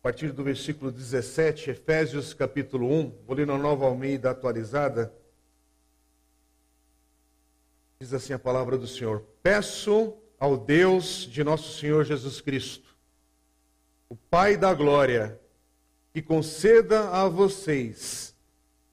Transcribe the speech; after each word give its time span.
a 0.00 0.02
partir 0.02 0.32
do 0.32 0.42
versículo 0.42 0.90
17, 0.90 1.72
Efésios 1.72 2.32
capítulo 2.32 2.90
1, 2.90 3.18
vou 3.26 3.36
ler 3.36 3.46
na 3.46 3.58
nova 3.58 3.84
Almeida 3.84 4.30
atualizada. 4.30 5.12
Diz 8.00 8.14
assim 8.14 8.32
a 8.32 8.38
palavra 8.38 8.78
do 8.78 8.86
Senhor: 8.86 9.22
Peço 9.42 10.14
ao 10.38 10.56
Deus 10.56 11.28
de 11.30 11.44
nosso 11.44 11.78
Senhor 11.78 12.02
Jesus 12.02 12.40
Cristo, 12.40 12.96
o 14.08 14.16
Pai 14.16 14.56
da 14.56 14.72
glória, 14.72 15.38
que 16.14 16.22
conceda 16.22 17.10
a 17.10 17.28
vocês 17.28 18.34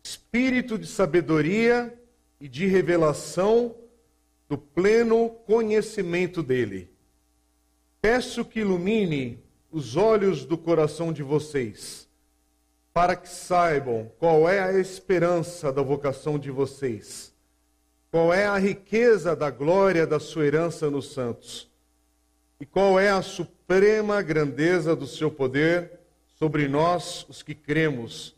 espírito 0.04 0.78
de 0.78 0.88
sabedoria 0.88 1.98
e 2.38 2.50
de 2.50 2.66
revelação 2.66 3.78
do 4.50 4.58
pleno 4.58 5.30
conhecimento 5.30 6.44
dele. 6.44 6.92
Peço 8.02 8.44
que 8.44 8.60
ilumine 8.60 9.47
os 9.71 9.95
olhos 9.95 10.45
do 10.45 10.57
coração 10.57 11.12
de 11.12 11.21
vocês, 11.21 12.08
para 12.94 13.16
que 13.16 13.30
saibam 13.30 14.12
qual 14.17 14.49
é 14.49 14.59
a 14.59 14.73
esperança 14.73 15.71
da 15.71 15.81
vocação 15.81 16.39
de 16.39 16.49
vocês, 16.49 17.34
qual 18.09 18.34
é 18.34 18.45
a 18.45 18.58
riqueza 18.58 19.35
da 19.35 19.49
glória 19.49 20.08
da 20.08 20.20
sua 20.20 20.45
herança 20.45 20.89
nos 20.89 21.11
santos, 21.13 21.70
e 22.59 22.66
qual 22.66 22.99
é 22.99 23.09
a 23.09 23.22
suprema 23.22 24.22
grandeza 24.22 24.95
do 24.95 25.05
seu 25.05 25.30
poder 25.30 25.91
sobre 26.36 26.67
nós, 26.67 27.25
os 27.30 27.44
que 27.44 27.53
cremos, 27.53 28.36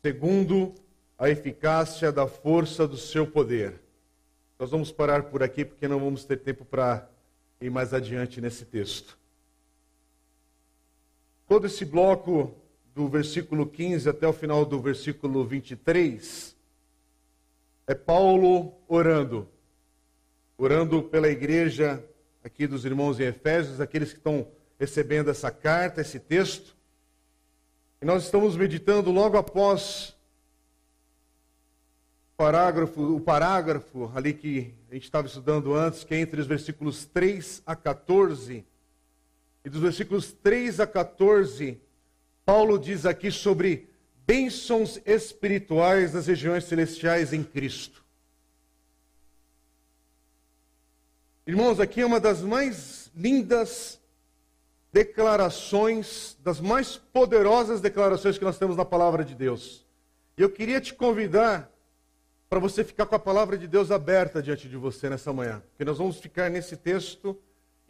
segundo 0.00 0.74
a 1.18 1.30
eficácia 1.30 2.12
da 2.12 2.26
força 2.26 2.86
do 2.86 2.96
seu 2.96 3.26
poder. 3.26 3.80
Nós 4.58 4.70
vamos 4.70 4.92
parar 4.92 5.24
por 5.24 5.42
aqui 5.42 5.64
porque 5.64 5.88
não 5.88 5.98
vamos 5.98 6.24
ter 6.24 6.36
tempo 6.36 6.64
para 6.64 7.08
ir 7.60 7.70
mais 7.70 7.94
adiante 7.94 8.40
nesse 8.40 8.64
texto. 8.64 9.21
Todo 11.52 11.66
esse 11.66 11.84
bloco 11.84 12.54
do 12.94 13.06
versículo 13.08 13.66
15 13.66 14.08
até 14.08 14.26
o 14.26 14.32
final 14.32 14.64
do 14.64 14.80
versículo 14.80 15.44
23 15.44 16.56
é 17.86 17.94
Paulo 17.94 18.72
orando. 18.88 19.46
Orando 20.56 21.02
pela 21.02 21.28
igreja 21.28 22.02
aqui 22.42 22.66
dos 22.66 22.86
irmãos 22.86 23.20
em 23.20 23.24
Efésios, 23.24 23.82
aqueles 23.82 24.12
que 24.12 24.18
estão 24.18 24.48
recebendo 24.80 25.28
essa 25.28 25.50
carta, 25.50 26.00
esse 26.00 26.18
texto. 26.18 26.74
E 28.00 28.06
nós 28.06 28.24
estamos 28.24 28.56
meditando 28.56 29.10
logo 29.10 29.36
após 29.36 30.16
o 32.32 32.36
parágrafo, 32.38 33.16
o 33.16 33.20
parágrafo 33.20 34.10
ali 34.14 34.32
que 34.32 34.72
a 34.90 34.94
gente 34.94 35.04
estava 35.04 35.26
estudando 35.26 35.74
antes, 35.74 36.02
que 36.02 36.14
é 36.14 36.18
entre 36.18 36.40
os 36.40 36.46
versículos 36.46 37.04
3 37.04 37.62
a 37.66 37.76
14 37.76 38.64
e 39.64 39.70
dos 39.70 39.80
versículos 39.80 40.32
3 40.32 40.80
a 40.80 40.86
14, 40.86 41.80
Paulo 42.44 42.78
diz 42.78 43.06
aqui 43.06 43.30
sobre 43.30 43.88
bênçãos 44.26 45.00
espirituais 45.06 46.14
nas 46.14 46.26
regiões 46.26 46.64
celestiais 46.64 47.32
em 47.32 47.44
Cristo. 47.44 48.02
Irmãos, 51.46 51.80
aqui 51.80 52.00
é 52.00 52.06
uma 52.06 52.20
das 52.20 52.40
mais 52.40 53.10
lindas 53.14 54.00
declarações, 54.92 56.36
das 56.40 56.60
mais 56.60 56.96
poderosas 56.96 57.80
declarações 57.80 58.38
que 58.38 58.44
nós 58.44 58.58
temos 58.58 58.76
na 58.76 58.84
palavra 58.84 59.24
de 59.24 59.34
Deus. 59.34 59.86
E 60.36 60.42
eu 60.42 60.50
queria 60.50 60.80
te 60.80 60.94
convidar 60.94 61.70
para 62.48 62.58
você 62.58 62.84
ficar 62.84 63.06
com 63.06 63.14
a 63.14 63.18
palavra 63.18 63.56
de 63.56 63.66
Deus 63.66 63.90
aberta 63.90 64.42
diante 64.42 64.68
de 64.68 64.76
você 64.76 65.08
nessa 65.08 65.32
manhã, 65.32 65.62
porque 65.70 65.84
nós 65.84 65.98
vamos 65.98 66.18
ficar 66.18 66.50
nesse 66.50 66.76
texto 66.76 67.40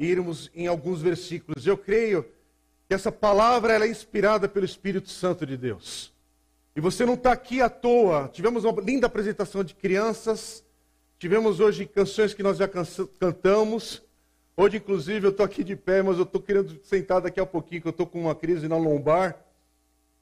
irmos 0.05 0.50
em 0.55 0.67
alguns 0.67 1.00
versículos. 1.00 1.67
Eu 1.67 1.77
creio 1.77 2.25
que 2.89 2.95
essa 2.95 3.12
palavra 3.12 3.84
é 3.84 3.89
inspirada 3.89 4.48
pelo 4.48 4.64
Espírito 4.64 5.09
Santo 5.09 5.47
de 5.47 5.56
Deus. 5.56 6.12
E 6.75 6.81
você 6.81 7.05
não 7.05 7.14
está 7.14 7.33
aqui 7.33 7.61
à 7.61 7.69
toa. 7.69 8.28
Tivemos 8.28 8.65
uma 8.65 8.81
linda 8.81 9.06
apresentação 9.06 9.62
de 9.62 9.75
crianças. 9.75 10.65
Tivemos 11.19 11.60
hoje 11.60 11.87
canções 11.87 12.34
que 12.34 12.43
nós 12.43 12.56
já 12.56 12.69
cantamos. 13.19 14.03
Hoje, 14.56 14.78
inclusive, 14.78 15.27
eu 15.27 15.31
estou 15.31 15.47
aqui 15.47 15.62
de 15.62 15.77
pé, 15.77 16.03
mas 16.03 16.16
eu 16.16 16.25
estou 16.25 16.41
querendo 16.41 16.78
sentar 16.84 17.21
daqui 17.21 17.41
a 17.41 17.47
pouquinho, 17.47 17.81
que 17.81 17.88
eu 17.88 17.93
estou 17.93 18.06
com 18.06 18.21
uma 18.21 18.34
crise 18.34 18.69
na 18.69 18.77
lombar. 18.77 19.38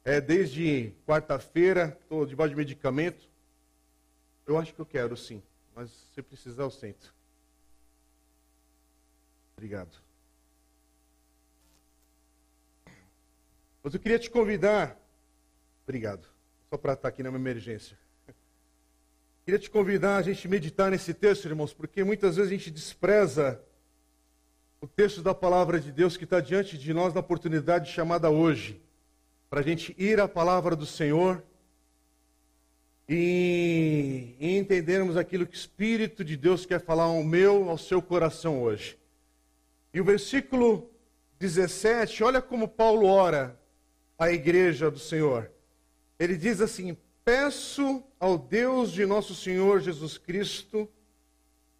É, 0.04 0.20
desde 0.20 0.92
quarta-feira, 1.06 1.98
estou 2.02 2.24
debaixo 2.26 2.50
de 2.50 2.56
medicamento. 2.56 3.28
Eu 4.46 4.58
acho 4.58 4.74
que 4.74 4.80
eu 4.80 4.86
quero, 4.86 5.16
sim. 5.16 5.42
Mas 5.74 5.90
se 6.14 6.22
precisar, 6.22 6.64
eu 6.64 6.70
sento. 6.70 7.14
Obrigado. 9.60 9.94
Mas 13.82 13.92
eu 13.92 14.00
queria 14.00 14.18
te 14.18 14.30
convidar. 14.30 14.98
Obrigado. 15.84 16.26
Só 16.70 16.78
para 16.78 16.94
estar 16.94 17.08
aqui 17.08 17.22
numa 17.22 17.36
emergência. 17.36 17.94
Queria 19.44 19.60
te 19.60 19.68
convidar 19.68 20.16
a 20.16 20.22
gente 20.22 20.48
meditar 20.48 20.90
nesse 20.90 21.12
texto, 21.12 21.44
irmãos, 21.44 21.74
porque 21.74 22.02
muitas 22.02 22.36
vezes 22.36 22.50
a 22.50 22.54
gente 22.54 22.70
despreza 22.70 23.62
o 24.80 24.86
texto 24.86 25.20
da 25.20 25.34
palavra 25.34 25.78
de 25.78 25.92
Deus 25.92 26.16
que 26.16 26.24
está 26.24 26.40
diante 26.40 26.78
de 26.78 26.94
nós 26.94 27.12
na 27.12 27.20
oportunidade 27.20 27.92
chamada 27.92 28.30
hoje, 28.30 28.80
para 29.50 29.60
a 29.60 29.62
gente 29.62 29.94
ir 29.98 30.20
à 30.20 30.26
palavra 30.26 30.74
do 30.74 30.86
Senhor 30.86 31.44
e 33.06 34.36
entendermos 34.40 35.18
aquilo 35.18 35.46
que 35.46 35.54
o 35.54 35.60
Espírito 35.60 36.24
de 36.24 36.34
Deus 36.34 36.64
quer 36.64 36.80
falar 36.80 37.04
ao 37.04 37.22
meu, 37.22 37.68
ao 37.68 37.76
seu 37.76 38.00
coração 38.00 38.62
hoje. 38.62 38.98
E 39.92 40.00
o 40.00 40.04
versículo 40.04 40.90
17, 41.38 42.22
olha 42.22 42.40
como 42.40 42.68
Paulo 42.68 43.06
ora 43.06 43.58
à 44.18 44.30
igreja 44.30 44.90
do 44.90 44.98
Senhor. 44.98 45.50
Ele 46.18 46.36
diz 46.36 46.60
assim: 46.60 46.96
Peço 47.24 48.02
ao 48.18 48.36
Deus 48.36 48.92
de 48.92 49.06
nosso 49.06 49.34
Senhor 49.34 49.80
Jesus 49.80 50.18
Cristo, 50.18 50.88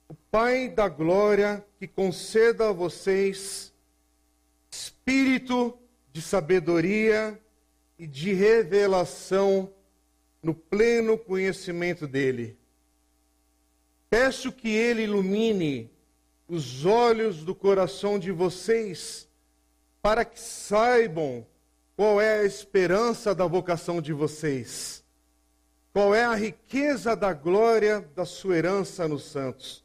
o 0.08 0.14
Pai 0.14 0.68
da 0.68 0.88
glória, 0.88 1.64
que 1.78 1.86
conceda 1.86 2.70
a 2.70 2.72
vocês 2.72 3.72
espírito 4.70 5.78
de 6.12 6.22
sabedoria 6.22 7.38
e 7.98 8.06
de 8.06 8.32
revelação 8.32 9.72
no 10.42 10.54
pleno 10.54 11.18
conhecimento 11.18 12.06
dele. 12.06 12.56
Peço 14.08 14.50
que 14.50 14.68
ele 14.68 15.02
ilumine 15.02 15.90
os 16.50 16.84
olhos 16.84 17.44
do 17.44 17.54
coração 17.54 18.18
de 18.18 18.32
vocês, 18.32 19.28
para 20.02 20.24
que 20.24 20.40
saibam 20.40 21.46
qual 21.96 22.20
é 22.20 22.40
a 22.40 22.44
esperança 22.44 23.32
da 23.32 23.46
vocação 23.46 24.02
de 24.02 24.12
vocês, 24.12 25.04
qual 25.92 26.12
é 26.12 26.24
a 26.24 26.34
riqueza 26.34 27.14
da 27.14 27.32
glória 27.32 28.00
da 28.16 28.24
sua 28.24 28.56
herança 28.56 29.06
nos 29.06 29.26
santos, 29.26 29.84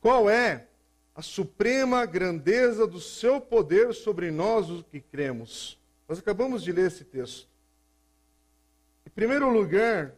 qual 0.00 0.30
é 0.30 0.68
a 1.14 1.20
suprema 1.20 2.06
grandeza 2.06 2.86
do 2.86 3.00
seu 3.00 3.38
poder 3.38 3.92
sobre 3.92 4.30
nós, 4.30 4.70
os 4.70 4.82
que 4.84 5.00
cremos. 5.00 5.78
Nós 6.08 6.18
acabamos 6.18 6.62
de 6.62 6.72
ler 6.72 6.86
esse 6.86 7.04
texto. 7.04 7.46
Em 9.04 9.10
primeiro 9.10 9.50
lugar, 9.50 10.14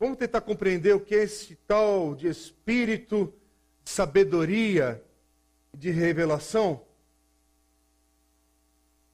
vamos 0.00 0.16
tentar 0.16 0.40
compreender 0.40 0.94
o 0.94 1.00
que 1.00 1.14
é 1.14 1.24
esse 1.24 1.56
tal 1.66 2.14
de 2.14 2.26
espírito 2.26 3.34
sabedoria 3.84 5.02
de 5.72 5.90
revelação, 5.90 6.82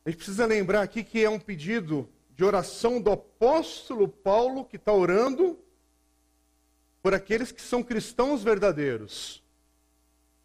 a 0.04 0.10
gente 0.10 0.18
precisa 0.18 0.46
lembrar 0.46 0.82
aqui 0.82 1.04
que 1.04 1.22
é 1.22 1.28
um 1.28 1.38
pedido 1.38 2.08
de 2.30 2.44
oração 2.44 3.00
do 3.00 3.10
apóstolo 3.10 4.08
Paulo, 4.08 4.64
que 4.64 4.76
está 4.76 4.92
orando 4.92 5.58
por 7.02 7.14
aqueles 7.14 7.52
que 7.52 7.60
são 7.60 7.82
cristãos 7.82 8.42
verdadeiros. 8.42 9.42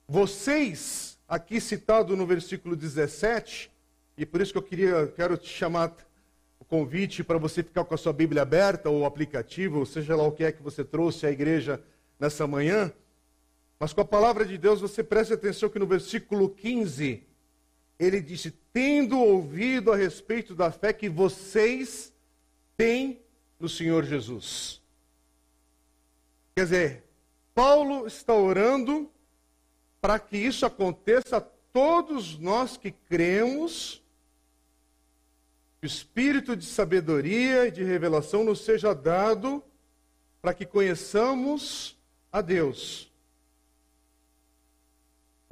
Vocês, 0.07 1.17
aqui 1.27 1.61
citado 1.61 2.15
no 2.15 2.25
versículo 2.25 2.75
17, 2.75 3.71
e 4.17 4.25
por 4.25 4.41
isso 4.41 4.51
que 4.51 4.57
eu 4.57 4.63
queria, 4.63 5.07
quero 5.07 5.37
te 5.37 5.49
chamar 5.49 5.95
o 6.59 6.65
convite 6.65 7.23
para 7.23 7.37
você 7.37 7.63
ficar 7.63 7.85
com 7.85 7.93
a 7.93 7.97
sua 7.97 8.13
Bíblia 8.13 8.41
aberta, 8.41 8.89
ou 8.89 9.05
aplicativo, 9.05 9.79
ou 9.79 9.85
seja 9.85 10.15
lá 10.15 10.23
o 10.23 10.31
que 10.31 10.43
é 10.43 10.51
que 10.51 10.61
você 10.61 10.83
trouxe 10.83 11.25
à 11.25 11.31
igreja 11.31 11.81
nessa 12.19 12.45
manhã. 12.45 12.91
Mas 13.79 13.91
com 13.91 14.01
a 14.01 14.05
palavra 14.05 14.45
de 14.45 14.57
Deus, 14.57 14.81
você 14.81 15.03
preste 15.03 15.33
atenção 15.33 15.69
que 15.69 15.79
no 15.79 15.85
versículo 15.85 16.49
15, 16.49 17.23
ele 17.99 18.21
disse: 18.21 18.51
Tendo 18.71 19.19
ouvido 19.19 19.91
a 19.91 19.95
respeito 19.95 20.55
da 20.55 20.71
fé 20.71 20.93
que 20.93 21.09
vocês 21.09 22.13
têm 22.77 23.21
no 23.59 23.67
Senhor 23.67 24.05
Jesus. 24.05 24.81
Quer 26.55 26.63
dizer, 26.63 27.03
Paulo 27.53 28.07
está 28.07 28.33
orando 28.33 29.09
para 29.99 30.19
que 30.19 30.37
isso 30.37 30.65
aconteça 30.65 31.37
a 31.37 31.41
todos 31.41 32.37
nós 32.39 32.77
que 32.77 32.91
cremos, 32.91 34.01
que 35.81 35.85
o 35.85 35.87
espírito 35.87 36.55
de 36.55 36.65
sabedoria 36.65 37.67
e 37.67 37.71
de 37.71 37.83
revelação 37.83 38.45
nos 38.45 38.61
seja 38.61 38.95
dado 38.95 39.61
para 40.41 40.53
que 40.53 40.65
conheçamos 40.65 41.97
a 42.31 42.39
Deus 42.39 43.11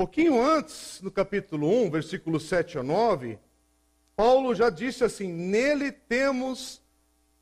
pouquinho 0.04 0.46
antes, 0.46 1.00
no 1.02 1.10
capítulo 1.10 1.86
1, 1.86 1.90
versículos 1.90 2.44
7 2.50 2.78
a 2.78 2.84
9, 2.84 3.40
Paulo 4.18 4.54
já 4.54 4.70
disse 4.70 5.02
assim: 5.02 5.32
nele 5.32 5.94
temos 5.94 6.82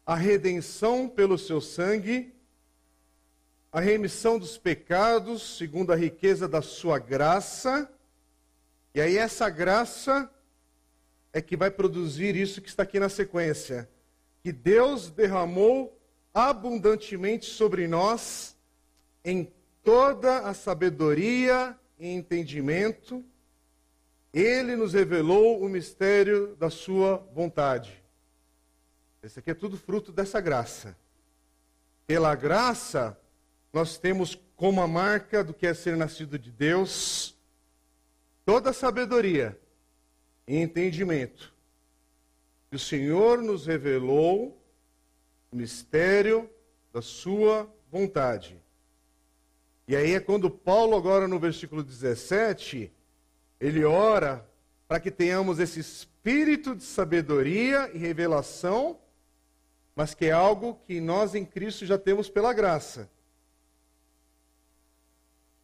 a 0.05 0.13
redenção 0.13 1.09
pelo 1.09 1.39
seu 1.39 1.59
sangue, 1.59 2.31
a 3.71 3.79
remissão 3.79 4.37
dos 4.37 4.59
pecados, 4.59 5.57
segundo 5.57 5.91
a 5.91 5.95
riqueza 5.95 6.47
da 6.47 6.61
sua 6.61 6.99
graça. 6.99 7.91
E 8.93 9.01
aí, 9.01 9.17
essa 9.17 9.49
graça 9.49 10.29
é 11.33 11.41
que 11.41 11.57
vai 11.57 11.71
produzir 11.71 12.35
isso 12.35 12.61
que 12.61 12.69
está 12.69 12.83
aqui 12.83 12.99
na 12.99 13.09
sequência: 13.09 13.89
que 14.43 14.51
Deus 14.51 15.09
derramou 15.09 15.99
abundantemente 16.31 17.47
sobre 17.47 17.87
nós 17.87 18.55
em 19.25 19.51
toda 19.81 20.41
a 20.41 20.53
sabedoria 20.53 21.75
e 22.01 22.07
entendimento, 22.07 23.23
ele 24.33 24.75
nos 24.75 24.93
revelou 24.93 25.61
o 25.61 25.69
mistério 25.69 26.55
da 26.55 26.67
sua 26.67 27.17
vontade. 27.31 28.01
Esse 29.21 29.37
aqui 29.37 29.51
é 29.51 29.53
tudo 29.53 29.77
fruto 29.77 30.11
dessa 30.11 30.41
graça. 30.41 30.97
Pela 32.07 32.33
graça, 32.33 33.15
nós 33.71 33.99
temos 33.99 34.35
como 34.55 34.81
a 34.81 34.87
marca 34.87 35.43
do 35.43 35.53
que 35.53 35.67
é 35.67 35.75
ser 35.75 35.95
nascido 35.95 36.39
de 36.39 36.51
Deus 36.51 37.37
toda 38.43 38.71
a 38.71 38.73
sabedoria 38.73 39.55
e 40.47 40.57
entendimento. 40.57 41.53
E 42.71 42.75
o 42.77 42.79
Senhor 42.79 43.43
nos 43.43 43.67
revelou 43.67 44.59
o 45.51 45.55
mistério 45.55 46.49
da 46.91 47.01
sua 47.01 47.71
vontade. 47.91 48.60
E 49.91 49.95
aí 49.97 50.13
é 50.13 50.21
quando 50.21 50.49
Paulo, 50.49 50.95
agora 50.95 51.27
no 51.27 51.37
versículo 51.37 51.83
17, 51.83 52.89
ele 53.59 53.83
ora 53.83 54.49
para 54.87 55.01
que 55.01 55.11
tenhamos 55.11 55.59
esse 55.59 55.81
espírito 55.81 56.73
de 56.73 56.83
sabedoria 56.85 57.91
e 57.93 57.97
revelação, 57.97 58.97
mas 59.93 60.13
que 60.13 60.27
é 60.27 60.31
algo 60.31 60.79
que 60.85 61.01
nós 61.01 61.35
em 61.35 61.43
Cristo 61.43 61.85
já 61.85 61.97
temos 61.97 62.29
pela 62.29 62.53
graça. 62.53 63.11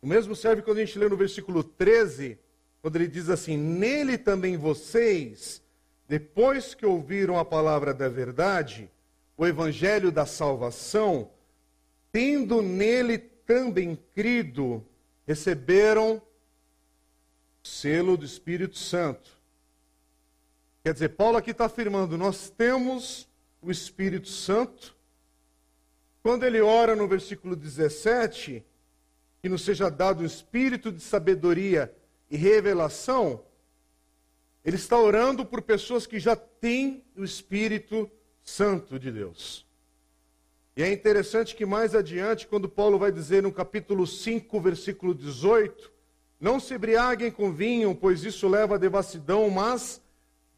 O 0.01 0.07
mesmo 0.07 0.35
serve 0.35 0.61
quando 0.61 0.79
a 0.79 0.85
gente 0.85 0.99
lê 0.99 1.07
no 1.07 1.15
versículo 1.15 1.63
13, 1.63 2.37
quando 2.81 2.97
ele 2.97 3.07
diz 3.07 3.29
assim: 3.29 3.55
Nele 3.55 4.17
também 4.17 4.57
vocês, 4.57 5.63
depois 6.05 6.75
que 6.75 6.85
ouviram 6.85 7.39
a 7.39 7.45
palavra 7.45 7.93
da 7.93 8.09
verdade, 8.09 8.91
o 9.37 9.47
evangelho 9.47 10.11
da 10.11 10.25
salvação, 10.25 11.31
tendo 12.11 12.61
nele 12.61 13.36
também 13.47 13.97
crido, 14.13 14.85
receberam 15.25 16.17
o 16.17 16.21
selo 17.67 18.17
do 18.17 18.25
Espírito 18.25 18.77
Santo. 18.77 19.31
Quer 20.83 20.93
dizer, 20.93 21.09
Paulo 21.09 21.37
aqui 21.37 21.51
está 21.51 21.65
afirmando: 21.65 22.17
nós 22.17 22.49
temos 22.49 23.27
o 23.61 23.71
Espírito 23.71 24.27
Santo. 24.27 24.95
Quando 26.21 26.45
ele 26.45 26.59
ora 26.59 26.93
no 26.95 27.07
versículo 27.07 27.55
17, 27.55 28.63
que 29.41 29.47
nos 29.47 29.63
seja 29.63 29.89
dado 29.89 30.21
o 30.21 30.25
espírito 30.25 30.91
de 30.91 31.01
sabedoria 31.01 31.95
e 32.29 32.35
revelação, 32.35 33.45
ele 34.65 34.75
está 34.75 34.99
orando 34.99 35.45
por 35.45 35.61
pessoas 35.61 36.05
que 36.05 36.19
já 36.19 36.35
têm 36.35 37.01
o 37.15 37.23
Espírito 37.23 38.11
Santo 38.43 38.99
de 38.99 39.09
Deus. 39.09 39.66
E 40.77 40.83
é 40.83 40.93
interessante 40.93 41.55
que 41.55 41.65
mais 41.65 41.95
adiante, 41.95 42.45
quando 42.45 42.69
Paulo 42.69 42.99
vai 42.99 43.11
dizer 43.11 43.41
no 43.41 43.51
capítulo 43.51 44.05
5, 44.05 44.61
versículo 44.61 45.15
18: 45.15 45.91
Não 46.39 46.59
se 46.59 46.75
embriaguem 46.75 47.31
com 47.31 47.51
vinho, 47.51 47.95
pois 47.95 48.23
isso 48.23 48.47
leva 48.47 48.75
à 48.75 48.77
devassidão, 48.77 49.49
mas 49.49 49.99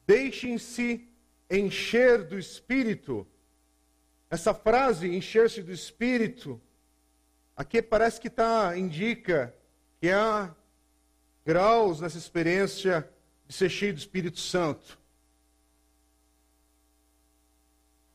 deixem-se 0.06 1.07
encher 1.50 2.25
do 2.25 2.38
espírito. 2.38 3.25
Essa 4.30 4.54
frase, 4.54 5.07
encher-se 5.07 5.63
do 5.63 5.71
espírito, 5.71 6.60
aqui 7.56 7.81
parece 7.81 8.19
que 8.19 8.30
tá, 8.30 8.77
indica 8.77 9.56
que 10.01 10.10
há 10.10 10.54
graus 11.45 12.01
nessa 12.01 12.18
experiência 12.18 13.10
de 13.48 13.54
ser 13.54 13.69
cheio 13.69 13.94
do 13.94 14.00
Espírito 14.00 14.39
Santo. 14.39 15.00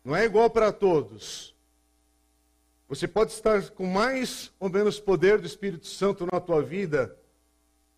Não 0.04 0.14
é 0.14 0.26
igual 0.26 0.50
para 0.50 0.70
todos. 0.70 1.53
Você 2.94 3.08
pode 3.08 3.32
estar 3.32 3.70
com 3.70 3.86
mais 3.86 4.52
ou 4.60 4.70
menos 4.70 5.00
poder 5.00 5.40
do 5.40 5.46
Espírito 5.48 5.84
Santo 5.84 6.28
na 6.32 6.38
tua 6.38 6.62
vida. 6.62 7.18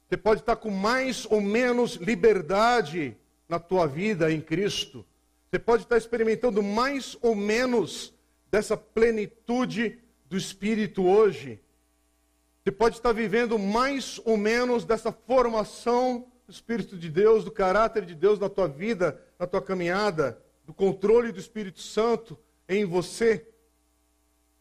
Você 0.09 0.17
pode 0.17 0.41
estar 0.41 0.57
com 0.57 0.71
mais 0.71 1.27
ou 1.27 1.39
menos 1.39 1.97
liberdade 1.97 3.15
na 3.47 3.59
tua 3.59 3.87
vida 3.87 4.33
em 4.33 4.41
Cristo. 4.41 5.05
Você 5.51 5.59
pode 5.59 5.83
estar 5.83 5.99
experimentando 5.99 6.63
mais 6.63 7.15
ou 7.21 7.35
menos 7.35 8.15
dessa 8.51 8.75
plenitude 8.75 9.99
do 10.31 10.37
Espírito 10.37 11.05
hoje. 11.05 11.61
Você 12.65 12.73
pode 12.73 12.97
estar 12.97 13.13
vivendo 13.13 13.59
mais 13.59 14.19
ou 14.25 14.39
menos 14.39 14.87
dessa 14.87 15.13
formação 15.13 16.27
do 16.47 16.53
Espírito 16.53 16.97
de 16.97 17.11
Deus, 17.11 17.45
do 17.45 17.51
caráter 17.51 18.07
de 18.07 18.15
Deus 18.15 18.39
na 18.39 18.49
tua 18.49 18.67
vida, 18.67 19.21
na 19.39 19.47
tua 19.47 19.61
caminhada, 19.61 20.43
do 20.65 20.73
controle 20.73 21.33
do 21.33 21.39
Espírito 21.39 21.83
Santo 21.83 22.39
em 22.67 22.87
você. 22.87 23.47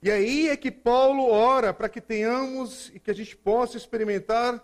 E 0.02 0.12
aí 0.12 0.50
é 0.50 0.58
que 0.58 0.72
Paulo 0.72 1.30
ora 1.30 1.74
para 1.74 1.90
que 1.90 2.00
tenhamos 2.00 2.92
e 2.94 3.00
que 3.00 3.10
a 3.10 3.14
gente 3.14 3.36
possa 3.36 3.78
experimentar 3.78 4.64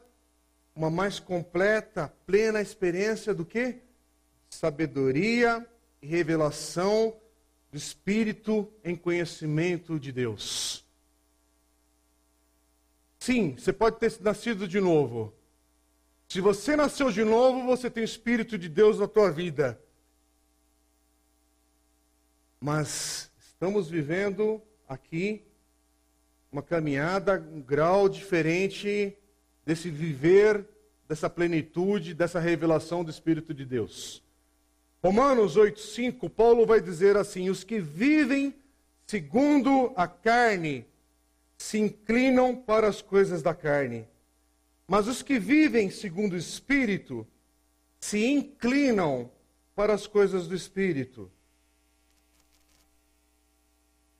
uma 0.75 0.89
mais 0.89 1.19
completa, 1.19 2.13
plena 2.25 2.61
experiência 2.61 3.33
do 3.33 3.45
que? 3.45 3.77
Sabedoria 4.49 5.65
e 6.01 6.07
revelação 6.07 7.15
do 7.71 7.77
Espírito 7.77 8.71
em 8.83 8.95
conhecimento 8.95 9.99
de 9.99 10.11
Deus. 10.11 10.85
Sim, 13.19 13.55
você 13.57 13.71
pode 13.71 13.97
ter 13.99 14.19
nascido 14.21 14.67
de 14.67 14.79
novo. 14.79 15.33
Se 16.27 16.41
você 16.41 16.75
nasceu 16.75 17.11
de 17.11 17.23
novo, 17.23 17.65
você 17.65 17.89
tem 17.89 18.03
o 18.03 18.05
Espírito 18.05 18.57
de 18.57 18.67
Deus 18.67 18.99
na 18.99 19.07
tua 19.07 19.29
vida. 19.29 19.79
Mas 22.59 23.31
estamos 23.39 23.89
vivendo 23.89 24.61
aqui 24.91 25.41
uma 26.51 26.61
caminhada, 26.61 27.39
um 27.53 27.61
grau 27.61 28.09
diferente 28.09 29.15
desse 29.65 29.89
viver, 29.89 30.65
dessa 31.07 31.29
plenitude, 31.29 32.13
dessa 32.13 32.39
revelação 32.39 33.01
do 33.01 33.09
Espírito 33.09 33.53
de 33.53 33.63
Deus. 33.63 34.21
Romanos 35.01 35.55
8,5, 35.55 36.29
Paulo 36.29 36.65
vai 36.65 36.81
dizer 36.81 37.15
assim: 37.15 37.49
os 37.49 37.63
que 37.63 37.79
vivem 37.79 38.53
segundo 39.07 39.93
a 39.95 40.07
carne 40.07 40.85
se 41.57 41.79
inclinam 41.79 42.53
para 42.55 42.87
as 42.87 43.01
coisas 43.01 43.41
da 43.41 43.53
carne, 43.53 44.05
mas 44.85 45.07
os 45.07 45.23
que 45.23 45.39
vivem 45.39 45.89
segundo 45.89 46.33
o 46.33 46.37
Espírito 46.37 47.25
se 47.97 48.25
inclinam 48.25 49.31
para 49.73 49.93
as 49.93 50.05
coisas 50.05 50.47
do 50.47 50.55
Espírito. 50.55 51.31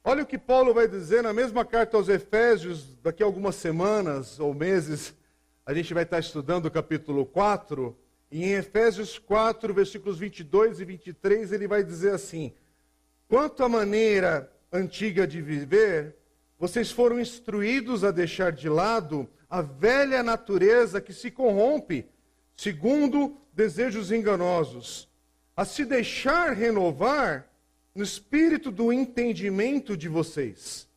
Olha 0.04 0.24
o 0.24 0.26
que 0.26 0.38
Paulo 0.38 0.74
vai 0.74 0.88
dizer 0.88 1.22
na 1.22 1.32
mesma 1.32 1.64
carta 1.64 1.96
aos 1.96 2.10
Efésios, 2.10 2.98
daqui 3.04 3.22
a 3.22 3.26
algumas 3.26 3.54
semanas 3.54 4.40
ou 4.40 4.52
meses, 4.52 5.14
a 5.64 5.76
gente 5.76 5.94
vai 5.94 6.02
estar 6.02 6.18
estudando 6.18 6.66
o 6.66 6.72
capítulo 6.72 7.24
4, 7.24 7.96
e 8.32 8.44
em 8.46 8.54
Efésios 8.54 9.20
4, 9.20 9.72
versículos 9.72 10.18
22 10.18 10.80
e 10.80 10.86
23, 10.86 11.52
ele 11.52 11.68
vai 11.68 11.84
dizer 11.84 12.16
assim: 12.16 12.52
Quanto 13.28 13.64
à 13.64 13.70
maneira 13.70 14.52
antiga 14.72 15.28
de 15.28 15.40
viver, 15.40 16.16
vocês 16.58 16.90
foram 16.90 17.20
instruídos 17.20 18.04
a 18.04 18.10
deixar 18.10 18.52
de 18.52 18.70
lado 18.70 19.30
a 19.48 19.62
velha 19.62 20.24
natureza 20.24 21.00
que 21.00 21.14
se 21.14 21.30
corrompe, 21.30 22.10
segundo 22.56 23.38
desejos 23.54 24.12
enganosos, 24.12 25.08
a 25.56 25.64
se 25.64 25.86
deixar 25.86 26.54
renovar 26.54 27.51
no 27.94 28.04
espírito 28.04 28.72
do 28.72 28.92
entendimento 28.92 29.98
de 29.98 30.08
vocês. 30.08 30.88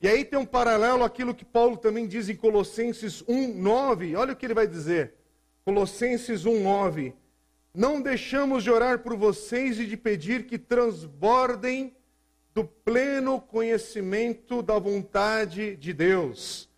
E 0.00 0.08
aí 0.08 0.24
tem 0.24 0.38
um 0.38 0.46
paralelo 0.46 1.04
àquilo 1.04 1.34
que 1.34 1.44
Paulo 1.44 1.76
também 1.76 2.06
diz 2.06 2.28
em 2.28 2.36
Colossenses 2.36 3.22
1:9. 3.22 4.14
Olha 4.16 4.32
o 4.32 4.36
que 4.36 4.44
ele 4.44 4.54
vai 4.54 4.66
dizer. 4.66 5.14
Colossenses 5.64 6.44
1:9. 6.44 7.14
Não 7.74 8.00
deixamos 8.00 8.62
de 8.62 8.70
orar 8.70 9.00
por 9.00 9.16
vocês 9.16 9.78
e 9.78 9.86
de 9.86 9.96
pedir 9.96 10.46
que 10.46 10.58
transbordem 10.58 11.94
do 12.54 12.64
pleno 12.64 13.40
conhecimento 13.40 14.62
da 14.62 14.78
vontade 14.78 15.76
de 15.76 15.92
Deus, 15.92 16.70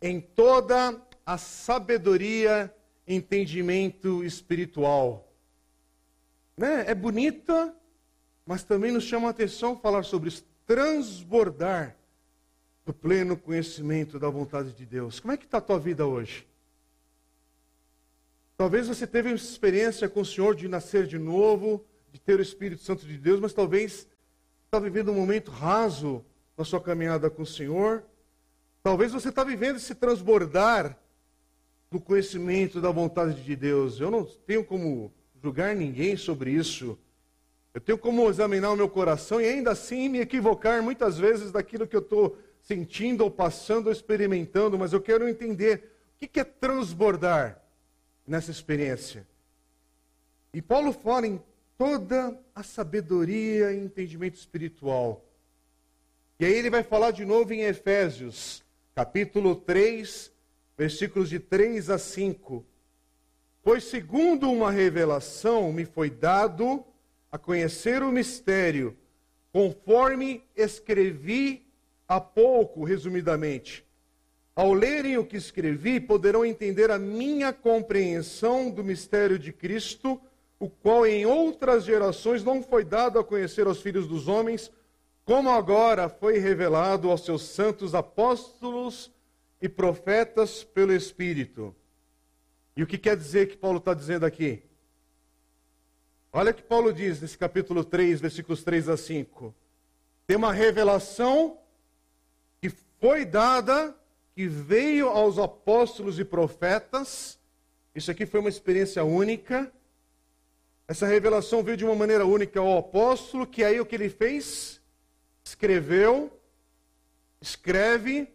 em 0.00 0.20
toda 0.20 1.00
a 1.26 1.36
sabedoria, 1.36 2.72
entendimento 3.06 4.22
espiritual. 4.22 5.32
Né? 6.56 6.84
É 6.86 6.94
bonita 6.94 7.74
mas 8.46 8.62
também 8.62 8.92
nos 8.92 9.04
chama 9.04 9.28
a 9.28 9.30
atenção 9.30 9.78
falar 9.78 10.02
sobre 10.02 10.28
isso, 10.28 10.44
transbordar 10.66 11.96
do 12.84 12.92
pleno 12.92 13.36
conhecimento 13.36 14.18
da 14.18 14.28
vontade 14.28 14.72
de 14.72 14.84
Deus. 14.84 15.18
Como 15.18 15.32
é 15.32 15.36
que 15.36 15.44
está 15.44 15.58
a 15.58 15.62
tua 15.62 15.78
vida 15.78 16.06
hoje? 16.06 16.46
Talvez 18.56 18.86
você 18.86 19.06
teve 19.06 19.30
uma 19.30 19.36
experiência 19.36 20.08
com 20.08 20.20
o 20.20 20.26
Senhor 20.26 20.54
de 20.54 20.68
nascer 20.68 21.06
de 21.06 21.18
novo, 21.18 21.84
de 22.12 22.20
ter 22.20 22.38
o 22.38 22.42
Espírito 22.42 22.82
Santo 22.82 23.06
de 23.06 23.18
Deus, 23.18 23.40
mas 23.40 23.52
talvez 23.52 24.06
está 24.66 24.78
vivendo 24.78 25.10
um 25.10 25.14
momento 25.14 25.50
raso 25.50 26.24
na 26.56 26.64
sua 26.64 26.80
caminhada 26.80 27.28
com 27.30 27.42
o 27.42 27.46
Senhor. 27.46 28.04
Talvez 28.82 29.12
você 29.12 29.30
está 29.30 29.42
vivendo 29.42 29.76
esse 29.76 29.94
transbordar 29.94 30.96
do 31.90 31.98
conhecimento 31.98 32.80
da 32.80 32.90
vontade 32.90 33.42
de 33.42 33.56
Deus. 33.56 33.98
Eu 33.98 34.10
não 34.10 34.24
tenho 34.24 34.64
como 34.64 35.12
julgar 35.42 35.74
ninguém 35.74 36.16
sobre 36.16 36.50
isso. 36.50 36.98
Eu 37.74 37.80
tenho 37.80 37.98
como 37.98 38.28
examinar 38.30 38.70
o 38.70 38.76
meu 38.76 38.88
coração 38.88 39.40
e 39.40 39.48
ainda 39.48 39.72
assim 39.72 40.08
me 40.08 40.20
equivocar 40.20 40.80
muitas 40.80 41.18
vezes 41.18 41.50
daquilo 41.50 41.88
que 41.88 41.96
eu 41.96 42.00
estou 42.00 42.38
sentindo 42.62 43.24
ou 43.24 43.30
passando 43.30 43.86
ou 43.86 43.92
experimentando, 43.92 44.78
mas 44.78 44.92
eu 44.92 45.00
quero 45.00 45.28
entender 45.28 45.90
o 46.14 46.28
que 46.28 46.38
é 46.38 46.44
transbordar 46.44 47.60
nessa 48.24 48.52
experiência. 48.52 49.26
E 50.52 50.62
Paulo 50.62 50.92
fala 50.92 51.26
em 51.26 51.42
toda 51.76 52.38
a 52.54 52.62
sabedoria 52.62 53.72
e 53.72 53.84
entendimento 53.84 54.36
espiritual. 54.36 55.24
E 56.38 56.44
aí 56.44 56.52
ele 56.52 56.70
vai 56.70 56.84
falar 56.84 57.10
de 57.10 57.24
novo 57.24 57.52
em 57.52 57.62
Efésios, 57.62 58.62
capítulo 58.94 59.56
3, 59.56 60.30
versículos 60.78 61.28
de 61.28 61.40
3 61.40 61.90
a 61.90 61.98
5. 61.98 62.64
Pois 63.64 63.82
segundo 63.82 64.48
uma 64.50 64.70
revelação 64.70 65.72
me 65.72 65.84
foi 65.84 66.08
dado 66.08 66.84
a 67.34 67.38
conhecer 67.38 68.00
o 68.00 68.12
mistério, 68.12 68.96
conforme 69.52 70.44
escrevi 70.54 71.66
há 72.06 72.20
pouco, 72.20 72.84
resumidamente. 72.84 73.84
Ao 74.54 74.72
lerem 74.72 75.18
o 75.18 75.26
que 75.26 75.36
escrevi, 75.36 75.98
poderão 75.98 76.46
entender 76.46 76.92
a 76.92 76.98
minha 76.98 77.52
compreensão 77.52 78.70
do 78.70 78.84
mistério 78.84 79.36
de 79.36 79.52
Cristo, 79.52 80.20
o 80.60 80.70
qual 80.70 81.04
em 81.04 81.26
outras 81.26 81.82
gerações 81.84 82.44
não 82.44 82.62
foi 82.62 82.84
dado 82.84 83.18
a 83.18 83.24
conhecer 83.24 83.66
aos 83.66 83.82
filhos 83.82 84.06
dos 84.06 84.28
homens, 84.28 84.70
como 85.24 85.50
agora 85.50 86.08
foi 86.08 86.38
revelado 86.38 87.10
aos 87.10 87.24
seus 87.24 87.42
santos 87.42 87.96
apóstolos 87.96 89.10
e 89.60 89.68
profetas 89.68 90.62
pelo 90.62 90.92
Espírito. 90.92 91.74
E 92.76 92.82
o 92.84 92.86
que 92.86 92.96
quer 92.96 93.16
dizer 93.16 93.48
que 93.48 93.56
Paulo 93.56 93.78
está 93.78 93.92
dizendo 93.92 94.24
aqui? 94.24 94.62
Olha 96.36 96.50
o 96.50 96.54
que 96.54 96.64
Paulo 96.64 96.92
diz 96.92 97.20
nesse 97.20 97.38
capítulo 97.38 97.84
3, 97.84 98.20
versículos 98.20 98.64
3 98.64 98.88
a 98.88 98.96
5. 98.96 99.54
Tem 100.26 100.36
uma 100.36 100.52
revelação 100.52 101.58
que 102.60 102.70
foi 103.00 103.24
dada 103.24 103.94
que 104.34 104.48
veio 104.48 105.10
aos 105.10 105.38
apóstolos 105.38 106.18
e 106.18 106.24
profetas. 106.24 107.38
Isso 107.94 108.10
aqui 108.10 108.26
foi 108.26 108.40
uma 108.40 108.48
experiência 108.48 109.04
única. 109.04 109.72
Essa 110.88 111.06
revelação 111.06 111.62
veio 111.62 111.76
de 111.76 111.84
uma 111.84 111.94
maneira 111.94 112.26
única 112.26 112.58
ao 112.58 112.78
apóstolo, 112.78 113.46
que 113.46 113.62
aí 113.62 113.78
o 113.78 113.86
que 113.86 113.94
ele 113.94 114.10
fez? 114.10 114.80
Escreveu, 115.44 116.36
escreve, 117.40 118.28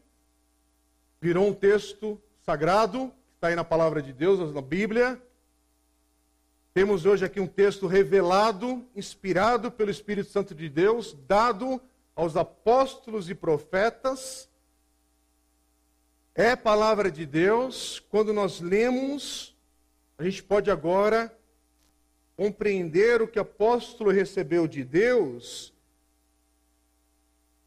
virou 1.20 1.50
um 1.50 1.53
texto 1.53 2.18
sagrado, 2.46 3.10
que 3.10 3.36
está 3.36 3.50
aí 3.50 3.56
na 3.58 3.65
palavra 3.65 4.01
de 4.01 4.13
Deus, 4.13 4.53
na 4.53 4.62
Bíblia. 4.62 5.22
Temos 6.73 7.05
hoje 7.05 7.25
aqui 7.25 7.39
um 7.39 7.47
texto 7.47 7.88
revelado, 7.88 8.85
inspirado 8.95 9.71
pelo 9.71 9.91
Espírito 9.91 10.29
Santo 10.29 10.53
de 10.53 10.69
Deus, 10.69 11.17
dado 11.27 11.81
aos 12.15 12.35
apóstolos 12.38 13.29
e 13.29 13.35
profetas 13.35 14.49
é 16.41 16.55
palavra 16.55 17.11
de 17.11 17.25
Deus. 17.25 17.99
Quando 18.09 18.31
nós 18.31 18.61
lemos, 18.61 19.53
a 20.17 20.23
gente 20.23 20.41
pode 20.41 20.71
agora 20.71 21.38
compreender 22.38 23.21
o 23.21 23.27
que 23.27 23.38
o 23.38 23.41
apóstolo 23.41 24.09
recebeu 24.09 24.65
de 24.65 24.85
Deus. 24.85 25.73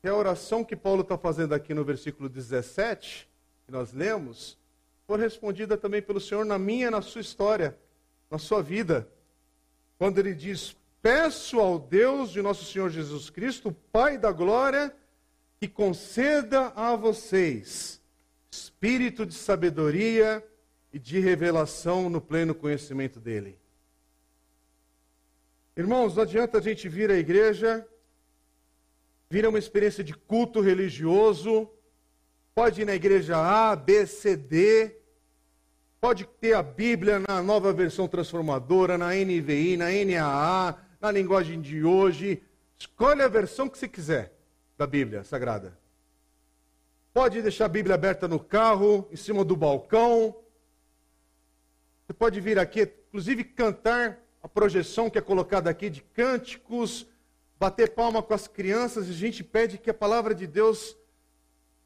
É 0.03 0.09
a 0.09 0.17
oração 0.17 0.65
que 0.65 0.75
Paulo 0.75 1.03
está 1.03 1.19
fazendo 1.19 1.55
aqui 1.55 1.75
no 1.75 1.85
versículo 1.85 2.31
17, 2.31 3.29
que 3.67 3.71
nós 3.71 3.93
lemos, 3.93 4.59
foi 5.07 5.19
respondida 5.19 5.77
também 5.77 6.01
pelo 6.01 6.19
Senhor 6.19 6.47
na 6.47 6.59
minha, 6.59 6.91
na 6.91 7.03
sua 7.03 7.21
história, 7.21 7.77
na 8.33 8.39
sua 8.39 8.63
vida. 8.63 9.07
Quando 9.99 10.19
ele 10.19 10.35
diz: 10.35 10.75
Peço 11.03 11.61
ao 11.61 11.79
Deus 11.79 12.31
de 12.31 12.41
nosso 12.41 12.65
Senhor 12.65 12.89
Jesus 12.89 13.29
Cristo, 13.29 13.71
Pai 13.93 14.17
da 14.17 14.33
glória, 14.33 14.93
que 15.61 15.69
conceda 15.69 16.73
a 16.75 16.97
vocês 16.97 18.01
espírito 18.51 19.25
de 19.27 19.35
sabedoria 19.35 20.43
e 20.93 20.99
de 20.99 21.21
revelação 21.21 22.09
no 22.09 22.21
pleno 22.21 22.55
conhecimento 22.55 23.21
dele. 23.21 23.59
Irmãos, 25.77 26.17
não 26.17 26.23
adianta 26.23 26.59
a 26.59 26.61
gente 26.61 26.89
vir 26.89 27.11
à 27.11 27.17
igreja, 27.17 27.87
vir 29.31 29.45
a 29.45 29.49
uma 29.51 29.59
experiência 29.59 30.03
de 30.03 30.15
culto 30.15 30.61
religioso, 30.61 31.71
pode 32.55 32.83
ir 32.83 32.85
na 32.85 32.95
igreja 32.95 33.37
A, 33.37 33.77
B, 33.77 34.07
C, 34.07 34.37
D, 34.37 35.02
pode 36.03 36.25
ter 36.25 36.53
a 36.53 36.65
Bíblia 36.65 37.21
na 37.21 37.41
nova 37.41 37.73
versão 37.73 38.09
transformadora, 38.09 38.99
na 38.99 39.15
NVI, 39.15 39.77
na 39.77 39.87
NAA, 39.87 40.77
na 41.01 41.13
linguagem 41.13 41.61
de 41.61 41.85
hoje. 41.85 42.43
Escolhe 42.77 43.23
a 43.23 43.29
versão 43.29 43.69
que 43.69 43.79
você 43.79 43.87
quiser 43.87 44.37
da 44.77 44.85
Bíblia 44.85 45.23
Sagrada. 45.23 45.79
Pode 47.15 47.41
deixar 47.41 47.67
a 47.67 47.69
Bíblia 47.69 47.95
aberta 47.95 48.27
no 48.27 48.41
carro, 48.41 49.09
em 49.13 49.17
cima 49.17 49.45
do 49.45 49.55
balcão. 49.55 50.35
Você 52.05 52.13
pode 52.13 52.41
vir 52.41 52.59
aqui, 52.59 52.83
inclusive 53.07 53.45
cantar 53.45 54.19
a 54.43 54.49
projeção 54.49 55.09
que 55.09 55.19
é 55.19 55.23
colocada 55.23 55.71
aqui 55.71 55.89
de 55.89 56.03
cânticos, 56.03 57.07
bater 57.61 57.91
palma 57.91 58.21
com 58.21 58.35
as 58.35 58.49
crianças. 58.49 59.07
E 59.07 59.13
a 59.13 59.15
gente 59.15 59.45
pede 59.45 59.79
que 59.79 59.89
a 59.89 59.95
palavra 59.95 60.35
de 60.35 60.49
Deus 60.49 60.97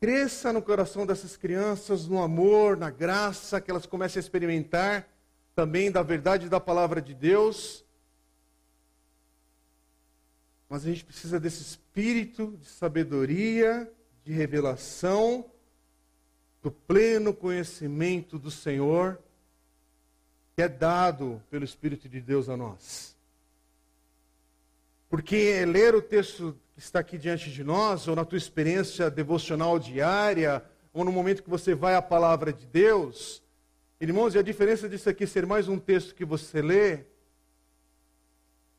cresça 0.00 0.52
no 0.52 0.62
coração 0.62 1.06
dessas 1.06 1.36
crianças, 1.36 2.06
no 2.06 2.22
amor, 2.22 2.76
na 2.76 2.90
graça, 2.90 3.60
que 3.60 3.70
elas 3.70 3.86
comecem 3.86 4.20
a 4.20 4.24
experimentar 4.24 5.08
também 5.54 5.90
da 5.90 6.02
verdade 6.02 6.48
da 6.48 6.60
palavra 6.60 7.00
de 7.00 7.14
Deus. 7.14 7.84
Mas 10.68 10.84
a 10.84 10.88
gente 10.88 11.04
precisa 11.04 11.40
desse 11.40 11.62
espírito 11.62 12.56
de 12.60 12.66
sabedoria 12.66 13.90
de 14.24 14.32
revelação 14.32 15.44
do 16.62 16.70
pleno 16.70 17.32
conhecimento 17.32 18.38
do 18.38 18.50
Senhor 18.50 19.18
que 20.56 20.62
é 20.62 20.68
dado 20.68 21.42
pelo 21.50 21.66
Espírito 21.66 22.08
de 22.08 22.18
Deus 22.18 22.48
a 22.48 22.56
nós. 22.56 23.14
Porque 25.10 25.64
ler 25.66 25.94
o 25.94 26.00
texto 26.00 26.58
que 26.76 26.82
está 26.82 26.98
aqui 27.00 27.16
diante 27.16 27.50
de 27.50 27.64
nós, 27.64 28.06
ou 28.06 28.14
na 28.14 28.22
tua 28.22 28.36
experiência 28.36 29.10
devocional 29.10 29.78
diária, 29.78 30.62
ou 30.92 31.06
no 31.06 31.10
momento 31.10 31.42
que 31.42 31.48
você 31.48 31.74
vai 31.74 31.94
à 31.94 32.02
palavra 32.02 32.52
de 32.52 32.66
Deus, 32.66 33.42
irmãos, 33.98 34.34
e 34.34 34.38
a 34.38 34.42
diferença 34.42 34.86
disso 34.86 35.08
aqui 35.08 35.26
ser 35.26 35.46
mais 35.46 35.68
um 35.68 35.78
texto 35.78 36.14
que 36.14 36.22
você 36.22 36.60
lê, 36.60 37.04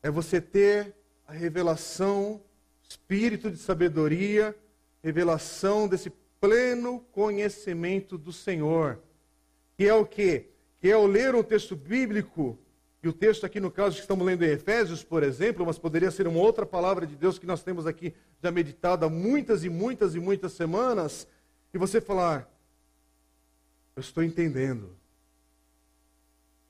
é 0.00 0.12
você 0.12 0.40
ter 0.40 0.94
a 1.26 1.32
revelação, 1.32 2.40
espírito 2.88 3.50
de 3.50 3.56
sabedoria, 3.56 4.56
revelação 5.02 5.88
desse 5.88 6.10
pleno 6.40 7.00
conhecimento 7.10 8.16
do 8.16 8.32
Senhor. 8.32 9.00
Que 9.76 9.88
é 9.88 9.94
o 9.94 10.06
quê? 10.06 10.46
Que 10.80 10.88
é 10.88 10.96
o 10.96 11.04
ler 11.04 11.34
um 11.34 11.42
texto 11.42 11.74
bíblico, 11.74 12.56
e 13.02 13.08
o 13.08 13.12
texto 13.12 13.46
aqui 13.46 13.60
no 13.60 13.70
caso 13.70 13.94
que 13.94 14.00
estamos 14.00 14.26
lendo 14.26 14.44
em 14.44 14.50
Efésios, 14.50 15.04
por 15.04 15.22
exemplo, 15.22 15.64
mas 15.64 15.78
poderia 15.78 16.10
ser 16.10 16.26
uma 16.26 16.40
outra 16.40 16.66
palavra 16.66 17.06
de 17.06 17.14
Deus 17.14 17.38
que 17.38 17.46
nós 17.46 17.62
temos 17.62 17.86
aqui 17.86 18.12
já 18.42 18.50
meditado 18.50 19.04
há 19.04 19.08
muitas 19.08 19.62
e 19.62 19.68
muitas 19.68 20.14
e 20.14 20.20
muitas 20.20 20.52
semanas, 20.52 21.26
e 21.72 21.78
você 21.78 22.00
falar, 22.00 22.50
eu 23.94 24.00
estou 24.00 24.22
entendendo. 24.22 24.96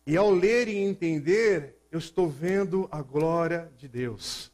E 0.06 0.16
ao 0.16 0.30
ler 0.30 0.68
e 0.68 0.76
entender, 0.76 1.76
eu 1.90 1.98
estou 1.98 2.28
vendo 2.28 2.88
a 2.90 3.00
glória 3.00 3.70
de 3.78 3.88
Deus. 3.88 4.52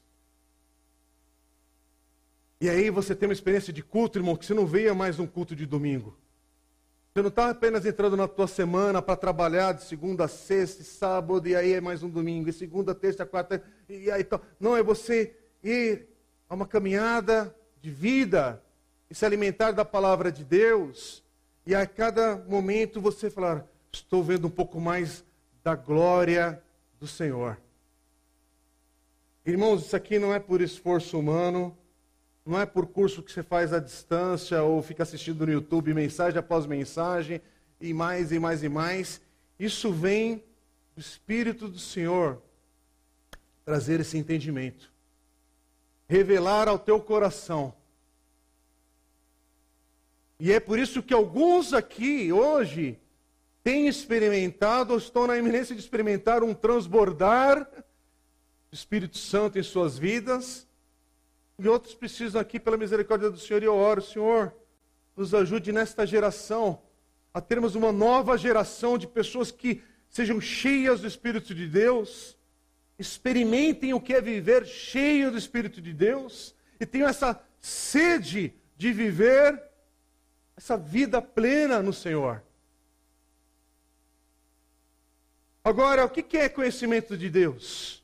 E 2.61 2.69
aí 2.69 2.89
você 2.89 3.15
tem 3.15 3.29
uma 3.29 3.33
experiência 3.33 3.73
de 3.73 3.83
culto, 3.83 4.19
irmão, 4.19 4.37
que 4.37 4.47
você 4.47 4.55
não 4.55 4.67
veia 4.67 4.95
mais 4.95 5.19
um 5.19 5.27
culto 5.27 5.57
de 5.57 5.67
domingo. 5.67 6.17
Você 7.15 7.23
não 7.23 7.29
está 7.29 7.51
apenas 7.51 7.87
entrando 7.87 8.17
na 8.17 8.27
tua 8.27 8.49
semana 8.49 9.01
para 9.01 9.15
trabalhar 9.15 9.71
de 9.71 9.85
segunda 9.85 10.25
a 10.25 10.29
sexta, 10.29 10.83
sábado, 10.83 11.47
e 11.47 11.55
aí 11.55 11.75
é 11.75 11.81
mais 11.81 12.03
um 12.03 12.11
domingo, 12.11 12.49
e 12.49 12.53
segunda, 12.53 12.93
terça, 12.93 13.25
quarta, 13.25 13.63
e 13.89 14.11
aí 14.11 14.25
tal. 14.25 14.43
Não, 14.59 14.77
é 14.77 14.83
você 14.83 15.33
ir 15.63 16.09
a 16.49 16.57
uma 16.57 16.67
caminhada 16.67 17.55
de 17.81 17.89
vida 17.89 18.61
e 19.09 19.15
se 19.15 19.25
alimentar 19.25 19.71
da 19.71 19.85
palavra 19.85 20.33
de 20.33 20.43
Deus. 20.43 21.23
E 21.65 21.73
a 21.73 21.87
cada 21.87 22.37
momento 22.49 23.01
você 23.01 23.31
falar, 23.31 23.65
estou 23.93 24.21
vendo 24.25 24.49
um 24.49 24.51
pouco 24.51 24.81
mais 24.81 25.25
da 25.63 25.77
glória 25.77 26.61
do 26.99 27.07
Senhor. 27.07 27.57
Irmãos, 29.47 29.87
isso 29.87 29.95
aqui 29.95 30.19
não 30.19 30.35
é 30.35 30.41
por 30.41 30.61
esforço 30.61 31.17
humano, 31.17 31.79
não 32.45 32.61
é 32.61 32.67
por 32.67 32.87
curso 32.87 33.23
que 33.23 33.33
você 33.33 33.43
faz 33.43 33.73
à 33.73 33.79
distância 33.79 34.63
ou 34.63 34.83
fica 34.83 35.03
assistindo 35.03 35.47
no 35.47 35.53
YouTube 35.53 35.95
mensagem 35.95 36.39
após 36.39 36.67
mensagem 36.67 37.41
e 37.81 37.95
mais 37.95 38.33
e 38.33 38.39
mais 38.39 38.63
e 38.63 38.69
mais. 38.69 39.21
Isso 39.59 39.91
vem 39.93 40.45
o 40.97 41.01
Espírito 41.01 41.69
do 41.69 41.79
Senhor 41.79 42.43
trazer 43.65 44.01
esse 44.01 44.19
entendimento, 44.19 44.93
revelar 46.07 46.69
ao 46.69 46.79
teu 46.79 47.01
coração. 47.01 47.75
E 50.39 50.53
é 50.53 50.61
por 50.61 50.79
isso 50.79 51.03
que 51.03 51.15
alguns 51.15 51.73
aqui 51.73 52.31
hoje 52.31 52.99
têm 53.63 53.89
experimentado, 53.89 54.93
ou 54.93 54.99
estão 54.99 55.27
na 55.27 55.39
iminência 55.39 55.75
de 55.75 55.81
experimentar 55.81 56.43
um 56.43 56.53
transbordar 56.53 57.65
do 57.65 58.75
Espírito 58.75 59.17
Santo 59.17 59.59
em 59.59 59.63
suas 59.63 59.97
vidas. 59.97 60.67
E 61.59 61.69
outros 61.69 61.95
precisam 61.95 62.41
aqui, 62.41 62.59
pela 62.59 62.77
misericórdia 62.77 63.31
do 63.31 63.39
Senhor, 63.39 63.63
e 63.63 63.67
eu 63.67 63.75
oro, 63.75 64.03
Senhor, 64.03 64.53
nos 65.17 65.33
ajude 65.35 65.71
nesta 65.73 66.07
geração 66.07 66.83
a 67.33 67.41
termos 67.41 67.75
uma 67.75 67.91
nova 67.91 68.39
geração 68.39 68.97
de 68.97 69.07
pessoas 69.07 69.51
que 69.51 69.83
sejam 70.09 70.41
cheias 70.41 71.01
do 71.01 71.09
Espírito 71.09 71.53
de 71.53 71.67
Deus, 71.67 72.39
experimentem 72.97 73.93
o 73.93 74.01
que 74.01 74.15
é 74.15 74.21
viver 74.21 74.65
cheio 74.65 75.33
do 75.33 75.39
Espírito 75.39 75.81
de 75.81 75.93
Deus 75.93 76.55
e 76.79 76.87
tenham 76.87 77.09
essa 77.09 77.43
sede 77.61 78.55
de 78.77 78.93
viver 78.93 79.61
essa 80.57 80.77
vida 80.77 81.21
plena 81.21 81.83
no 81.83 81.93
Senhor. 81.93 82.41
Agora, 85.65 86.05
o 86.05 86.11
que 86.11 86.37
é 86.37 86.49
conhecimento 86.49 87.17
de 87.17 87.29
Deus? 87.29 88.04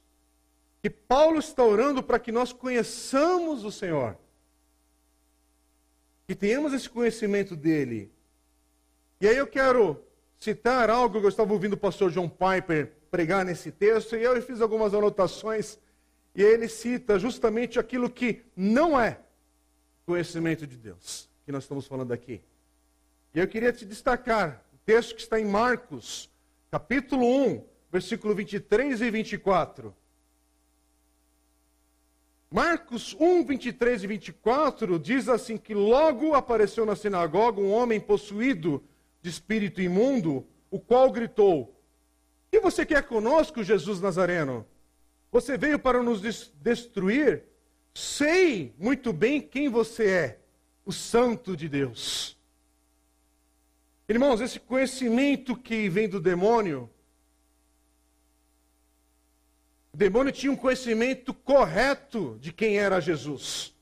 Que 0.82 0.88
Paulo 0.88 1.38
está 1.38 1.62
orando 1.64 2.02
para 2.02 2.18
que 2.18 2.32
nós 2.32 2.52
conheçamos 2.52 3.64
o 3.64 3.70
Senhor. 3.70 4.16
Que 6.26 6.34
tenhamos 6.34 6.72
esse 6.72 6.88
conhecimento 6.88 7.54
dele. 7.54 8.10
E 9.20 9.28
aí 9.28 9.36
eu 9.36 9.46
quero 9.46 10.02
citar 10.38 10.88
algo 10.88 11.20
que 11.20 11.26
eu 11.26 11.28
estava 11.28 11.52
ouvindo 11.52 11.74
o 11.74 11.78
pastor 11.78 12.10
John 12.10 12.28
Piper 12.28 12.92
pregar 13.10 13.44
nesse 13.44 13.70
texto, 13.70 14.16
e 14.16 14.22
eu 14.22 14.40
fiz 14.40 14.60
algumas 14.60 14.94
anotações, 14.94 15.78
e 16.34 16.42
ele 16.42 16.68
cita 16.68 17.18
justamente 17.18 17.78
aquilo 17.78 18.08
que 18.08 18.42
não 18.56 18.98
é 18.98 19.20
conhecimento 20.06 20.66
de 20.66 20.76
Deus, 20.76 21.28
que 21.44 21.52
nós 21.52 21.64
estamos 21.64 21.86
falando 21.86 22.12
aqui. 22.12 22.40
E 23.34 23.38
eu 23.38 23.46
queria 23.46 23.72
te 23.72 23.84
destacar 23.84 24.64
o 24.72 24.78
texto 24.78 25.14
que 25.14 25.20
está 25.20 25.38
em 25.38 25.44
Marcos, 25.44 26.30
capítulo 26.70 27.26
1, 27.26 27.64
versículo 27.92 28.34
23 28.34 29.00
e 29.00 29.10
24. 29.10 29.94
Marcos 32.52 33.14
1, 33.18 33.44
23 33.44 34.02
e 34.02 34.06
24 34.08 34.98
diz 34.98 35.28
assim: 35.28 35.56
que 35.56 35.72
logo 35.72 36.34
apareceu 36.34 36.84
na 36.84 36.96
sinagoga 36.96 37.60
um 37.60 37.70
homem 37.70 38.00
possuído 38.00 38.82
de 39.22 39.30
espírito 39.30 39.80
imundo, 39.80 40.44
o 40.68 40.80
qual 40.80 41.12
gritou: 41.12 41.80
que 42.50 42.58
você 42.58 42.84
quer 42.84 43.04
conosco, 43.04 43.62
Jesus 43.62 44.00
Nazareno? 44.00 44.66
Você 45.30 45.56
veio 45.56 45.78
para 45.78 46.02
nos 46.02 46.20
destruir? 46.56 47.44
Sei 47.94 48.74
muito 48.76 49.12
bem 49.12 49.40
quem 49.40 49.68
você 49.68 50.08
é, 50.08 50.40
o 50.84 50.92
Santo 50.92 51.56
de 51.56 51.68
Deus. 51.68 52.36
Irmãos, 54.08 54.40
esse 54.40 54.58
conhecimento 54.58 55.56
que 55.56 55.88
vem 55.88 56.08
do 56.08 56.20
demônio, 56.20 56.90
o 59.92 59.96
demônio 59.96 60.32
tinha 60.32 60.52
um 60.52 60.56
conhecimento 60.56 61.34
correto 61.34 62.38
de 62.40 62.52
quem 62.52 62.78
era 62.78 63.00
Jesus. 63.00 63.74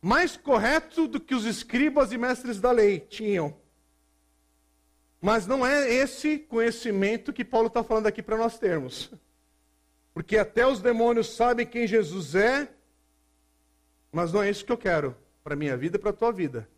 Mais 0.00 0.36
correto 0.36 1.08
do 1.08 1.20
que 1.20 1.34
os 1.34 1.44
escribas 1.44 2.12
e 2.12 2.18
mestres 2.18 2.60
da 2.60 2.70
lei 2.70 3.00
tinham. 3.00 3.56
Mas 5.20 5.46
não 5.46 5.66
é 5.66 5.92
esse 5.92 6.38
conhecimento 6.38 7.32
que 7.32 7.44
Paulo 7.44 7.66
está 7.66 7.82
falando 7.84 8.06
aqui 8.06 8.22
para 8.22 8.36
nós 8.36 8.58
termos. 8.58 9.12
Porque 10.14 10.36
até 10.36 10.66
os 10.66 10.80
demônios 10.80 11.34
sabem 11.34 11.66
quem 11.66 11.86
Jesus 11.86 12.34
é, 12.34 12.68
mas 14.10 14.32
não 14.32 14.42
é 14.42 14.50
isso 14.50 14.64
que 14.64 14.72
eu 14.72 14.78
quero 14.78 15.16
para 15.44 15.54
a 15.54 15.56
minha 15.56 15.76
vida 15.76 15.96
e 15.96 16.00
para 16.00 16.10
a 16.10 16.14
tua 16.14 16.32
vida. 16.32 16.68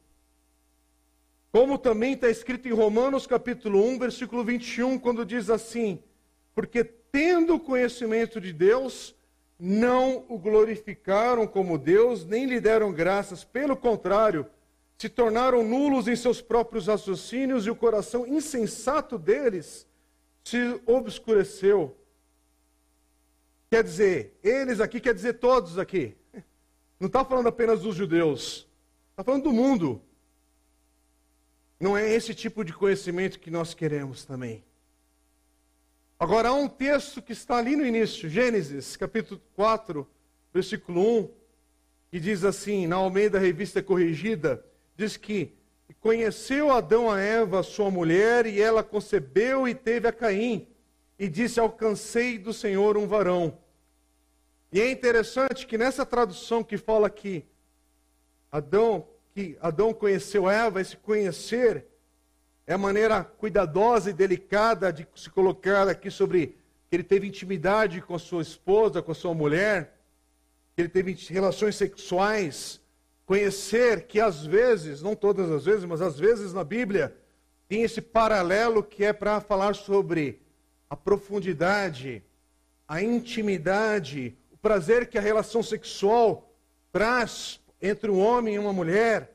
Como 1.51 1.79
também 1.79 2.15
está 2.15 2.29
escrito 2.29 2.67
em 2.67 2.73
Romanos 2.73 3.27
capítulo 3.27 3.85
1, 3.85 3.99
versículo 3.99 4.43
21, 4.45 4.99
quando 4.99 5.25
diz 5.25 5.51
assim: 5.51 6.03
Porque 6.55 6.85
tendo 7.13 7.61
conhecimento 7.61 8.41
de 8.41 8.53
Deus, 8.53 9.15
não 9.59 10.25
o 10.29 10.39
glorificaram 10.39 11.47
como 11.47 11.79
Deus, 11.79 12.25
nem 12.25 12.47
lhe 12.47 12.59
deram 12.59 12.91
graças, 12.91 13.45
pelo 13.45 13.77
contrário, 13.77 14.47
se 14.97 15.09
tornaram 15.09 15.63
nulos 15.63 16.09
em 16.09 16.17
seus 16.17 16.41
próprios 16.41 16.87
raciocínios 16.87 17.67
e 17.67 17.71
o 17.71 17.77
coração 17.77 18.27
insensato 18.27 19.19
deles 19.19 19.87
se 20.43 20.81
obscureceu. 20.87 21.97
Quer 23.71 23.85
dizer, 23.85 24.39
eles 24.43 24.81
aqui 24.81 25.01
quer 25.01 25.15
dizer 25.15 25.35
todos 25.35 25.79
aqui. 25.79 26.17
Não 26.99 27.09
está 27.09 27.25
falando 27.25 27.49
apenas 27.49 27.81
dos 27.83 27.95
judeus, 27.95 28.69
está 29.11 29.25
falando 29.25 29.45
do 29.45 29.53
mundo. 29.53 30.01
Não 31.79 31.97
é 31.97 32.09
esse 32.09 32.33
tipo 32.33 32.65
de 32.65 32.73
conhecimento 32.73 33.41
que 33.41 33.51
nós 33.51 33.75
queremos 33.75 34.25
também. 34.25 34.65
Agora, 36.23 36.51
há 36.51 36.55
um 36.55 36.69
texto 36.69 37.21
que 37.21 37.33
está 37.33 37.57
ali 37.57 37.75
no 37.75 37.85
início, 37.85 38.29
Gênesis, 38.29 38.95
capítulo 38.95 39.41
4, 39.57 40.09
versículo 40.55 41.19
1, 41.19 41.31
que 42.13 42.21
diz 42.21 42.45
assim, 42.45 42.87
na 42.87 42.95
Almeida 42.95 43.41
Revista 43.41 43.83
Corrigida, 43.83 44.65
diz 44.97 45.17
que 45.17 45.53
conheceu 45.99 46.71
Adão 46.71 47.11
a 47.11 47.19
Eva, 47.19 47.65
sua 47.65 47.91
mulher, 47.91 48.47
e 48.47 48.61
ela 48.61 48.85
concebeu 48.85 49.67
e 49.67 49.75
teve 49.75 50.07
a 50.07 50.13
Caim, 50.13 50.69
e 51.19 51.29
disse: 51.29 51.59
Alcancei 51.59 52.39
do 52.39 52.53
Senhor 52.53 52.97
um 52.97 53.09
varão. 53.09 53.59
E 54.71 54.81
é 54.81 54.89
interessante 54.93 55.67
que 55.67 55.77
nessa 55.77 56.07
tradução 56.07 56.63
que 56.63 56.79
fala 56.79 57.11
que 57.11 57.45
Adão, 58.49 59.09
que 59.35 59.59
Adão 59.61 59.93
conheceu 59.93 60.49
Eva, 60.49 60.81
esse 60.81 60.97
conhecer 60.97 61.85
é 62.73 62.75
a 62.75 62.79
maneira 62.79 63.23
cuidadosa 63.23 64.09
e 64.09 64.15
delicada 64.15 64.91
de 64.91 65.07
se 65.15 65.29
colocar 65.29 65.87
aqui 65.89 66.11
sobre 66.11 66.57
que 66.89 66.97
ele 66.97 67.03
teve 67.03 67.27
intimidade 67.29 68.01
com 68.01 68.15
a 68.15 68.19
sua 68.19 68.41
esposa, 68.41 69.03
com 69.03 69.13
a 69.13 69.15
sua 69.15 69.35
mulher, 69.35 69.99
que 70.75 70.81
ele 70.81 70.89
teve 70.89 71.13
relações 71.29 71.77
sexuais, 71.77 72.81
conhecer 73.27 74.07
que 74.07 74.19
às 74.19 74.47
vezes, 74.47 75.03
não 75.03 75.15
todas 75.15 75.51
as 75.51 75.67
vezes, 75.67 75.85
mas 75.85 76.01
às 76.01 76.19
vezes 76.19 76.55
na 76.55 76.65
Bíblia, 76.65 77.15
tem 77.69 77.83
esse 77.83 78.01
paralelo 78.01 78.83
que 78.83 79.05
é 79.05 79.13
para 79.13 79.39
falar 79.43 79.75
sobre 79.75 80.41
a 80.89 80.97
profundidade, 80.97 82.23
a 82.89 83.03
intimidade, 83.03 84.35
o 84.51 84.57
prazer 84.57 85.09
que 85.09 85.19
a 85.19 85.23
relação 85.23 85.63
sexual 85.63 86.51
traz 86.91 87.61
entre 87.83 88.11
um 88.11 88.19
homem 88.19 88.55
e 88.55 88.59
uma 88.59 88.73
mulher. 88.73 89.31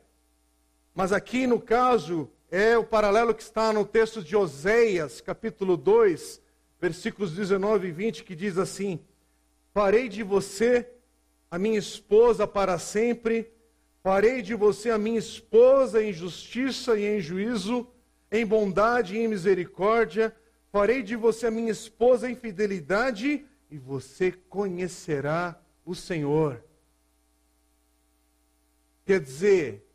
Mas 0.96 1.12
aqui, 1.12 1.46
no 1.46 1.62
caso, 1.62 2.32
é 2.50 2.78
o 2.78 2.84
paralelo 2.84 3.34
que 3.34 3.44
está 3.44 3.74
no 3.74 3.86
texto 3.86 4.24
de 4.24 4.36
Oséias, 4.36 5.22
capítulo 5.22 5.76
2, 5.78 6.42
versículos 6.80 7.34
19 7.34 7.88
e 7.88 7.92
20, 7.92 8.24
que 8.24 8.36
diz 8.36 8.58
assim: 8.58 9.00
Farei 9.74 10.10
de 10.10 10.24
você 10.24 10.90
a 11.50 11.58
minha 11.58 11.80
esposa 11.80 12.48
para 12.48 12.78
sempre 12.78 13.52
Farei 14.08 14.42
de 14.42 14.56
você 14.56 14.90
a 14.90 14.98
minha 14.98 15.20
esposa 15.20 16.02
em 16.02 16.14
justiça 16.14 16.98
e 16.98 17.06
em 17.06 17.20
juízo, 17.20 17.86
em 18.32 18.46
bondade 18.46 19.18
e 19.18 19.20
em 19.20 19.28
misericórdia. 19.28 20.34
Farei 20.72 21.04
de 21.04 21.18
você 21.18 21.48
a 21.48 21.52
minha 21.52 21.74
esposa 21.74 22.32
em 22.32 22.34
fidelidade 22.34 23.46
e 23.70 23.78
você 23.78 24.32
conhecerá 24.32 25.62
o 25.86 25.94
Senhor. 25.94 26.64
Quer 29.06 29.20
dizer, 29.20 29.86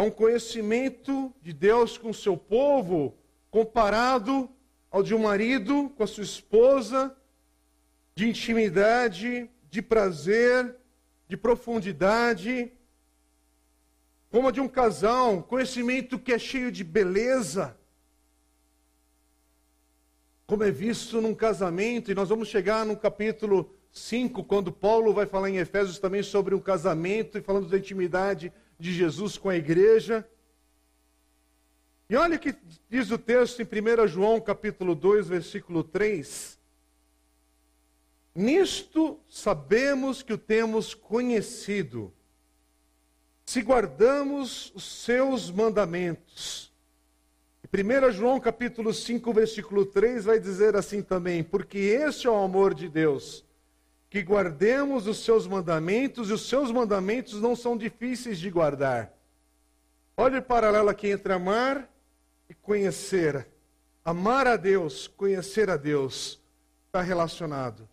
é 0.00 0.02
um 0.02 0.10
conhecimento 0.10 1.30
de 1.42 1.52
Deus 1.52 1.98
com 1.98 2.08
o 2.08 2.14
seu 2.14 2.34
povo 2.34 3.14
comparado 3.50 4.48
ao 4.90 5.02
de 5.02 5.14
um 5.14 5.18
marido 5.18 5.90
com 5.90 6.02
a 6.02 6.06
sua 6.06 6.24
esposa, 6.24 7.14
de 8.14 8.26
intimidade, 8.26 9.50
de 9.68 9.82
prazer, 9.82 10.74
de 11.28 11.36
profundidade 11.36 12.72
como 14.30 14.48
a 14.48 14.50
de 14.50 14.60
um 14.60 14.68
casal, 14.68 15.42
conhecimento 15.42 16.18
que 16.18 16.32
é 16.32 16.38
cheio 16.38 16.70
de 16.72 16.84
beleza, 16.84 17.76
como 20.46 20.62
é 20.62 20.70
visto 20.70 21.20
num 21.20 21.34
casamento, 21.34 22.10
e 22.10 22.14
nós 22.14 22.28
vamos 22.28 22.48
chegar 22.48 22.86
no 22.86 22.96
capítulo 22.96 23.74
5, 23.90 24.44
quando 24.44 24.72
Paulo 24.72 25.12
vai 25.12 25.26
falar 25.26 25.50
em 25.50 25.56
Efésios 25.56 25.98
também 25.98 26.22
sobre 26.22 26.54
um 26.54 26.60
casamento 26.60 27.36
e 27.36 27.42
falando 27.42 27.68
da 27.68 27.76
intimidade 27.76 28.52
de 28.80 28.92
Jesus 28.92 29.36
com 29.36 29.48
a 29.48 29.56
igreja. 29.56 30.28
E 32.08 32.16
olha 32.16 32.36
o 32.36 32.40
que 32.40 32.54
diz 32.88 33.10
o 33.10 33.18
texto 33.18 33.60
em 33.60 33.64
1 33.64 34.08
João 34.08 34.40
capítulo 34.40 34.94
2, 34.94 35.28
versículo 35.28 35.84
3. 35.84 36.58
Nisto 38.34 39.20
sabemos 39.28 40.22
que 40.22 40.32
o 40.32 40.38
temos 40.38 40.94
conhecido 40.94 42.12
se 43.44 43.62
guardamos 43.62 44.72
os 44.76 44.84
seus 44.84 45.50
mandamentos. 45.50 46.72
E 47.64 47.82
1 47.82 48.12
João 48.12 48.38
capítulo 48.38 48.94
5, 48.94 49.32
versículo 49.32 49.84
3 49.84 50.24
vai 50.24 50.38
dizer 50.38 50.76
assim 50.76 51.02
também: 51.02 51.42
Porque 51.42 51.78
esse 51.78 52.28
é 52.28 52.30
o 52.30 52.36
amor 52.36 52.74
de 52.74 52.88
Deus, 52.88 53.44
que 54.10 54.20
guardemos 54.22 55.06
os 55.06 55.24
seus 55.24 55.46
mandamentos, 55.46 56.28
e 56.28 56.32
os 56.32 56.48
seus 56.48 56.72
mandamentos 56.72 57.40
não 57.40 57.54
são 57.54 57.76
difíceis 57.76 58.40
de 58.40 58.50
guardar. 58.50 59.16
Olha 60.16 60.40
o 60.40 60.42
paralelo 60.42 60.88
aqui 60.88 61.08
entre 61.08 61.32
amar 61.32 61.88
e 62.48 62.54
conhecer. 62.54 63.46
Amar 64.04 64.48
a 64.48 64.56
Deus, 64.56 65.06
conhecer 65.06 65.70
a 65.70 65.76
Deus, 65.76 66.40
está 66.86 67.00
relacionado. 67.00 67.88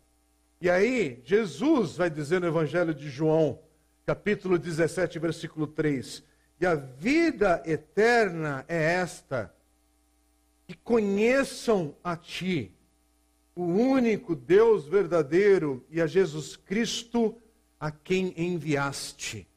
E 0.59 0.71
aí, 0.71 1.21
Jesus 1.23 1.97
vai 1.97 2.09
dizer 2.09 2.41
no 2.41 2.47
Evangelho 2.47 2.95
de 2.95 3.07
João, 3.09 3.59
capítulo 4.03 4.57
17, 4.57 5.19
versículo 5.19 5.67
3: 5.67 6.23
E 6.59 6.65
a 6.65 6.73
vida 6.73 7.61
eterna 7.63 8.65
é 8.67 8.93
esta 8.93 9.53
que 10.65 10.73
conheçam 10.73 11.95
a 12.03 12.17
Ti, 12.17 12.73
o 13.61 13.65
único 13.65 14.35
Deus 14.35 14.85
verdadeiro, 14.85 15.85
e 15.89 16.01
a 16.01 16.07
Jesus 16.07 16.55
Cristo, 16.55 17.35
a 17.79 17.91
quem 17.91 18.33
enviaste. 18.37 19.47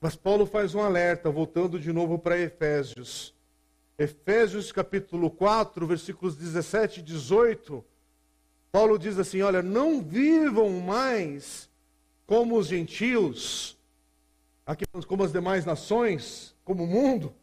Mas 0.00 0.16
Paulo 0.16 0.46
faz 0.46 0.74
um 0.74 0.80
alerta, 0.80 1.30
voltando 1.30 1.78
de 1.78 1.92
novo 1.92 2.18
para 2.18 2.38
Efésios. 2.38 3.34
Efésios 3.98 4.72
capítulo 4.72 5.30
4, 5.30 5.86
versículos 5.86 6.36
17 6.36 7.00
e 7.00 7.02
18. 7.02 7.84
Paulo 8.72 8.98
diz 8.98 9.18
assim: 9.18 9.42
Olha, 9.42 9.62
não 9.62 10.02
vivam 10.02 10.80
mais 10.80 11.68
como 12.26 12.56
os 12.56 12.66
gentios, 12.66 13.78
aqui 14.64 14.84
como 15.06 15.22
as 15.22 15.32
demais 15.32 15.64
nações, 15.64 16.54
como 16.64 16.84
o 16.84 16.86
mundo, 16.86 17.34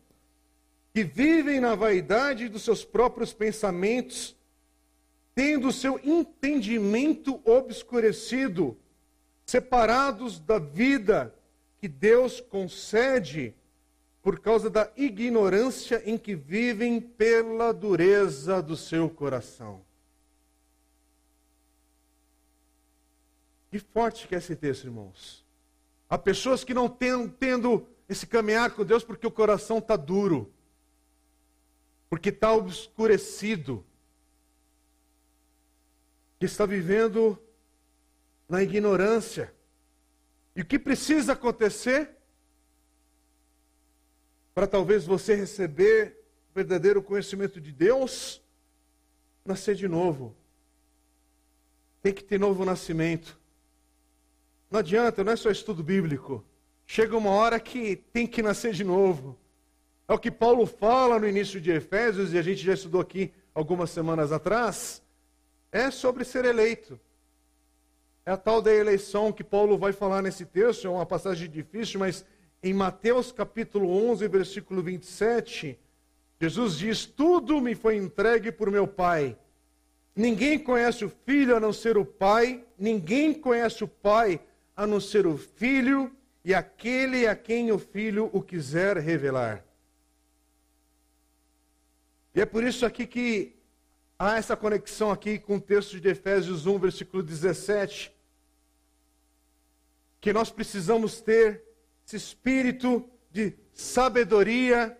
que 0.94 1.04
vivem 1.04 1.60
na 1.60 1.76
vaidade 1.76 2.50
dos 2.50 2.64
seus 2.64 2.84
próprios 2.84 3.34
pensamentos, 3.34 4.36
tendo 5.36 5.68
o 5.68 5.74
seu 5.74 6.00
entendimento 6.04 7.40
obscurecido, 7.46 8.78
separados 9.46 10.40
da 10.40 10.60
vida 10.60 11.34
que 11.80 11.88
Deus 11.88 12.42
concede 12.42 13.56
por 14.22 14.40
causa 14.40 14.70
da 14.70 14.92
ignorância 14.98 16.02
em 16.06 16.18
que 16.18 16.36
vivem 16.36 17.00
pela 17.00 17.72
dureza 17.72 18.62
do 18.62 18.76
seu 18.76 19.10
coração. 19.10 19.82
Que 23.72 23.80
forte 23.80 24.28
que 24.28 24.36
é 24.36 24.40
esse 24.40 24.56
texto, 24.56 24.86
irmãos. 24.86 25.46
Há 26.10 26.18
pessoas 26.18 26.64
que 26.64 26.74
não 26.74 26.90
têm 26.90 27.28
tendo 27.28 27.88
esse 28.10 28.26
caminhar 28.26 28.72
com 28.72 28.84
Deus 28.84 29.04
porque 29.04 29.26
o 29.26 29.32
coração 29.32 29.78
está 29.78 29.96
duro 29.96 30.52
porque 32.10 32.30
está 32.30 32.52
obscurecido, 32.54 33.86
que 36.40 36.46
está 36.46 36.66
vivendo 36.66 37.42
na 38.48 38.64
ignorância. 38.64 39.54
E 40.56 40.62
o 40.62 40.66
que 40.66 40.80
precisa 40.80 41.34
acontecer 41.34 42.18
para 44.54 44.66
talvez 44.66 45.06
você 45.06 45.36
receber 45.36 46.18
o 46.52 46.56
verdadeiro 46.56 47.04
conhecimento 47.04 47.62
de 47.62 47.72
Deus? 47.72 48.42
Nascer 49.46 49.76
de 49.76 49.88
novo. 49.88 50.36
Tem 52.02 52.14
que 52.14 52.24
ter 52.24 52.40
novo 52.40 52.66
nascimento. 52.66 53.40
Não 54.72 54.80
adianta, 54.80 55.24
não 55.24 55.34
é 55.34 55.36
só 55.36 55.50
estudo 55.52 55.84
bíblico. 55.84 56.44
Chega 56.88 57.16
uma 57.16 57.30
hora 57.30 57.60
que 57.60 57.96
tem 57.96 58.26
que 58.26 58.42
nascer 58.42 58.74
de 58.74 58.84
novo. 58.84 59.38
É 60.10 60.14
o 60.14 60.18
que 60.18 60.32
Paulo 60.32 60.66
fala 60.66 61.20
no 61.20 61.28
início 61.28 61.62
de 61.62 61.70
Efésios, 61.70 62.34
e 62.34 62.38
a 62.40 62.42
gente 62.42 62.66
já 62.66 62.74
estudou 62.74 63.00
aqui 63.00 63.32
algumas 63.54 63.92
semanas 63.92 64.32
atrás. 64.32 65.04
É 65.72 65.92
sobre 65.92 66.26
ser 66.26 66.46
eleito. 66.46 67.00
É 68.26 68.32
a 68.32 68.38
tal 68.38 68.60
da 68.60 68.74
eleição 68.74 69.32
que 69.32 69.44
Paulo 69.44 69.78
vai 69.78 69.94
falar 69.94 70.24
nesse 70.24 70.48
texto, 70.48 70.88
é 70.88 70.90
uma 70.90 71.06
passagem 71.06 71.48
difícil, 71.48 72.00
mas 72.00 72.26
em 72.64 72.74
Mateus 72.74 73.32
capítulo 73.32 73.88
11, 74.10 74.28
versículo 74.28 74.82
27, 74.82 75.78
Jesus 76.42 76.76
diz: 76.80 77.06
Tudo 77.06 77.62
me 77.62 77.76
foi 77.76 77.96
entregue 77.96 78.52
por 78.52 78.72
meu 78.72 78.88
Pai. 78.88 79.38
Ninguém 80.16 80.58
conhece 80.58 81.06
o 81.06 81.12
Filho 81.24 81.56
a 81.56 81.60
não 81.60 81.72
ser 81.72 82.00
o 82.00 82.04
Pai, 82.04 82.64
ninguém 82.80 83.32
conhece 83.32 83.84
o 83.84 83.88
Pai 83.88 84.42
a 84.76 84.88
não 84.88 85.00
ser 85.00 85.28
o 85.28 85.38
Filho 85.38 86.12
e 86.44 86.52
aquele 86.52 87.28
a 87.28 87.36
quem 87.36 87.72
o 87.72 87.78
Filho 87.78 88.28
o 88.34 88.42
quiser 88.42 88.98
revelar. 88.98 89.69
E 92.34 92.42
é 92.42 92.46
por 92.46 92.64
isso 92.64 92.86
aqui 92.86 93.08
que 93.08 93.56
há 94.18 94.38
essa 94.38 94.56
conexão 94.56 95.12
aqui 95.12 95.40
com 95.40 95.56
o 95.56 95.62
texto 95.62 96.00
de 96.00 96.10
Efésios 96.10 96.66
1, 96.66 96.78
versículo 96.78 97.24
17, 97.24 98.14
que 100.22 100.34
nós 100.34 100.52
precisamos 100.52 101.22
ter 101.22 101.64
esse 102.06 102.18
espírito 102.18 103.10
de 103.32 103.54
sabedoria, 103.74 104.98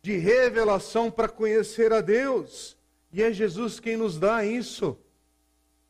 de 0.00 0.16
revelação 0.16 1.10
para 1.10 1.28
conhecer 1.28 1.92
a 1.92 2.00
Deus. 2.00 2.76
E 3.12 3.22
é 3.22 3.32
Jesus 3.32 3.80
quem 3.80 3.96
nos 3.96 4.18
dá 4.18 4.44
isso. 4.44 4.96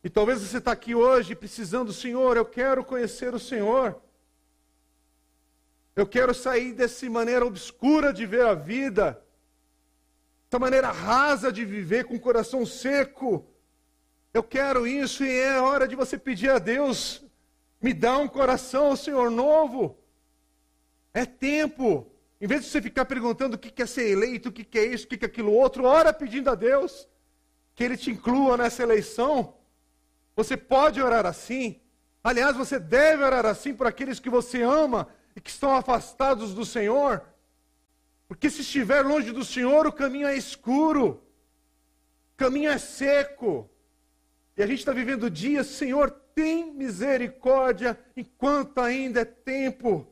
E 0.02 0.08
talvez 0.08 0.40
você 0.40 0.58
está 0.58 0.72
aqui 0.72 0.94
hoje 0.94 1.34
precisando, 1.34 1.92
Senhor, 1.92 2.36
eu 2.36 2.44
quero 2.44 2.84
conhecer 2.84 3.34
o 3.34 3.38
Senhor. 3.38 4.00
Eu 5.94 6.06
quero 6.06 6.32
sair 6.32 6.72
dessa 6.72 7.08
maneira 7.10 7.44
obscura 7.44 8.12
de 8.12 8.24
ver 8.24 8.46
a 8.46 8.54
vida 8.54 9.20
essa 10.50 10.58
maneira 10.58 10.90
rasa 10.90 11.52
de 11.52 11.64
viver, 11.64 12.04
com 12.04 12.14
o 12.14 12.20
coração 12.20 12.64
seco. 12.64 13.46
Eu 14.32 14.42
quero 14.42 14.86
isso 14.86 15.24
e 15.24 15.30
é 15.30 15.60
hora 15.60 15.86
de 15.86 15.94
você 15.94 16.16
pedir 16.16 16.50
a 16.50 16.58
Deus, 16.58 17.22
me 17.80 17.92
dá 17.92 18.16
um 18.18 18.26
coração, 18.26 18.96
Senhor, 18.96 19.30
novo. 19.30 19.98
É 21.12 21.26
tempo. 21.26 22.10
Em 22.40 22.46
vez 22.46 22.62
de 22.62 22.68
você 22.68 22.80
ficar 22.80 23.04
perguntando 23.04 23.56
o 23.56 23.58
que 23.58 23.82
é 23.82 23.86
ser 23.86 24.08
eleito, 24.10 24.48
o 24.48 24.52
que 24.52 24.78
é 24.78 24.84
isso, 24.84 25.04
o 25.04 25.08
que 25.08 25.24
é 25.24 25.28
aquilo 25.28 25.52
outro, 25.52 25.84
ora 25.84 26.12
pedindo 26.12 26.50
a 26.50 26.54
Deus 26.54 27.06
que 27.78 27.84
Ele 27.84 27.96
te 27.96 28.10
inclua 28.10 28.56
nessa 28.56 28.82
eleição. 28.82 29.54
Você 30.34 30.56
pode 30.56 31.00
orar 31.00 31.24
assim. 31.24 31.80
Aliás, 32.24 32.56
você 32.56 32.76
deve 32.76 33.22
orar 33.22 33.46
assim 33.46 33.72
por 33.72 33.86
aqueles 33.86 34.18
que 34.18 34.28
você 34.28 34.62
ama 34.62 35.06
e 35.36 35.40
que 35.40 35.48
estão 35.48 35.76
afastados 35.76 36.52
do 36.54 36.64
Senhor. 36.64 37.22
Porque 38.28 38.50
se 38.50 38.60
estiver 38.60 39.00
longe 39.00 39.32
do 39.32 39.42
Senhor, 39.42 39.86
o 39.86 39.92
caminho 39.92 40.28
é 40.28 40.36
escuro, 40.36 41.22
o 42.34 42.36
caminho 42.36 42.70
é 42.70 42.76
seco. 42.76 43.68
E 44.54 44.62
a 44.62 44.66
gente 44.66 44.80
está 44.80 44.92
vivendo 44.92 45.30
dias, 45.30 45.66
Senhor, 45.66 46.10
tem 46.34 46.70
misericórdia 46.74 47.98
enquanto 48.14 48.80
ainda 48.82 49.20
é 49.20 49.24
tempo. 49.24 50.06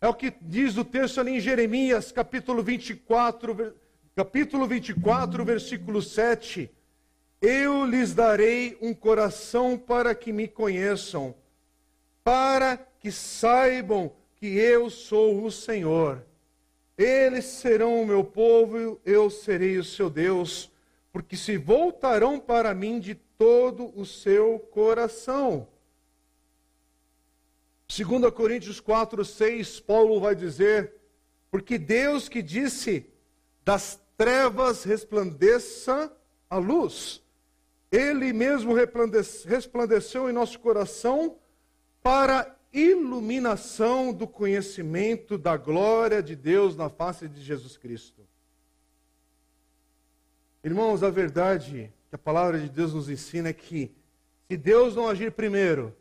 É 0.00 0.08
o 0.08 0.14
que 0.14 0.32
diz 0.40 0.78
o 0.78 0.84
texto 0.84 1.20
ali 1.20 1.32
em 1.32 1.40
Jeremias, 1.40 2.10
capítulo 2.10 2.62
24, 2.62 3.74
capítulo 4.16 4.66
24, 4.66 5.44
versículo 5.44 6.00
7. 6.00 6.70
Eu 7.42 7.84
lhes 7.84 8.14
darei 8.14 8.78
um 8.80 8.94
coração 8.94 9.76
para 9.76 10.14
que 10.14 10.32
me 10.32 10.48
conheçam, 10.48 11.34
para 12.22 12.78
que 12.98 13.12
saibam 13.12 14.10
que 14.36 14.46
eu 14.46 14.88
sou 14.88 15.44
o 15.44 15.50
Senhor 15.50 16.24
eles 16.96 17.44
serão 17.44 18.00
o 18.00 18.06
meu 18.06 18.24
povo, 18.24 19.00
eu 19.04 19.28
serei 19.28 19.78
o 19.78 19.84
seu 19.84 20.08
Deus, 20.08 20.70
porque 21.12 21.36
se 21.36 21.56
voltarão 21.56 22.38
para 22.38 22.74
mim 22.74 23.00
de 23.00 23.14
todo 23.14 23.92
o 23.98 24.06
seu 24.06 24.58
coração. 24.58 25.68
2 27.88 28.30
Coríntios 28.32 28.80
4, 28.80 29.24
6, 29.24 29.80
Paulo 29.80 30.20
vai 30.20 30.34
dizer: 30.34 30.94
Porque 31.50 31.78
Deus 31.78 32.28
que 32.28 32.42
disse, 32.42 33.06
das 33.64 34.00
trevas 34.16 34.84
resplandeça 34.84 36.12
a 36.48 36.56
luz, 36.56 37.22
Ele 37.90 38.32
mesmo 38.32 38.72
resplandeceu 38.74 40.30
em 40.30 40.32
nosso 40.32 40.58
coração 40.60 41.36
para 42.02 42.56
iluminação 42.74 44.12
do 44.12 44.26
conhecimento 44.26 45.38
da 45.38 45.56
glória 45.56 46.20
de 46.22 46.34
Deus 46.34 46.76
na 46.76 46.88
face 46.88 47.28
de 47.28 47.40
Jesus 47.40 47.76
Cristo. 47.76 48.20
Irmãos, 50.62 51.02
a 51.02 51.10
verdade 51.10 51.92
que 52.08 52.14
a 52.16 52.18
palavra 52.18 52.58
de 52.58 52.68
Deus 52.68 52.92
nos 52.92 53.08
ensina 53.08 53.50
é 53.50 53.52
que 53.52 53.94
se 54.50 54.56
Deus 54.56 54.96
não 54.96 55.08
agir 55.08 55.30
primeiro, 55.32 55.94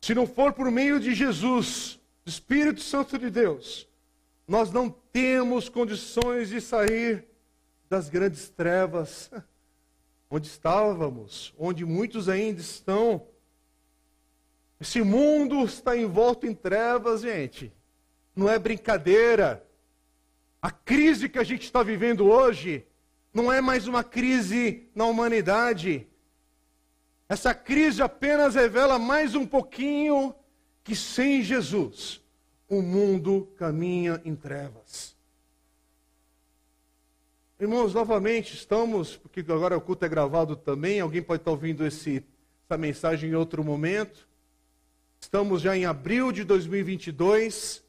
se 0.00 0.14
não 0.14 0.26
for 0.26 0.52
por 0.52 0.70
meio 0.70 0.98
de 0.98 1.14
Jesus, 1.14 2.00
do 2.24 2.30
Espírito 2.30 2.80
Santo 2.80 3.18
de 3.18 3.30
Deus, 3.30 3.86
nós 4.48 4.72
não 4.72 4.90
temos 5.12 5.68
condições 5.68 6.48
de 6.48 6.60
sair 6.60 7.24
das 7.88 8.08
grandes 8.08 8.48
trevas 8.48 9.30
onde 10.30 10.46
estávamos, 10.46 11.54
onde 11.58 11.84
muitos 11.84 12.28
ainda 12.28 12.60
estão. 12.60 13.26
Esse 14.80 15.02
mundo 15.02 15.62
está 15.62 15.94
envolto 15.94 16.46
em 16.46 16.54
trevas, 16.54 17.20
gente. 17.20 17.70
Não 18.34 18.48
é 18.48 18.58
brincadeira. 18.58 19.62
A 20.62 20.70
crise 20.70 21.28
que 21.28 21.38
a 21.38 21.44
gente 21.44 21.64
está 21.64 21.82
vivendo 21.82 22.26
hoje 22.26 22.86
não 23.32 23.52
é 23.52 23.60
mais 23.60 23.86
uma 23.86 24.02
crise 24.02 24.88
na 24.94 25.04
humanidade. 25.04 26.06
Essa 27.28 27.52
crise 27.52 28.02
apenas 28.02 28.54
revela 28.54 28.98
mais 28.98 29.34
um 29.34 29.46
pouquinho 29.46 30.34
que 30.82 30.96
sem 30.96 31.42
Jesus 31.42 32.22
o 32.66 32.80
mundo 32.80 33.52
caminha 33.56 34.20
em 34.24 34.34
trevas. 34.34 35.14
Irmãos, 37.58 37.92
novamente 37.92 38.54
estamos, 38.54 39.16
porque 39.16 39.40
agora 39.40 39.76
o 39.76 39.80
culto 39.80 40.06
é 40.06 40.08
gravado 40.08 40.56
também, 40.56 41.00
alguém 41.00 41.22
pode 41.22 41.42
estar 41.42 41.50
ouvindo 41.50 41.86
esse, 41.86 42.24
essa 42.64 42.78
mensagem 42.78 43.30
em 43.30 43.34
outro 43.34 43.62
momento. 43.62 44.29
Estamos 45.32 45.62
já 45.62 45.76
em 45.76 45.84
abril 45.84 46.32
de 46.32 46.42
2022, 46.42 47.84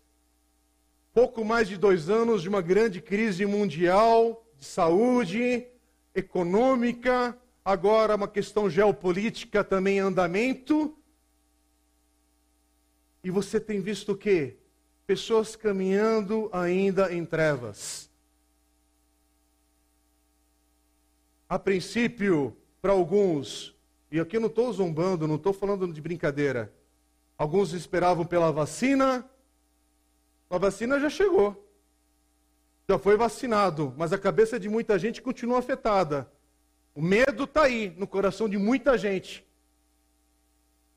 pouco 1.12 1.44
mais 1.44 1.68
de 1.68 1.76
dois 1.76 2.08
anos 2.08 2.44
de 2.44 2.48
uma 2.48 2.62
grande 2.62 3.02
crise 3.02 3.48
mundial 3.48 4.46
de 4.60 4.66
saúde, 4.66 5.66
econômica, 6.14 7.36
agora 7.66 8.16
uma 8.16 8.28
questão 8.28 8.70
geopolítica 8.70 9.64
também 9.64 9.98
em 9.98 10.02
andamento. 10.02 10.96
E 13.24 13.32
você 13.32 13.60
tem 13.60 13.82
visto 13.82 14.12
o 14.12 14.16
quê? 14.16 14.58
Pessoas 15.08 15.56
caminhando 15.56 16.48
ainda 16.54 17.12
em 17.12 17.26
trevas. 17.26 18.08
A 21.50 21.58
princípio, 21.58 22.56
para 22.80 22.92
alguns, 22.92 23.76
e 24.12 24.20
aqui 24.20 24.38
eu 24.38 24.42
não 24.42 24.48
estou 24.48 24.72
zombando, 24.72 25.28
não 25.28 25.38
estou 25.38 25.54
falando 25.54 25.92
de 25.92 26.00
brincadeira, 26.00 26.72
Alguns 27.42 27.74
esperavam 27.74 28.24
pela 28.24 28.52
vacina. 28.52 29.28
A 30.48 30.60
vacina 30.60 31.00
já 31.00 31.10
chegou. 31.10 31.68
Já 32.88 33.00
foi 33.00 33.18
vacinado, 33.18 33.96
mas 33.98 34.14
a 34.14 34.18
cabeça 34.20 34.60
de 34.60 34.70
muita 34.70 35.00
gente 35.00 35.24
continua 35.24 35.58
afetada. 35.58 36.32
O 36.94 37.02
medo 37.02 37.46
está 37.46 37.64
aí 37.64 37.96
no 37.98 38.06
coração 38.06 38.48
de 38.48 38.60
muita 38.60 38.96
gente. 38.96 39.44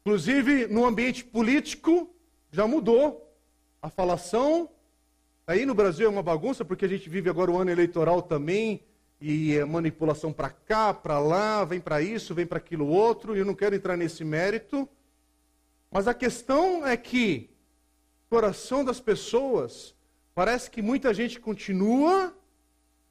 Inclusive, 0.02 0.66
no 0.66 0.84
ambiente 0.84 1.24
político, 1.24 2.14
já 2.50 2.66
mudou. 2.66 3.34
A 3.80 3.88
falação. 3.88 4.68
Aí 5.46 5.64
no 5.64 5.74
Brasil 5.74 6.06
é 6.06 6.10
uma 6.10 6.22
bagunça, 6.22 6.62
porque 6.62 6.84
a 6.84 6.88
gente 6.88 7.08
vive 7.08 7.30
agora 7.30 7.50
o 7.50 7.56
ano 7.56 7.70
eleitoral 7.70 8.20
também, 8.20 8.82
e 9.18 9.56
é 9.56 9.64
manipulação 9.64 10.30
para 10.30 10.50
cá, 10.50 10.92
para 10.92 11.18
lá, 11.18 11.64
vem 11.64 11.80
para 11.80 12.02
isso, 12.02 12.34
vem 12.34 12.44
para 12.44 12.58
aquilo 12.58 12.86
outro, 12.86 13.34
e 13.34 13.38
eu 13.38 13.46
não 13.46 13.54
quero 13.54 13.74
entrar 13.74 13.96
nesse 13.96 14.22
mérito. 14.24 14.86
Mas 15.94 16.08
a 16.08 16.12
questão 16.12 16.84
é 16.84 16.96
que 16.96 17.48
o 18.26 18.30
coração 18.34 18.84
das 18.84 18.98
pessoas 18.98 19.94
parece 20.34 20.68
que 20.68 20.82
muita 20.82 21.14
gente 21.14 21.38
continua, 21.38 22.36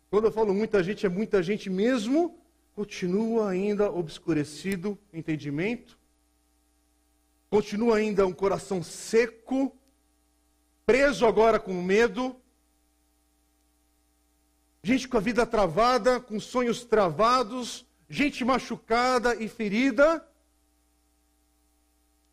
quando 0.10 0.26
eu 0.26 0.32
falo 0.34 0.54
muita 0.54 0.84
gente, 0.84 1.06
é 1.06 1.10
muita 1.10 1.42
gente 1.42 1.70
mesmo, 1.70 2.38
continua 2.76 3.52
ainda 3.52 3.90
obscurecido 3.90 5.00
entendimento, 5.14 5.98
continua 7.50 7.96
ainda 7.96 8.28
um 8.28 8.34
coração 8.34 8.84
seco, 8.84 9.74
preso 10.86 11.26
agora 11.26 11.62
com 11.62 11.82
medo, 11.82 12.36
gente 14.84 15.08
com 15.08 15.16
a 15.16 15.22
vida 15.22 15.46
travada, 15.46 16.20
com 16.20 16.38
sonhos 16.38 16.84
travados, 16.84 17.86
gente 18.10 18.44
machucada 18.44 19.36
e 19.36 19.48
ferida, 19.48 20.28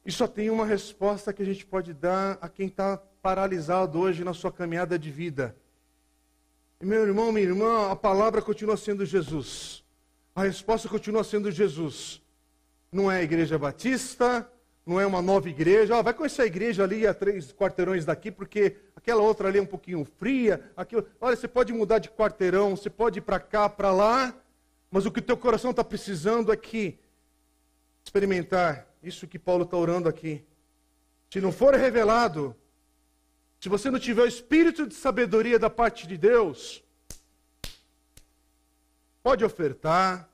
e 0.04 0.10
só 0.10 0.26
tem 0.26 0.50
uma 0.50 0.64
resposta 0.64 1.32
que 1.32 1.42
a 1.42 1.46
gente 1.46 1.64
pode 1.66 1.92
dar 1.92 2.38
a 2.40 2.48
quem 2.48 2.66
está 2.66 2.96
paralisado 3.22 3.98
hoje 3.98 4.24
na 4.24 4.32
sua 4.32 4.50
caminhada 4.50 4.98
de 4.98 5.10
vida. 5.10 5.54
Meu 6.80 7.02
irmão, 7.02 7.30
minha 7.30 7.46
irmã, 7.46 7.90
a 7.90 7.96
palavra 7.96 8.40
continua 8.40 8.76
sendo 8.76 9.04
Jesus. 9.04 9.84
A 10.34 10.44
resposta 10.44 10.88
continua 10.88 11.22
sendo 11.22 11.50
Jesus. 11.50 12.22
Não 12.90 13.12
é 13.12 13.18
a 13.18 13.22
igreja 13.22 13.58
batista, 13.58 14.50
não 14.86 14.98
é 14.98 15.06
uma 15.06 15.20
nova 15.20 15.48
igreja. 15.48 15.98
Ah, 15.98 16.02
vai 16.02 16.14
conhecer 16.14 16.42
a 16.42 16.46
igreja 16.46 16.82
ali 16.82 17.06
a 17.06 17.12
três 17.12 17.52
quarteirões 17.52 18.06
daqui, 18.06 18.30
porque 18.30 18.76
aquela 18.96 19.20
outra 19.20 19.48
ali 19.48 19.58
é 19.58 19.62
um 19.62 19.66
pouquinho 19.66 20.06
fria. 20.18 20.72
Aquilo... 20.74 21.06
Olha, 21.20 21.36
você 21.36 21.46
pode 21.46 21.72
mudar 21.72 21.98
de 21.98 22.08
quarteirão, 22.08 22.74
você 22.74 22.88
pode 22.88 23.18
ir 23.18 23.22
para 23.22 23.38
cá, 23.38 23.68
para 23.68 23.92
lá, 23.92 24.34
mas 24.90 25.04
o 25.04 25.10
que 25.10 25.20
o 25.20 25.22
teu 25.22 25.36
coração 25.36 25.70
está 25.72 25.84
precisando 25.84 26.50
é 26.50 26.56
que 26.56 26.98
experimentar 28.02 28.89
isso 29.02 29.26
que 29.26 29.38
Paulo 29.38 29.64
está 29.64 29.76
orando 29.76 30.08
aqui. 30.08 30.44
Se 31.30 31.40
não 31.40 31.52
for 31.52 31.74
revelado, 31.74 32.56
se 33.60 33.68
você 33.68 33.90
não 33.90 33.98
tiver 33.98 34.22
o 34.22 34.26
espírito 34.26 34.86
de 34.86 34.94
sabedoria 34.94 35.58
da 35.58 35.70
parte 35.70 36.06
de 36.06 36.16
Deus, 36.16 36.82
pode 39.22 39.44
ofertar, 39.44 40.28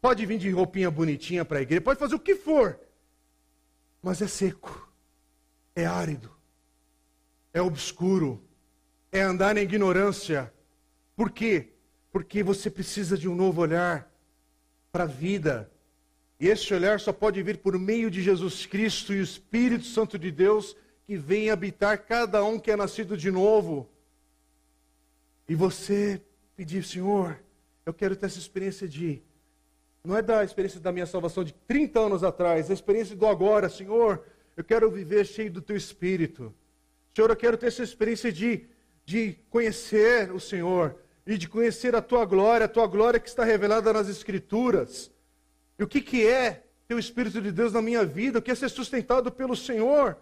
pode 0.00 0.24
vir 0.26 0.38
de 0.38 0.50
roupinha 0.50 0.90
bonitinha 0.90 1.44
para 1.44 1.58
a 1.58 1.62
igreja, 1.62 1.80
pode 1.80 2.00
fazer 2.00 2.14
o 2.14 2.20
que 2.20 2.34
for, 2.34 2.78
mas 4.02 4.20
é 4.20 4.26
seco, 4.26 4.90
é 5.74 5.86
árido, 5.86 6.30
é 7.52 7.60
obscuro, 7.60 8.42
é 9.12 9.20
andar 9.20 9.54
na 9.54 9.60
ignorância. 9.60 10.52
Por 11.14 11.30
quê? 11.30 11.72
Porque 12.10 12.42
você 12.42 12.70
precisa 12.70 13.16
de 13.16 13.28
um 13.28 13.34
novo 13.34 13.60
olhar 13.60 14.10
para 14.90 15.04
a 15.04 15.06
vida 15.06 15.70
e 16.38 16.48
esse 16.48 16.72
olhar 16.74 17.00
só 17.00 17.12
pode 17.12 17.42
vir 17.42 17.58
por 17.58 17.78
meio 17.78 18.10
de 18.10 18.22
Jesus 18.22 18.66
Cristo 18.66 19.14
e 19.14 19.20
o 19.20 19.22
Espírito 19.22 19.86
Santo 19.86 20.18
de 20.18 20.30
Deus 20.30 20.76
que 21.06 21.16
vem 21.16 21.50
habitar 21.50 21.98
cada 21.98 22.44
um 22.44 22.58
que 22.58 22.70
é 22.70 22.76
nascido 22.76 23.16
de 23.16 23.30
novo. 23.30 23.88
E 25.48 25.54
você 25.54 26.20
pedir, 26.54 26.84
Senhor, 26.84 27.38
eu 27.86 27.94
quero 27.94 28.14
ter 28.16 28.26
essa 28.26 28.38
experiência 28.38 28.86
de. 28.86 29.22
Não 30.04 30.16
é 30.16 30.22
da 30.22 30.44
experiência 30.44 30.78
da 30.78 30.92
minha 30.92 31.06
salvação 31.06 31.42
de 31.42 31.54
30 31.66 32.00
anos 32.00 32.22
atrás, 32.22 32.68
é 32.68 32.72
a 32.72 32.74
experiência 32.74 33.16
do 33.16 33.26
agora, 33.26 33.68
Senhor. 33.68 34.22
Eu 34.56 34.64
quero 34.64 34.90
viver 34.90 35.24
cheio 35.24 35.50
do 35.50 35.62
teu 35.62 35.76
espírito. 35.76 36.52
Senhor, 37.14 37.30
eu 37.30 37.36
quero 37.36 37.56
ter 37.56 37.66
essa 37.66 37.82
experiência 37.82 38.32
de, 38.32 38.66
de 39.04 39.38
conhecer 39.48 40.32
o 40.32 40.40
Senhor 40.40 40.96
e 41.26 41.38
de 41.38 41.48
conhecer 41.48 41.94
a 41.94 42.02
tua 42.02 42.24
glória, 42.24 42.66
a 42.66 42.68
tua 42.68 42.86
glória 42.86 43.18
que 43.20 43.28
está 43.28 43.44
revelada 43.44 43.92
nas 43.92 44.08
Escrituras. 44.08 45.10
E 45.78 45.82
o 45.82 45.86
que, 45.86 46.00
que 46.00 46.26
é 46.26 46.64
ter 46.88 46.94
o 46.94 46.98
Espírito 46.98 47.40
de 47.40 47.52
Deus 47.52 47.72
na 47.72 47.82
minha 47.82 48.04
vida? 48.04 48.38
O 48.38 48.42
que 48.42 48.50
é 48.50 48.54
ser 48.54 48.70
sustentado 48.70 49.30
pelo 49.30 49.56
Senhor? 49.56 50.16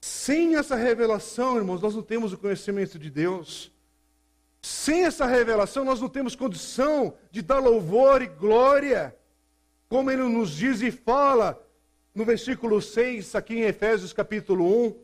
Sem 0.00 0.56
essa 0.56 0.76
revelação, 0.76 1.56
irmãos, 1.56 1.82
nós 1.82 1.94
não 1.94 2.02
temos 2.02 2.32
o 2.32 2.38
conhecimento 2.38 2.98
de 2.98 3.10
Deus. 3.10 3.70
Sem 4.62 5.04
essa 5.04 5.26
revelação, 5.26 5.84
nós 5.84 6.00
não 6.00 6.08
temos 6.08 6.34
condição 6.34 7.14
de 7.30 7.42
dar 7.42 7.58
louvor 7.58 8.22
e 8.22 8.26
glória, 8.26 9.14
como 9.88 10.10
ele 10.10 10.22
nos 10.22 10.50
diz 10.50 10.80
e 10.80 10.90
fala 10.90 11.62
no 12.14 12.24
versículo 12.24 12.80
6, 12.80 13.34
aqui 13.34 13.54
em 13.54 13.62
Efésios 13.62 14.12
capítulo 14.12 14.86
1, 14.86 14.96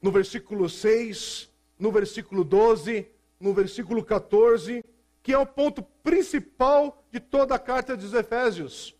no 0.00 0.10
versículo 0.10 0.68
6, 0.68 1.48
no 1.78 1.92
versículo 1.92 2.42
12, 2.42 3.06
no 3.38 3.52
versículo 3.52 4.04
14 4.04 4.84
que 5.22 5.32
é 5.32 5.38
o 5.38 5.46
ponto 5.46 5.82
principal 6.02 7.04
de 7.10 7.20
toda 7.20 7.54
a 7.54 7.58
carta 7.58 7.96
dos 7.96 8.12
Efésios, 8.12 8.94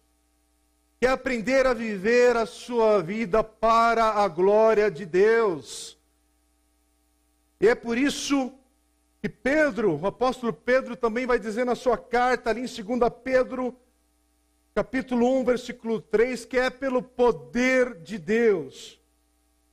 que 1.00 1.06
é 1.06 1.10
aprender 1.10 1.66
a 1.66 1.74
viver 1.74 2.36
a 2.36 2.46
sua 2.46 3.02
vida 3.02 3.42
para 3.42 4.04
a 4.10 4.28
glória 4.28 4.90
de 4.90 5.04
Deus. 5.04 5.98
E 7.60 7.66
é 7.66 7.74
por 7.74 7.98
isso 7.98 8.52
que 9.20 9.28
Pedro, 9.28 9.98
o 9.98 10.06
apóstolo 10.06 10.52
Pedro, 10.52 10.96
também 10.96 11.26
vai 11.26 11.38
dizer 11.38 11.64
na 11.64 11.74
sua 11.74 11.98
carta, 11.98 12.50
ali 12.50 12.60
em 12.60 12.64
2 12.66 13.12
Pedro, 13.22 13.74
capítulo 14.74 15.40
1, 15.40 15.44
versículo 15.44 16.00
3, 16.00 16.44
que 16.44 16.58
é 16.58 16.70
pelo 16.70 17.02
poder 17.02 17.94
de 18.02 18.18
Deus. 18.18 19.00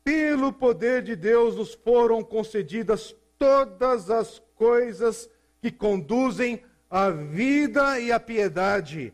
Pelo 0.03 0.51
poder 0.51 1.03
de 1.03 1.15
Deus 1.15 1.55
nos 1.55 1.73
foram 1.73 2.23
concedidas 2.23 3.15
todas 3.37 4.09
as 4.09 4.41
coisas 4.55 5.29
que 5.61 5.71
conduzem 5.71 6.61
à 6.89 7.09
vida 7.09 7.99
e 7.99 8.11
à 8.11 8.19
piedade, 8.19 9.13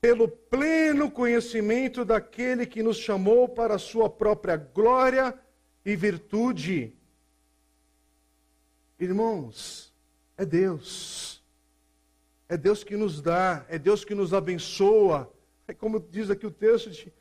pelo 0.00 0.28
pleno 0.28 1.10
conhecimento 1.10 2.04
daquele 2.04 2.64
que 2.64 2.82
nos 2.82 2.98
chamou 2.98 3.48
para 3.48 3.74
a 3.74 3.78
sua 3.78 4.08
própria 4.08 4.56
glória 4.56 5.34
e 5.84 5.96
virtude. 5.96 6.92
Irmãos, 9.00 9.92
é 10.36 10.44
Deus. 10.44 11.42
É 12.48 12.56
Deus 12.56 12.82
que 12.84 12.96
nos 12.96 13.20
dá, 13.20 13.66
é 13.68 13.78
Deus 13.78 14.04
que 14.04 14.14
nos 14.14 14.32
abençoa. 14.32 15.30
É 15.66 15.74
como 15.74 16.00
diz 16.00 16.30
aqui 16.30 16.46
o 16.46 16.50
texto 16.50 16.90
de, 16.90 17.12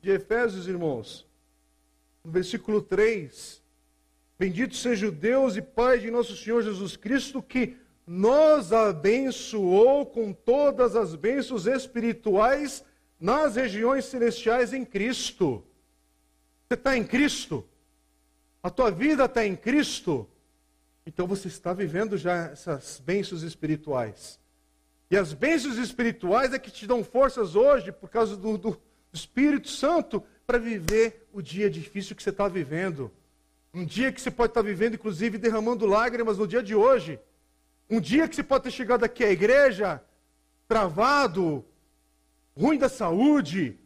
de 0.00 0.10
Efésios, 0.10 0.68
irmãos, 0.68 1.26
no 2.22 2.30
versículo 2.30 2.80
3. 2.80 3.62
Bendito 4.38 4.76
seja 4.76 5.08
o 5.08 5.12
Deus 5.12 5.56
e 5.56 5.62
Pai 5.62 5.98
de 5.98 6.10
nosso 6.10 6.36
Senhor 6.36 6.62
Jesus 6.62 6.96
Cristo, 6.96 7.42
que 7.42 7.76
nos 8.06 8.72
abençoou 8.72 10.06
com 10.06 10.32
todas 10.32 10.94
as 10.94 11.14
bênçãos 11.14 11.66
espirituais 11.66 12.84
nas 13.18 13.56
regiões 13.56 14.04
celestiais 14.04 14.72
em 14.72 14.84
Cristo. 14.84 15.64
Você 16.68 16.74
está 16.74 16.96
em 16.96 17.04
Cristo? 17.04 17.66
A 18.62 18.70
tua 18.70 18.90
vida 18.90 19.24
está 19.24 19.44
em 19.44 19.56
Cristo? 19.56 20.28
Então 21.04 21.26
você 21.26 21.48
está 21.48 21.72
vivendo 21.72 22.16
já 22.16 22.46
essas 22.46 23.00
bênçãos 23.04 23.42
espirituais. 23.42 24.38
E 25.10 25.16
as 25.16 25.32
bênçãos 25.32 25.76
espirituais 25.76 26.52
é 26.52 26.58
que 26.58 26.70
te 26.70 26.86
dão 26.86 27.04
forças 27.04 27.54
hoje, 27.54 27.92
por 27.92 28.10
causa 28.10 28.36
do, 28.36 28.58
do 28.58 28.80
Espírito 29.12 29.68
Santo, 29.68 30.22
para 30.44 30.58
viver 30.58 31.28
o 31.32 31.40
dia 31.40 31.70
difícil 31.70 32.16
que 32.16 32.22
você 32.22 32.30
está 32.30 32.48
vivendo. 32.48 33.10
Um 33.72 33.84
dia 33.84 34.10
que 34.10 34.20
você 34.20 34.30
pode 34.30 34.50
estar 34.50 34.62
vivendo, 34.62 34.94
inclusive, 34.94 35.38
derramando 35.38 35.86
lágrimas 35.86 36.38
no 36.38 36.46
dia 36.46 36.62
de 36.62 36.74
hoje. 36.74 37.20
Um 37.88 38.00
dia 38.00 38.26
que 38.28 38.34
você 38.34 38.42
pode 38.42 38.64
ter 38.64 38.70
chegado 38.70 39.04
aqui 39.04 39.24
à 39.24 39.30
igreja, 39.30 40.02
travado, 40.66 41.64
ruim 42.56 42.78
da 42.78 42.88
saúde, 42.88 43.78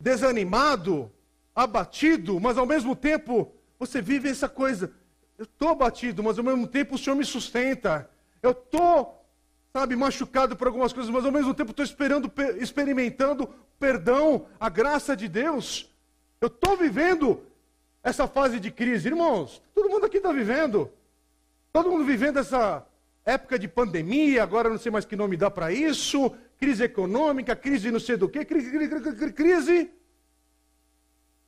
desanimado, 0.00 1.12
abatido, 1.54 2.40
mas 2.40 2.56
ao 2.56 2.64
mesmo 2.64 2.96
tempo 2.96 3.52
você 3.78 4.00
vive 4.00 4.30
essa 4.30 4.48
coisa. 4.48 4.92
Eu 5.36 5.44
estou 5.44 5.68
abatido, 5.68 6.22
mas 6.22 6.38
ao 6.38 6.44
mesmo 6.44 6.66
tempo 6.66 6.94
o 6.94 6.98
Senhor 6.98 7.16
me 7.16 7.24
sustenta. 7.24 8.08
Eu 8.42 8.52
estou, 8.52 9.22
sabe, 9.72 9.94
machucado 9.94 10.56
por 10.56 10.66
algumas 10.66 10.92
coisas, 10.92 11.12
mas 11.12 11.24
ao 11.24 11.32
mesmo 11.32 11.52
tempo 11.52 11.72
estou 11.72 11.84
esperando, 11.84 12.32
experimentando 12.58 13.48
perdão, 13.78 14.46
a 14.58 14.68
graça 14.68 15.16
de 15.16 15.28
Deus. 15.28 15.90
Eu 16.40 16.46
estou 16.46 16.76
vivendo 16.76 17.44
essa 18.02 18.26
fase 18.26 18.58
de 18.58 18.70
crise. 18.70 19.08
Irmãos, 19.08 19.60
todo 19.74 19.90
mundo 19.90 20.06
aqui 20.06 20.16
está 20.16 20.32
vivendo. 20.32 20.90
Todo 21.72 21.90
mundo 21.90 22.04
vivendo 22.04 22.38
essa 22.38 22.86
época 23.24 23.58
de 23.58 23.68
pandemia, 23.68 24.42
agora 24.42 24.68
não 24.68 24.78
sei 24.78 24.90
mais 24.90 25.04
que 25.04 25.16
nome 25.16 25.36
dá 25.36 25.50
para 25.50 25.72
isso, 25.72 26.30
crise 26.58 26.84
econômica, 26.84 27.54
crise 27.54 27.90
não 27.90 28.00
sei 28.00 28.16
do 28.16 28.28
que, 28.28 28.44
crise, 28.44 28.70
crise, 28.70 29.32
crise. 29.32 29.90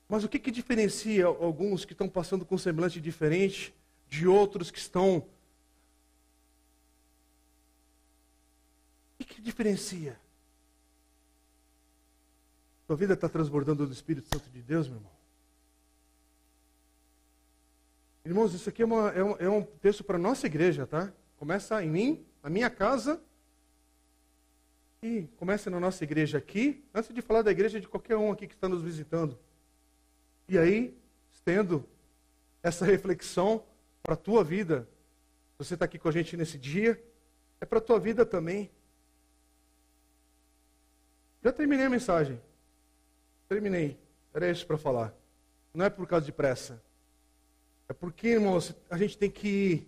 Mas 0.09 0.23
o 0.23 0.29
que, 0.29 0.39
que 0.39 0.51
diferencia 0.51 1.27
alguns 1.27 1.85
que 1.85 1.93
estão 1.93 2.09
passando 2.09 2.45
com 2.45 2.55
um 2.55 2.59
semblante 2.59 3.01
diferente 3.01 3.75
de 4.09 4.29
outros 4.29 4.71
que 4.71 4.79
estão. 4.79 5.17
O 5.19 5.27
que, 9.19 9.25
que 9.25 9.43
diferencia? 9.43 10.19
Sua 12.87 12.97
vida 12.97 13.15
está 13.15 13.29
transbordando 13.29 13.87
do 13.87 13.93
Espírito 13.93 14.29
Santo 14.29 14.49
de 14.51 14.63
Deus, 14.63 14.87
meu 14.87 14.99
irmão? 14.99 15.13
Irmãos, 18.25 18.55
isso 18.55 18.69
aqui 18.69 18.83
é, 18.83 18.85
uma, 18.85 19.11
é, 19.11 19.25
um, 19.25 19.37
é 19.39 19.49
um 19.49 19.63
texto 19.63 20.05
para 20.05 20.19
nossa 20.19 20.47
igreja, 20.47 20.87
tá? 20.87 21.13
Começa 21.37 21.83
em 21.83 21.90
mim, 21.90 22.27
na 22.42 22.51
minha 22.51 22.70
casa, 22.70 23.20
e 25.03 25.29
começa 25.37 25.68
na 25.68 25.79
nossa 25.79 26.03
igreja 26.03 26.38
aqui, 26.38 26.83
antes 26.94 27.14
de 27.14 27.20
falar 27.20 27.42
da 27.42 27.51
igreja 27.51 27.81
de 27.81 27.87
qualquer 27.87 28.16
um 28.16 28.33
aqui 28.33 28.47
que 28.47 28.55
está 28.55 28.68
nos 28.68 28.83
visitando. 28.83 29.38
E 30.49 30.57
aí, 30.57 30.97
estendo 31.33 31.87
essa 32.62 32.87
reflexão 32.87 33.62
para 34.03 34.14
a 34.14 34.16
tua 34.16 34.42
vida. 34.42 34.88
Você 35.59 35.75
está 35.75 35.85
aqui 35.85 35.99
com 35.99 36.09
a 36.09 36.12
gente 36.12 36.37
nesse 36.37 36.59
dia, 36.59 37.03
é 37.61 37.66
para 37.66 37.79
a 37.79 37.83
tua 37.83 38.01
vida 38.01 38.25
também. 38.25 38.70
Já 41.42 41.53
terminei 41.53 41.85
a 41.85 41.90
mensagem. 41.90 42.40
Terminei. 43.49 43.99
Era 44.33 44.51
isso 44.51 44.66
para 44.66 44.79
falar. 44.79 45.14
Não 45.75 45.85
é 45.85 45.90
por 45.90 46.07
causa 46.07 46.25
de 46.25 46.33
pressa. 46.33 46.83
É 47.88 47.92
porque, 47.92 48.29
irmãos, 48.29 48.75
a 48.88 48.97
gente 48.97 49.18
tem 49.18 49.31
que 49.31 49.87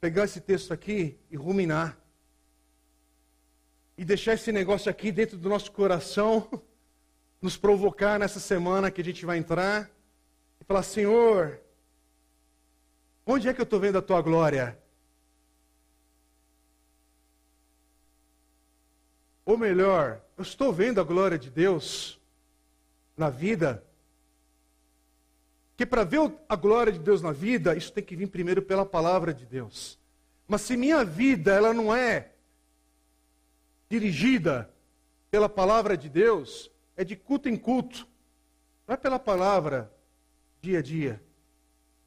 pegar 0.00 0.24
esse 0.24 0.40
texto 0.40 0.72
aqui 0.72 1.18
e 1.30 1.36
ruminar. 1.36 1.98
E 3.96 4.04
deixar 4.04 4.34
esse 4.34 4.52
negócio 4.52 4.90
aqui 4.90 5.10
dentro 5.10 5.36
do 5.36 5.48
nosso 5.48 5.72
coração, 5.72 6.48
nos 7.42 7.56
provocar 7.56 8.18
nessa 8.18 8.38
semana 8.38 8.90
que 8.90 9.00
a 9.00 9.04
gente 9.04 9.26
vai 9.26 9.38
entrar. 9.38 9.90
E 10.60 10.64
falar, 10.64 10.82
Senhor, 10.82 11.60
onde 13.26 13.48
é 13.48 13.54
que 13.54 13.60
eu 13.60 13.64
estou 13.64 13.80
vendo 13.80 13.98
a 13.98 14.02
tua 14.02 14.22
glória? 14.22 14.78
Ou 19.44 19.56
melhor, 19.56 20.20
eu 20.36 20.42
estou 20.42 20.72
vendo 20.72 21.00
a 21.00 21.04
glória 21.04 21.38
de 21.38 21.50
Deus 21.50 22.20
na 23.16 23.30
vida? 23.30 23.82
Porque 25.78 25.86
para 25.86 26.02
ver 26.02 26.32
a 26.48 26.56
glória 26.56 26.92
de 26.92 26.98
Deus 26.98 27.22
na 27.22 27.30
vida, 27.30 27.76
isso 27.76 27.92
tem 27.92 28.02
que 28.02 28.16
vir 28.16 28.26
primeiro 28.26 28.60
pela 28.60 28.84
palavra 28.84 29.32
de 29.32 29.46
Deus. 29.46 29.96
Mas 30.48 30.62
se 30.62 30.76
minha 30.76 31.04
vida 31.04 31.52
ela 31.52 31.72
não 31.72 31.94
é 31.94 32.32
dirigida 33.88 34.68
pela 35.30 35.48
palavra 35.48 35.96
de 35.96 36.08
Deus, 36.08 36.68
é 36.96 37.04
de 37.04 37.14
culto 37.14 37.48
em 37.48 37.56
culto. 37.56 38.08
Não 38.88 38.94
é 38.94 38.96
pela 38.96 39.20
palavra 39.20 39.88
dia 40.60 40.80
a 40.80 40.82
dia, 40.82 41.22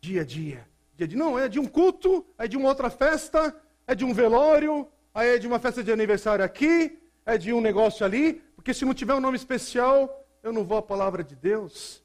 dia 0.02 0.20
a 0.20 0.26
dia, 0.26 0.68
dia 0.98 1.06
a 1.06 1.08
dia. 1.08 1.18
Não, 1.18 1.40
é 1.40 1.48
de 1.48 1.58
um 1.58 1.66
culto, 1.66 2.26
é 2.38 2.50
de 2.50 2.58
uma 2.58 2.68
outra 2.68 2.90
festa, 2.90 3.56
é 3.88 3.96
de 3.96 4.04
um 4.04 4.14
velório, 4.14 4.86
aí 5.14 5.36
é 5.36 5.38
de 5.38 5.48
uma 5.48 5.60
festa 5.60 5.82
de 5.82 5.94
aniversário 5.94 6.44
aqui, 6.44 7.00
é 7.26 7.38
de 7.38 7.54
um 7.54 7.62
negócio 7.62 8.06
ali, 8.06 8.34
porque 8.54 8.74
se 8.74 8.84
não 8.84 8.94
tiver 8.94 9.14
um 9.14 9.22
nome 9.22 9.38
especial, 9.38 10.28
eu 10.44 10.52
não 10.52 10.66
vou 10.66 10.78
à 10.78 10.82
palavra 10.82 11.24
de 11.24 11.38
Deus. 11.38 12.01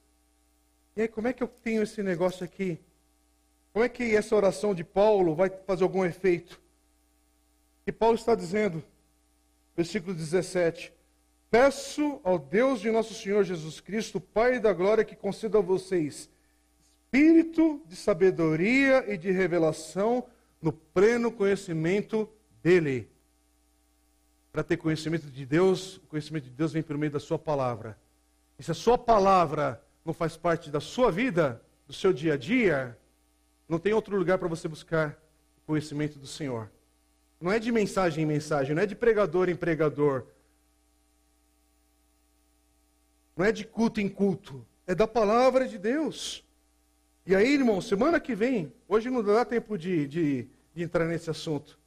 E 0.96 1.02
aí, 1.02 1.08
como 1.08 1.28
é 1.28 1.32
que 1.32 1.42
eu 1.42 1.48
tenho 1.48 1.82
esse 1.82 2.02
negócio 2.02 2.44
aqui? 2.44 2.80
Como 3.72 3.84
é 3.84 3.88
que 3.88 4.16
essa 4.16 4.34
oração 4.34 4.74
de 4.74 4.82
Paulo 4.82 5.34
vai 5.34 5.50
fazer 5.50 5.82
algum 5.82 6.04
efeito? 6.04 6.60
E 7.86 7.92
Paulo 7.92 8.16
está 8.16 8.34
dizendo, 8.34 8.82
versículo 9.76 10.14
17: 10.14 10.92
Peço 11.50 12.20
ao 12.24 12.38
Deus 12.38 12.80
de 12.80 12.90
nosso 12.90 13.12
Senhor 13.14 13.44
Jesus 13.44 13.80
Cristo, 13.80 14.20
Pai 14.20 14.58
da 14.58 14.72
glória, 14.72 15.04
que 15.04 15.14
conceda 15.14 15.58
a 15.58 15.60
vocês 15.62 16.30
espírito 17.16 17.80
de 17.86 17.96
sabedoria 17.96 19.04
e 19.10 19.16
de 19.16 19.30
revelação 19.30 20.26
no 20.60 20.70
pleno 20.70 21.32
conhecimento 21.32 22.28
dele. 22.62 23.08
Para 24.52 24.62
ter 24.62 24.76
conhecimento 24.76 25.26
de 25.30 25.46
Deus, 25.46 25.96
o 25.96 26.00
conhecimento 26.08 26.44
de 26.44 26.50
Deus 26.50 26.72
vem 26.72 26.82
por 26.82 26.98
meio 26.98 27.12
da 27.12 27.20
sua 27.20 27.38
palavra. 27.38 27.98
E 28.58 28.62
se 28.62 28.70
a 28.70 28.74
sua 28.74 28.98
palavra 28.98 29.82
não 30.06 30.14
faz 30.14 30.36
parte 30.36 30.70
da 30.70 30.80
sua 30.80 31.10
vida, 31.10 31.60
do 31.86 31.92
seu 31.92 32.12
dia 32.12 32.34
a 32.34 32.36
dia, 32.36 32.96
não 33.68 33.78
tem 33.78 33.92
outro 33.92 34.16
lugar 34.16 34.38
para 34.38 34.46
você 34.46 34.68
buscar 34.68 35.20
conhecimento 35.66 36.18
do 36.18 36.26
Senhor. 36.26 36.70
Não 37.40 37.50
é 37.50 37.58
de 37.58 37.72
mensagem 37.72 38.22
em 38.22 38.26
mensagem, 38.26 38.74
não 38.74 38.82
é 38.82 38.86
de 38.86 38.94
pregador 38.94 39.48
em 39.48 39.56
pregador. 39.56 40.24
Não 43.36 43.44
é 43.44 43.50
de 43.50 43.64
culto 43.64 44.00
em 44.00 44.08
culto. 44.08 44.64
É 44.86 44.94
da 44.94 45.08
palavra 45.08 45.66
de 45.66 45.76
Deus. 45.76 46.44
E 47.26 47.34
aí, 47.34 47.54
irmão, 47.54 47.80
semana 47.80 48.20
que 48.20 48.34
vem, 48.34 48.72
hoje 48.86 49.10
não 49.10 49.22
dá 49.22 49.44
tempo 49.44 49.76
de, 49.76 50.06
de, 50.06 50.48
de 50.72 50.82
entrar 50.82 51.04
nesse 51.06 51.28
assunto. 51.28 51.78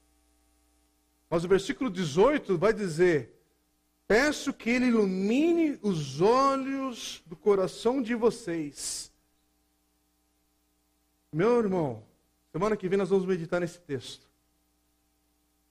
Mas 1.30 1.46
o 1.46 1.48
versículo 1.48 1.90
18 1.90 2.58
vai 2.58 2.74
dizer: 2.74 3.34
Peço 4.10 4.52
que 4.52 4.72
Ele 4.72 4.88
ilumine 4.88 5.78
os 5.84 6.20
olhos 6.20 7.22
do 7.28 7.36
coração 7.36 8.02
de 8.02 8.16
vocês. 8.16 9.12
Meu 11.32 11.60
irmão, 11.60 12.02
semana 12.52 12.76
que 12.76 12.90
vem 12.90 12.98
nós 12.98 13.10
vamos 13.10 13.28
meditar 13.28 13.62
nesse 13.62 13.80
texto. 13.80 14.28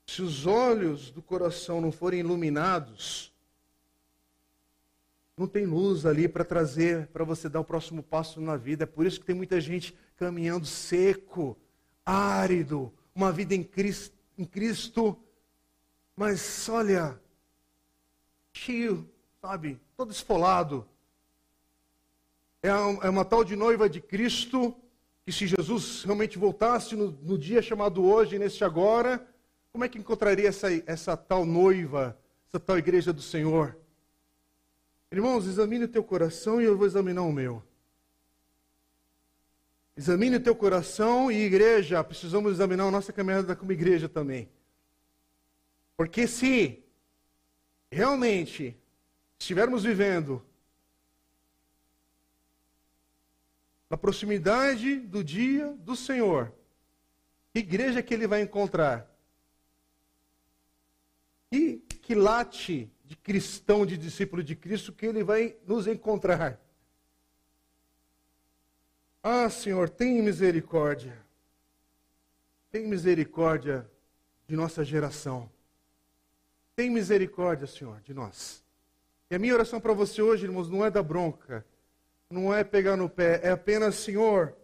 Se 0.06 0.22
os 0.22 0.46
olhos 0.46 1.10
do 1.10 1.20
coração 1.20 1.80
não 1.80 1.90
forem 1.90 2.20
iluminados, 2.20 3.34
não 5.36 5.48
tem 5.48 5.66
luz 5.66 6.06
ali 6.06 6.28
para 6.28 6.44
trazer, 6.44 7.08
para 7.08 7.24
você 7.24 7.48
dar 7.48 7.58
o 7.58 7.64
próximo 7.64 8.04
passo 8.04 8.40
na 8.40 8.56
vida. 8.56 8.84
É 8.84 8.86
por 8.86 9.04
isso 9.04 9.18
que 9.18 9.26
tem 9.26 9.34
muita 9.34 9.60
gente 9.60 9.98
caminhando 10.16 10.64
seco, 10.64 11.58
árido, 12.06 12.94
uma 13.12 13.32
vida 13.32 13.52
em 13.52 13.64
Cristo, 13.64 14.16
em 14.38 14.44
Cristo 14.44 15.18
mas 16.18 16.68
olha, 16.68 17.16
cheio, 18.58 19.08
sabe, 19.40 19.80
todo 19.96 20.10
esfolado. 20.10 20.86
É 22.62 22.72
uma, 22.72 23.04
é 23.04 23.08
uma 23.08 23.24
tal 23.24 23.44
de 23.44 23.54
noiva 23.54 23.88
de 23.88 24.00
Cristo, 24.00 24.76
que 25.24 25.32
se 25.32 25.46
Jesus 25.46 26.02
realmente 26.02 26.38
voltasse 26.38 26.96
no, 26.96 27.12
no 27.22 27.38
dia 27.38 27.62
chamado 27.62 28.04
hoje, 28.04 28.38
neste 28.38 28.64
agora, 28.64 29.24
como 29.72 29.84
é 29.84 29.88
que 29.88 29.98
encontraria 29.98 30.48
essa, 30.48 30.68
essa 30.86 31.16
tal 31.16 31.46
noiva, 31.46 32.18
essa 32.48 32.58
tal 32.58 32.76
igreja 32.76 33.12
do 33.12 33.22
Senhor? 33.22 33.76
Irmãos, 35.10 35.46
examine 35.46 35.84
o 35.84 35.88
teu 35.88 36.02
coração 36.02 36.60
e 36.60 36.64
eu 36.64 36.76
vou 36.76 36.86
examinar 36.86 37.22
o 37.22 37.32
meu. 37.32 37.62
Examine 39.96 40.36
o 40.36 40.40
teu 40.40 40.54
coração 40.54 41.30
e 41.30 41.42
igreja, 41.42 42.02
precisamos 42.04 42.52
examinar 42.52 42.84
a 42.84 42.90
nossa 42.90 43.12
caminhada 43.12 43.56
como 43.56 43.72
igreja 43.72 44.08
também. 44.08 44.48
Porque 45.96 46.26
se 46.26 46.84
realmente 47.90 48.76
estivermos 49.38 49.84
vivendo 49.84 50.44
na 53.88 53.96
proximidade 53.96 55.00
do 55.00 55.24
dia 55.24 55.72
do 55.74 55.96
Senhor, 55.96 56.52
que 57.52 57.60
igreja 57.60 58.02
que 58.02 58.12
ele 58.12 58.26
vai 58.26 58.42
encontrar? 58.42 59.08
E 61.50 61.78
que 62.02 62.14
late 62.14 62.90
de 63.04 63.16
cristão, 63.16 63.86
de 63.86 63.96
discípulo 63.96 64.42
de 64.42 64.54
Cristo 64.54 64.92
que 64.92 65.06
ele 65.06 65.24
vai 65.24 65.56
nos 65.66 65.86
encontrar? 65.86 66.60
Ah, 69.22 69.48
Senhor, 69.48 69.88
tem 69.88 70.22
misericórdia. 70.22 71.26
tem 72.70 72.86
misericórdia 72.86 73.90
de 74.46 74.54
nossa 74.54 74.84
geração. 74.84 75.50
Tem 76.78 76.88
misericórdia, 76.88 77.66
Senhor, 77.66 78.00
de 78.04 78.14
nós. 78.14 78.62
E 79.28 79.34
a 79.34 79.38
minha 79.40 79.52
oração 79.52 79.80
para 79.80 79.92
você 79.92 80.22
hoje, 80.22 80.44
irmãos, 80.44 80.70
não 80.70 80.86
é 80.86 80.88
da 80.88 81.02
bronca, 81.02 81.66
não 82.30 82.54
é 82.54 82.62
pegar 82.62 82.96
no 82.96 83.10
pé, 83.10 83.40
é 83.42 83.50
apenas, 83.50 83.96
Senhor, 83.96 84.54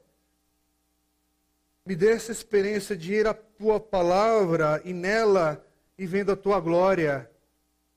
me 1.84 1.96
dê 1.96 2.12
essa 2.12 2.30
experiência 2.30 2.96
de 2.96 3.14
ir 3.14 3.26
à 3.26 3.34
tua 3.34 3.80
palavra 3.80 4.80
e 4.84 4.92
nela 4.92 5.66
e 5.98 6.06
vendo 6.06 6.30
a 6.30 6.36
tua 6.36 6.60
glória. 6.60 7.28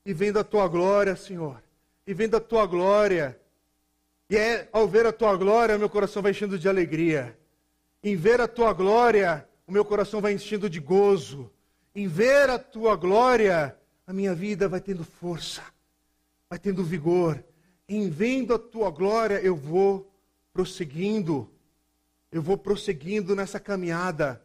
E 0.04 0.12
vendo 0.12 0.40
a 0.40 0.42
tua 0.42 0.66
glória, 0.66 1.14
Senhor. 1.14 1.62
E 2.04 2.12
vendo 2.12 2.36
a 2.36 2.40
tua 2.40 2.66
glória. 2.66 3.40
E 4.28 4.36
é 4.36 4.68
ao 4.72 4.88
ver 4.88 5.06
a 5.06 5.12
tua 5.12 5.36
glória, 5.36 5.78
meu 5.78 5.88
coração 5.88 6.22
vai 6.22 6.32
enchendo 6.32 6.58
de 6.58 6.68
alegria. 6.68 7.38
Em 8.02 8.16
ver 8.16 8.40
a 8.40 8.48
tua 8.48 8.72
glória, 8.72 9.48
o 9.64 9.70
meu 9.70 9.84
coração 9.84 10.20
vai 10.20 10.32
enchendo 10.32 10.68
de 10.68 10.80
gozo. 10.80 11.48
Em 11.94 12.08
ver 12.08 12.50
a 12.50 12.58
tua 12.58 12.96
glória, 12.96 13.78
a 14.08 14.12
minha 14.14 14.34
vida 14.34 14.66
vai 14.66 14.80
tendo 14.80 15.04
força, 15.04 15.62
vai 16.48 16.58
tendo 16.58 16.82
vigor. 16.82 17.44
Em 17.86 18.08
vendo 18.08 18.54
a 18.54 18.58
tua 18.58 18.90
glória, 18.90 19.34
eu 19.34 19.54
vou 19.54 20.10
prosseguindo. 20.50 21.46
Eu 22.32 22.40
vou 22.40 22.56
prosseguindo 22.56 23.36
nessa 23.36 23.60
caminhada. 23.60 24.42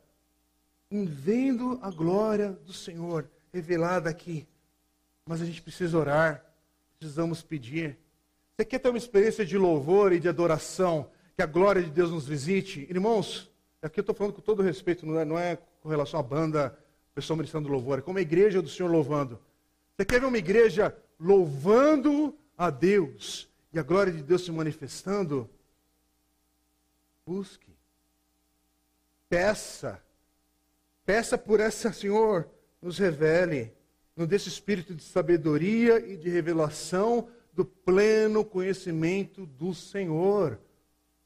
Em 0.91 1.05
vendo 1.05 1.79
a 1.81 1.89
glória 1.89 2.51
do 2.65 2.73
Senhor 2.73 3.29
revelada 3.53 4.09
aqui. 4.09 4.45
Mas 5.25 5.41
a 5.41 5.45
gente 5.45 5.61
precisa 5.61 5.97
orar, 5.97 6.43
precisamos 6.99 7.41
pedir. 7.41 7.97
Você 8.57 8.65
quer 8.65 8.79
ter 8.79 8.89
uma 8.89 8.97
experiência 8.97 9.45
de 9.45 9.57
louvor 9.57 10.11
e 10.11 10.19
de 10.19 10.27
adoração, 10.27 11.09
que 11.37 11.41
a 11.41 11.45
glória 11.47 11.81
de 11.81 11.89
Deus 11.89 12.11
nos 12.11 12.27
visite? 12.27 12.85
Irmãos, 12.89 13.49
aqui 13.81 14.01
eu 14.01 14.01
estou 14.01 14.13
falando 14.13 14.33
com 14.33 14.41
todo 14.41 14.61
respeito, 14.61 15.05
não 15.05 15.17
é, 15.17 15.23
não 15.23 15.39
é 15.39 15.57
com 15.81 15.87
relação 15.87 16.19
à 16.19 16.23
banda, 16.23 16.77
pessoal 17.15 17.37
ministrando 17.37 17.69
louvor, 17.69 17.99
é 17.99 18.01
como 18.01 18.17
a 18.17 18.21
igreja 18.21 18.61
do 18.61 18.67
Senhor 18.67 18.91
louvando. 18.91 19.39
Você 19.95 20.05
quer 20.05 20.19
ver 20.19 20.25
uma 20.25 20.37
igreja 20.37 20.95
louvando 21.19 22.35
a 22.57 22.69
Deus 22.69 23.47
e 23.71 23.79
a 23.79 23.83
glória 23.83 24.11
de 24.11 24.23
Deus 24.23 24.43
se 24.43 24.51
manifestando? 24.51 25.49
Busque. 27.25 27.71
Peça. 29.29 30.03
Peça 31.05 31.37
por 31.37 31.59
essa, 31.59 31.91
Senhor, 31.91 32.49
nos 32.81 32.97
revele, 32.97 33.73
nos 34.15 34.27
dê 34.27 34.35
esse 34.35 34.47
espírito 34.49 34.95
de 34.95 35.03
sabedoria 35.03 35.99
e 35.99 36.17
de 36.17 36.29
revelação 36.29 37.29
do 37.51 37.65
pleno 37.65 38.43
conhecimento 38.43 39.45
do 39.45 39.73
Senhor. 39.73 40.59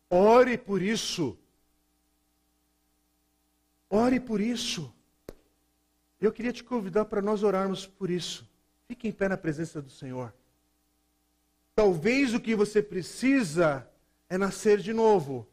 Ore 0.09 0.57
por 0.57 0.82
isso. 0.82 1.38
Ore 3.89 4.20
por 4.20 4.41
isso. 4.41 4.93
Eu 6.20 6.32
queria 6.32 6.51
te 6.51 6.63
convidar 6.63 7.05
para 7.05 7.22
nós 7.22 7.43
orarmos 7.43 7.86
por 7.86 8.09
isso. 8.09 8.47
Fique 8.88 9.07
em 9.07 9.11
pé 9.11 9.27
na 9.27 9.38
presença 9.38 9.81
do 9.81 9.89
Senhor. 9.89 10.33
Talvez 11.75 12.33
o 12.33 12.39
que 12.39 12.55
você 12.55 12.81
precisa 12.81 13.88
é 14.29 14.38
nascer 14.38 14.79
de 14.79 14.93
novo. 14.93 15.47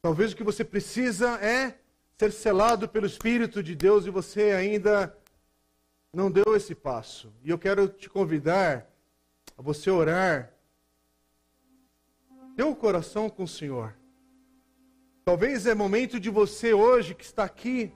Talvez 0.00 0.32
o 0.32 0.36
que 0.36 0.42
você 0.42 0.64
precisa 0.64 1.34
é 1.44 1.78
ser 2.18 2.32
selado 2.32 2.88
pelo 2.88 3.06
Espírito 3.06 3.62
de 3.62 3.74
Deus 3.74 4.06
e 4.06 4.10
você 4.10 4.52
ainda 4.52 5.16
não 6.12 6.30
deu 6.30 6.56
esse 6.56 6.74
passo. 6.74 7.32
E 7.44 7.50
eu 7.50 7.58
quero 7.58 7.88
te 7.88 8.08
convidar 8.08 8.90
a 9.56 9.62
você 9.62 9.90
orar. 9.90 10.52
O 12.58 12.74
coração 12.74 13.28
com 13.28 13.44
o 13.44 13.48
Senhor. 13.48 13.94
Talvez 15.24 15.66
é 15.66 15.74
momento 15.74 16.18
de 16.18 16.30
você 16.30 16.72
hoje 16.72 17.14
que 17.14 17.24
está 17.24 17.44
aqui 17.44 17.92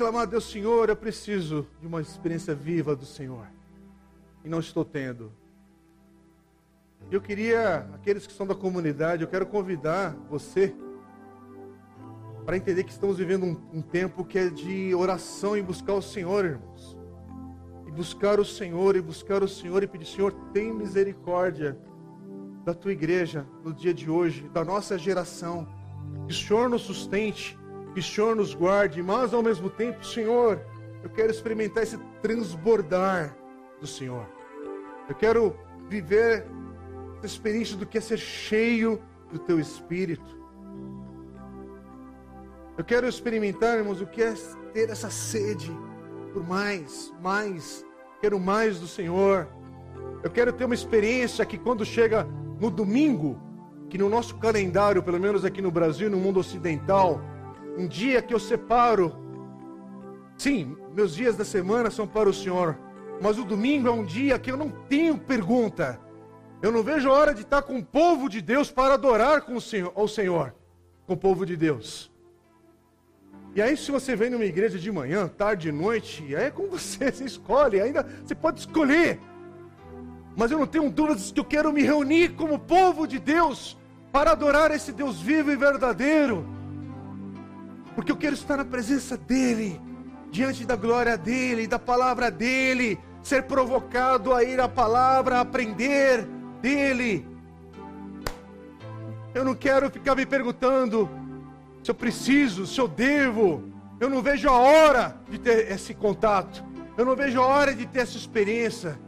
clamar 0.00 0.22
a 0.22 0.24
Deus, 0.24 0.50
Senhor, 0.50 0.88
eu 0.88 0.96
preciso 0.96 1.66
de 1.78 1.86
uma 1.86 2.00
experiência 2.00 2.54
viva 2.54 2.96
do 2.96 3.04
Senhor. 3.04 3.46
E 4.42 4.48
não 4.48 4.58
estou 4.58 4.82
tendo. 4.82 5.30
Eu 7.10 7.20
queria, 7.20 7.86
aqueles 7.92 8.26
que 8.26 8.32
são 8.32 8.46
da 8.46 8.54
comunidade, 8.54 9.22
eu 9.22 9.28
quero 9.28 9.44
convidar 9.44 10.16
você 10.30 10.74
para 12.46 12.56
entender 12.56 12.84
que 12.84 12.92
estamos 12.92 13.18
vivendo 13.18 13.44
um, 13.44 13.60
um, 13.74 13.82
tempo 13.82 14.24
que 14.24 14.38
é 14.38 14.48
de 14.48 14.94
oração 14.94 15.54
e 15.54 15.60
buscar 15.60 15.92
o 15.92 16.00
Senhor, 16.00 16.46
irmãos. 16.46 16.96
E 17.86 17.90
buscar 17.90 18.40
o 18.40 18.44
Senhor, 18.44 18.96
e 18.96 19.02
buscar 19.02 19.42
o 19.42 19.48
Senhor, 19.48 19.82
e 19.82 19.86
pedir, 19.86 20.06
Senhor, 20.06 20.32
tem 20.54 20.72
misericórdia 20.72 21.78
da 22.64 22.72
tua 22.72 22.92
igreja 22.92 23.46
no 23.62 23.74
dia 23.74 23.92
de 23.92 24.08
hoje, 24.08 24.48
da 24.48 24.64
nossa 24.64 24.96
geração. 24.96 25.68
Que 26.26 26.32
o 26.32 26.36
Senhor 26.36 26.70
nos 26.70 26.80
sustente, 26.80 27.59
que 27.92 28.00
o 28.00 28.02
Senhor 28.02 28.36
nos 28.36 28.54
guarde, 28.54 29.02
mas 29.02 29.34
ao 29.34 29.42
mesmo 29.42 29.68
tempo, 29.68 30.04
Senhor, 30.04 30.60
eu 31.02 31.10
quero 31.10 31.30
experimentar 31.30 31.82
esse 31.82 31.98
transbordar 32.22 33.36
do 33.80 33.86
Senhor. 33.86 34.26
Eu 35.08 35.14
quero 35.14 35.56
viver 35.88 36.46
essa 37.18 37.26
experiência 37.26 37.76
do 37.76 37.86
que 37.86 37.98
é 37.98 38.00
ser 38.00 38.18
cheio 38.18 39.00
do 39.32 39.38
teu 39.38 39.58
Espírito. 39.58 40.38
Eu 42.78 42.84
quero 42.84 43.06
experimentar, 43.06 43.76
irmãos, 43.76 44.00
o 44.00 44.06
que 44.06 44.22
é 44.22 44.32
ter 44.72 44.88
essa 44.88 45.10
sede 45.10 45.70
por 46.32 46.46
mais, 46.46 47.12
mais. 47.20 47.84
Quero 48.20 48.38
mais 48.38 48.78
do 48.78 48.86
Senhor. 48.86 49.48
Eu 50.22 50.30
quero 50.30 50.52
ter 50.52 50.64
uma 50.64 50.74
experiência 50.74 51.44
que 51.44 51.58
quando 51.58 51.84
chega 51.84 52.26
no 52.60 52.70
domingo, 52.70 53.40
que 53.88 53.98
no 53.98 54.08
nosso 54.08 54.36
calendário, 54.36 55.02
pelo 55.02 55.18
menos 55.18 55.44
aqui 55.44 55.60
no 55.60 55.70
Brasil, 55.70 56.08
no 56.10 56.18
mundo 56.18 56.38
ocidental, 56.40 57.20
um 57.76 57.86
dia 57.86 58.22
que 58.22 58.34
eu 58.34 58.38
separo. 58.38 59.14
Sim, 60.36 60.76
meus 60.94 61.14
dias 61.14 61.36
da 61.36 61.44
semana 61.44 61.90
são 61.90 62.06
para 62.06 62.28
o 62.28 62.34
Senhor, 62.34 62.78
mas 63.20 63.38
o 63.38 63.44
domingo 63.44 63.88
é 63.88 63.90
um 63.90 64.04
dia 64.04 64.38
que 64.38 64.50
eu 64.50 64.56
não 64.56 64.70
tenho 64.70 65.18
pergunta. 65.18 66.00
Eu 66.62 66.70
não 66.70 66.82
vejo 66.82 67.08
a 67.08 67.12
hora 67.12 67.34
de 67.34 67.42
estar 67.42 67.62
com 67.62 67.78
o 67.78 67.84
povo 67.84 68.28
de 68.28 68.40
Deus 68.40 68.70
para 68.70 68.94
adorar 68.94 69.42
com 69.42 69.54
o 69.54 69.60
Senhor, 69.60 69.92
ao 69.94 70.06
Senhor, 70.06 70.54
com 71.06 71.14
o 71.14 71.16
povo 71.16 71.46
de 71.46 71.56
Deus. 71.56 72.10
E 73.54 73.60
aí, 73.60 73.76
se 73.76 73.90
você 73.90 74.14
vem 74.14 74.30
numa 74.30 74.44
igreja 74.44 74.78
de 74.78 74.92
manhã, 74.92 75.26
tarde, 75.26 75.72
noite, 75.72 76.36
aí 76.36 76.44
é 76.44 76.50
com 76.50 76.68
você, 76.68 77.10
você 77.10 77.24
escolhe, 77.24 77.80
ainda 77.80 78.06
você 78.24 78.34
pode 78.34 78.60
escolher. 78.60 79.18
Mas 80.36 80.50
eu 80.50 80.58
não 80.58 80.66
tenho 80.66 80.88
dúvidas 80.90 81.32
que 81.32 81.40
eu 81.40 81.44
quero 81.44 81.72
me 81.72 81.82
reunir 81.82 82.34
como 82.36 82.58
povo 82.58 83.06
de 83.06 83.18
Deus 83.18 83.76
para 84.12 84.32
adorar 84.32 84.70
esse 84.70 84.92
Deus 84.92 85.20
vivo 85.20 85.50
e 85.50 85.56
verdadeiro. 85.56 86.46
Porque 88.00 88.12
eu 88.12 88.16
quero 88.16 88.32
estar 88.32 88.56
na 88.56 88.64
presença 88.64 89.14
dEle, 89.14 89.78
diante 90.30 90.64
da 90.64 90.74
glória 90.74 91.18
dEle, 91.18 91.66
da 91.66 91.78
palavra 91.78 92.30
dEle, 92.30 92.98
ser 93.22 93.42
provocado 93.42 94.32
a 94.32 94.42
ir 94.42 94.58
à 94.58 94.66
palavra, 94.66 95.36
a 95.36 95.40
aprender 95.42 96.26
dEle. 96.62 97.28
Eu 99.34 99.44
não 99.44 99.54
quero 99.54 99.90
ficar 99.90 100.14
me 100.14 100.24
perguntando 100.24 101.10
se 101.84 101.90
eu 101.90 101.94
preciso, 101.94 102.66
se 102.66 102.80
eu 102.80 102.88
devo. 102.88 103.64
Eu 104.00 104.08
não 104.08 104.22
vejo 104.22 104.48
a 104.48 104.56
hora 104.56 105.20
de 105.28 105.38
ter 105.38 105.70
esse 105.70 105.92
contato. 105.92 106.64
Eu 106.96 107.04
não 107.04 107.14
vejo 107.14 107.38
a 107.38 107.44
hora 107.44 107.74
de 107.74 107.84
ter 107.84 108.00
essa 108.00 108.16
experiência. 108.16 108.98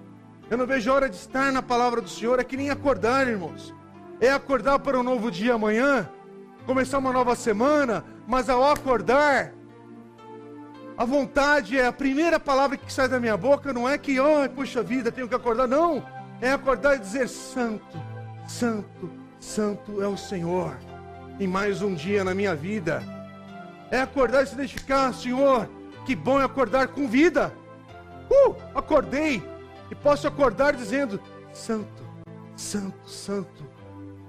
Eu 0.51 0.59
não 0.59 0.67
vejo 0.67 0.91
a 0.91 0.95
hora 0.95 1.09
de 1.09 1.17
estar 1.17 1.51
na 1.51 1.63
palavra 1.63 2.03
do 2.03 2.11
Senhor. 2.11 2.39
É 2.39 2.45
que 2.45 2.59
nem 2.59 2.69
acordar, 2.69 3.27
irmãos. 3.27 3.75
É 4.21 4.31
acordar 4.31 4.81
para 4.81 5.01
um 5.01 5.03
novo 5.03 5.31
dia 5.31 5.55
amanhã, 5.55 6.07
começar 6.67 6.99
uma 6.99 7.13
nova 7.13 7.35
semana, 7.35 8.05
mas 8.27 8.49
ao 8.49 8.65
acordar, 8.71 9.53
a 10.97 11.05
vontade 11.05 11.79
é 11.79 11.87
a 11.87 11.93
primeira 11.93 12.39
palavra 12.39 12.77
que 12.77 12.93
sai 12.93 13.09
da 13.09 13.19
minha 13.19 13.37
boca, 13.37 13.73
não 13.73 13.89
é 13.89 13.97
que, 13.99 14.21
oh, 14.21 14.49
puxa 14.55 14.83
vida, 14.83 15.11
tenho 15.11 15.29
que 15.29 15.35
acordar, 15.35 15.67
não. 15.67 16.05
É 16.41 16.53
acordar 16.53 16.97
e 16.97 17.01
dizer: 17.01 17.29
Santo, 17.29 17.99
Santo, 18.47 19.11
Santo 19.41 20.03
é 20.03 20.07
o 20.07 20.17
Senhor 20.17 20.77
em 21.41 21.47
mais 21.47 21.83
um 21.83 21.95
dia 21.95 22.23
na 22.23 22.35
minha 22.35 22.55
vida. 22.55 23.03
É 23.91 24.01
acordar 24.01 24.43
e 24.43 24.47
se 24.47 24.55
identificar, 24.55 25.13
Senhor, 25.13 25.69
que 26.05 26.15
bom 26.15 26.41
é 26.41 26.45
acordar 26.45 26.89
com 26.89 27.09
vida. 27.09 27.53
Uh, 28.31 28.55
acordei 28.75 29.43
e 29.91 29.95
posso 29.95 30.27
acordar 30.27 30.75
dizendo: 30.75 31.21
Santo, 31.53 32.03
Santo, 32.57 33.09
Santo 33.09 33.65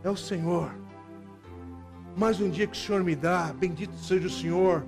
é 0.04 0.10
o 0.10 0.18
Senhor. 0.18 0.83
Mais 2.16 2.40
um 2.40 2.48
dia 2.50 2.68
que 2.68 2.78
o 2.78 2.80
Senhor 2.80 3.04
me 3.04 3.16
dá, 3.16 3.52
bendito 3.58 3.98
seja 3.98 4.28
o 4.28 4.30
Senhor. 4.30 4.86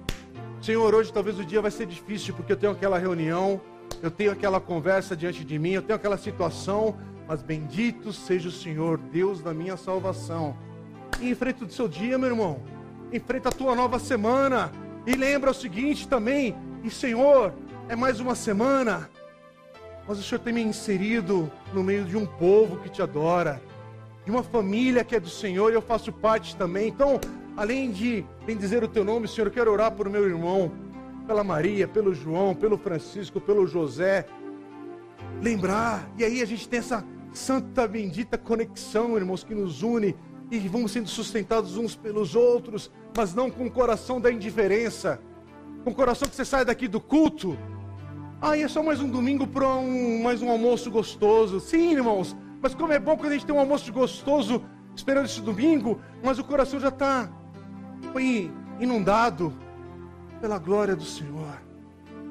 Senhor, 0.61 0.93
hoje 0.93 1.11
talvez 1.11 1.39
o 1.39 1.43
dia 1.43 1.59
vai 1.59 1.71
ser 1.71 1.87
difícil 1.87 2.35
porque 2.35 2.51
eu 2.51 2.57
tenho 2.57 2.71
aquela 2.71 2.99
reunião, 2.99 3.59
eu 4.01 4.11
tenho 4.11 4.31
aquela 4.31 4.59
conversa 4.59 5.15
diante 5.15 5.43
de 5.43 5.57
mim, 5.57 5.71
eu 5.71 5.81
tenho 5.81 5.95
aquela 5.95 6.17
situação, 6.17 6.95
mas 7.27 7.41
bendito 7.41 8.13
seja 8.13 8.49
o 8.49 8.51
Senhor, 8.51 8.99
Deus 8.99 9.41
da 9.41 9.55
minha 9.55 9.75
salvação 9.75 10.55
e 11.19 11.31
enfrenta 11.31 11.65
o 11.65 11.69
seu 11.69 11.87
dia, 11.87 12.17
meu 12.17 12.29
irmão. 12.29 12.59
Enfrenta 13.11 13.49
a 13.49 13.51
tua 13.51 13.75
nova 13.75 13.97
semana. 13.97 14.71
E 15.07 15.15
lembra 15.15 15.51
o 15.51 15.53
seguinte 15.53 16.07
também: 16.07 16.55
e 16.83 16.91
Senhor, 16.91 17.53
é 17.89 17.95
mais 17.95 18.19
uma 18.19 18.35
semana, 18.35 19.09
mas 20.07 20.19
o 20.19 20.23
Senhor 20.23 20.41
tem 20.41 20.53
me 20.53 20.61
inserido 20.61 21.51
no 21.73 21.83
meio 21.83 22.05
de 22.05 22.17
um 22.17 22.25
povo 22.25 22.77
que 22.77 22.89
te 22.89 23.01
adora, 23.01 23.61
de 24.25 24.31
uma 24.31 24.41
família 24.41 25.03
que 25.03 25.15
é 25.15 25.19
do 25.19 25.29
Senhor 25.29 25.71
e 25.71 25.75
eu 25.75 25.81
faço 25.81 26.11
parte 26.11 26.55
também. 26.55 26.87
Então, 26.87 27.19
além 27.55 27.91
de 27.91 28.25
dizer 28.47 28.83
o 28.83 28.87
teu 28.87 29.03
nome, 29.03 29.27
Senhor, 29.27 29.47
eu 29.47 29.53
quero 29.53 29.71
orar 29.71 29.91
por 29.91 30.09
meu 30.09 30.25
irmão, 30.25 30.71
pela 31.27 31.43
Maria, 31.43 31.87
pelo 31.87 32.13
João, 32.13 32.55
pelo 32.55 32.77
Francisco, 32.77 33.39
pelo 33.39 33.67
José. 33.67 34.25
Lembrar, 35.41 36.09
e 36.17 36.23
aí 36.23 36.41
a 36.41 36.45
gente 36.45 36.67
tem 36.67 36.79
essa 36.79 37.05
santa, 37.31 37.87
bendita 37.87 38.37
conexão, 38.37 39.15
irmãos, 39.15 39.43
que 39.43 39.53
nos 39.53 39.83
une 39.83 40.15
e 40.49 40.59
vamos 40.59 40.91
sendo 40.91 41.07
sustentados 41.07 41.77
uns 41.77 41.95
pelos 41.95 42.35
outros, 42.35 42.91
mas 43.15 43.33
não 43.33 43.51
com 43.51 43.65
o 43.65 43.71
coração 43.71 44.19
da 44.19 44.31
indiferença, 44.31 45.19
com 45.83 45.91
o 45.91 45.95
coração 45.95 46.27
que 46.27 46.35
você 46.35 46.45
sai 46.45 46.65
daqui 46.65 46.87
do 46.87 46.99
culto. 46.99 47.57
Ah, 48.41 48.57
é 48.57 48.67
só 48.67 48.81
mais 48.81 49.01
um 49.01 49.09
domingo 49.09 49.45
para 49.45 49.67
um, 49.75 50.21
mais 50.21 50.41
um 50.41 50.49
almoço 50.49 50.89
gostoso. 50.89 51.59
Sim, 51.59 51.93
irmãos, 51.93 52.35
mas 52.61 52.73
como 52.73 52.93
é 52.93 52.99
bom 52.99 53.15
quando 53.15 53.31
a 53.31 53.33
gente 53.33 53.45
tem 53.45 53.55
um 53.55 53.59
almoço 53.59 53.91
gostoso 53.91 54.63
esperando 54.95 55.25
esse 55.25 55.41
domingo, 55.41 55.99
mas 56.23 56.39
o 56.39 56.43
coração 56.43 56.79
já 56.79 56.87
está 56.89 57.29
inundado 58.79 59.53
pela 60.39 60.57
glória 60.57 60.95
do 60.95 61.03
Senhor, 61.03 61.61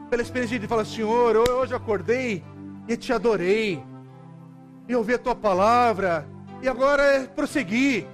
pela 0.08 0.22
experiência 0.22 0.58
de 0.58 0.66
falar: 0.66 0.84
Senhor, 0.84 1.36
hoje 1.36 1.74
acordei 1.74 2.42
e 2.88 2.96
te 2.96 3.12
adorei, 3.12 3.82
e 4.88 4.94
ouvi 4.94 5.14
a 5.14 5.18
tua 5.18 5.34
palavra, 5.34 6.26
e 6.62 6.68
agora 6.68 7.02
é 7.02 7.26
prosseguir, 7.26 8.06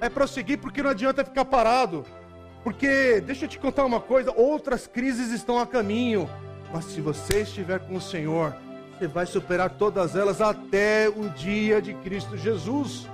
é 0.00 0.08
prosseguir 0.08 0.58
porque 0.58 0.82
não 0.82 0.90
adianta 0.90 1.24
ficar 1.24 1.44
parado, 1.44 2.04
porque 2.62 3.20
deixa 3.20 3.44
eu 3.44 3.48
te 3.48 3.58
contar 3.58 3.84
uma 3.84 4.00
coisa: 4.00 4.32
outras 4.36 4.86
crises 4.86 5.32
estão 5.32 5.58
a 5.58 5.66
caminho, 5.66 6.28
mas 6.72 6.84
se 6.86 7.00
você 7.00 7.42
estiver 7.42 7.80
com 7.80 7.96
o 7.96 8.00
Senhor, 8.00 8.56
você 9.02 9.08
vai 9.08 9.26
superar 9.26 9.70
todas 9.70 10.14
elas 10.14 10.40
até 10.40 11.08
o 11.08 11.28
dia 11.30 11.82
de 11.82 11.92
Cristo 11.94 12.36
Jesus 12.36 13.08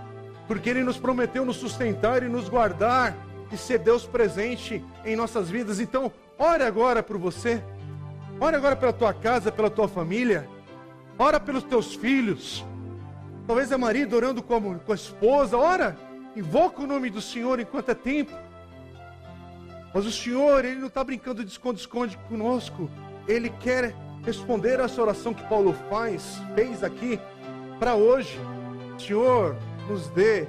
porque 0.47 0.69
Ele 0.69 0.83
nos 0.83 0.99
prometeu 0.99 1.45
nos 1.45 1.57
sustentar 1.57 2.23
e 2.23 2.29
nos 2.29 2.49
guardar 2.49 3.17
e 3.51 3.57
ser 3.57 3.79
Deus 3.79 4.07
presente 4.07 4.85
em 5.05 5.17
nossas 5.17 5.49
vidas. 5.49 5.81
Então, 5.81 6.13
ore 6.39 6.63
agora 6.63 7.03
por 7.03 7.17
você, 7.17 7.63
ore 8.39 8.57
agora 8.57 8.77
pela 8.77 8.93
tua 8.93 9.15
casa, 9.15 9.51
pela 9.51 9.71
tua 9.71 9.89
família, 9.89 10.49
ora 11.19 11.41
pelos 11.41 11.63
teus 11.63 11.95
filhos. 11.95 12.65
Talvez 13.47 13.73
é 13.73 13.77
marido 13.77 14.17
orando 14.17 14.43
com 14.43 14.57
a, 14.57 14.79
com 14.79 14.93
a 14.93 14.95
esposa, 14.95 15.57
ora, 15.57 15.97
invoca 16.37 16.83
o 16.83 16.87
nome 16.87 17.09
do 17.09 17.21
Senhor 17.21 17.61
enquanto 17.61 17.91
é 17.91 17.95
tempo. 17.95 18.33
Mas 19.95 20.05
o 20.05 20.13
Senhor, 20.13 20.67
Ele 20.67 20.81
não 20.81 20.89
está 20.89 21.03
brincando 21.03 21.43
de 21.43 21.51
esconde-esconde 21.51 22.19
conosco. 22.29 22.91
Ele 23.27 23.49
quer 23.49 23.95
responder 24.29 24.79
essa 24.79 25.01
oração 25.01 25.33
que 25.33 25.43
Paulo 25.49 25.75
faz, 25.89 26.41
fez 26.55 26.85
aqui, 26.85 27.19
para 27.79 27.95
hoje. 27.95 28.39
Senhor, 28.99 29.57
nos 29.89 30.09
dê 30.09 30.47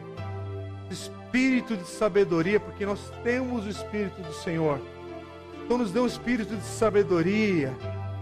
espírito 0.92 1.78
de 1.78 1.88
sabedoria, 1.88 2.60
porque 2.60 2.86
nós 2.86 3.00
temos 3.24 3.66
o 3.66 3.70
espírito 3.70 4.22
do 4.22 4.34
Senhor. 4.34 4.82
Então 5.64 5.78
nos 5.78 5.92
dê 5.92 6.00
um 6.00 6.06
espírito 6.06 6.56
de 6.56 6.64
sabedoria, 6.64 7.74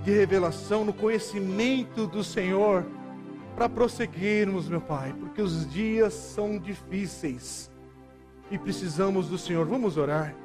de 0.04 0.12
revelação, 0.12 0.86
no 0.86 0.94
conhecimento 0.94 2.06
do 2.06 2.24
Senhor, 2.24 2.86
para 3.56 3.68
prosseguirmos, 3.68 4.70
meu 4.70 4.82
Pai, 4.82 5.16
porque 5.20 5.42
os 5.42 5.68
dias 5.72 6.14
são 6.14 6.60
difíceis 6.60 7.72
e 8.52 8.60
precisamos 8.60 9.28
do 9.28 9.38
Senhor. 9.40 9.66
Vamos 9.66 9.98
orar. 9.98 10.36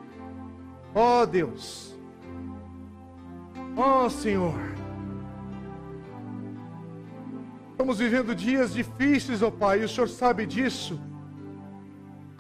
Ó 0.95 1.23
oh, 1.23 1.27
Deus, 1.27 1.95
ó 3.77 4.07
oh, 4.07 4.11
Senhor, 4.11 4.55
Estamos 7.83 7.99
vivendo 7.99 8.33
dias 8.33 8.75
difíceis, 8.75 9.43
ó 9.43 9.49
oh 9.49 9.51
Pai, 9.51 9.81
e 9.81 9.85
o 9.85 9.89
Senhor 9.89 10.09
sabe 10.09 10.47
disso. 10.47 11.01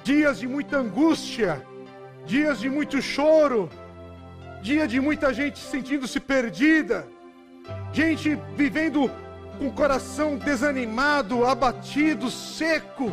Dias 0.04 0.38
de 0.38 0.46
muita 0.46 0.76
angústia, 0.76 1.66
dias 2.24 2.60
de 2.60 2.70
muito 2.70 3.02
choro, 3.02 3.68
dia 4.62 4.86
de 4.86 5.00
muita 5.00 5.34
gente 5.34 5.58
sentindo-se 5.58 6.20
perdida, 6.20 7.08
gente 7.92 8.38
vivendo 8.56 9.10
com 9.58 9.66
o 9.66 9.72
coração 9.72 10.36
desanimado, 10.36 11.44
abatido, 11.44 12.30
seco. 12.30 13.10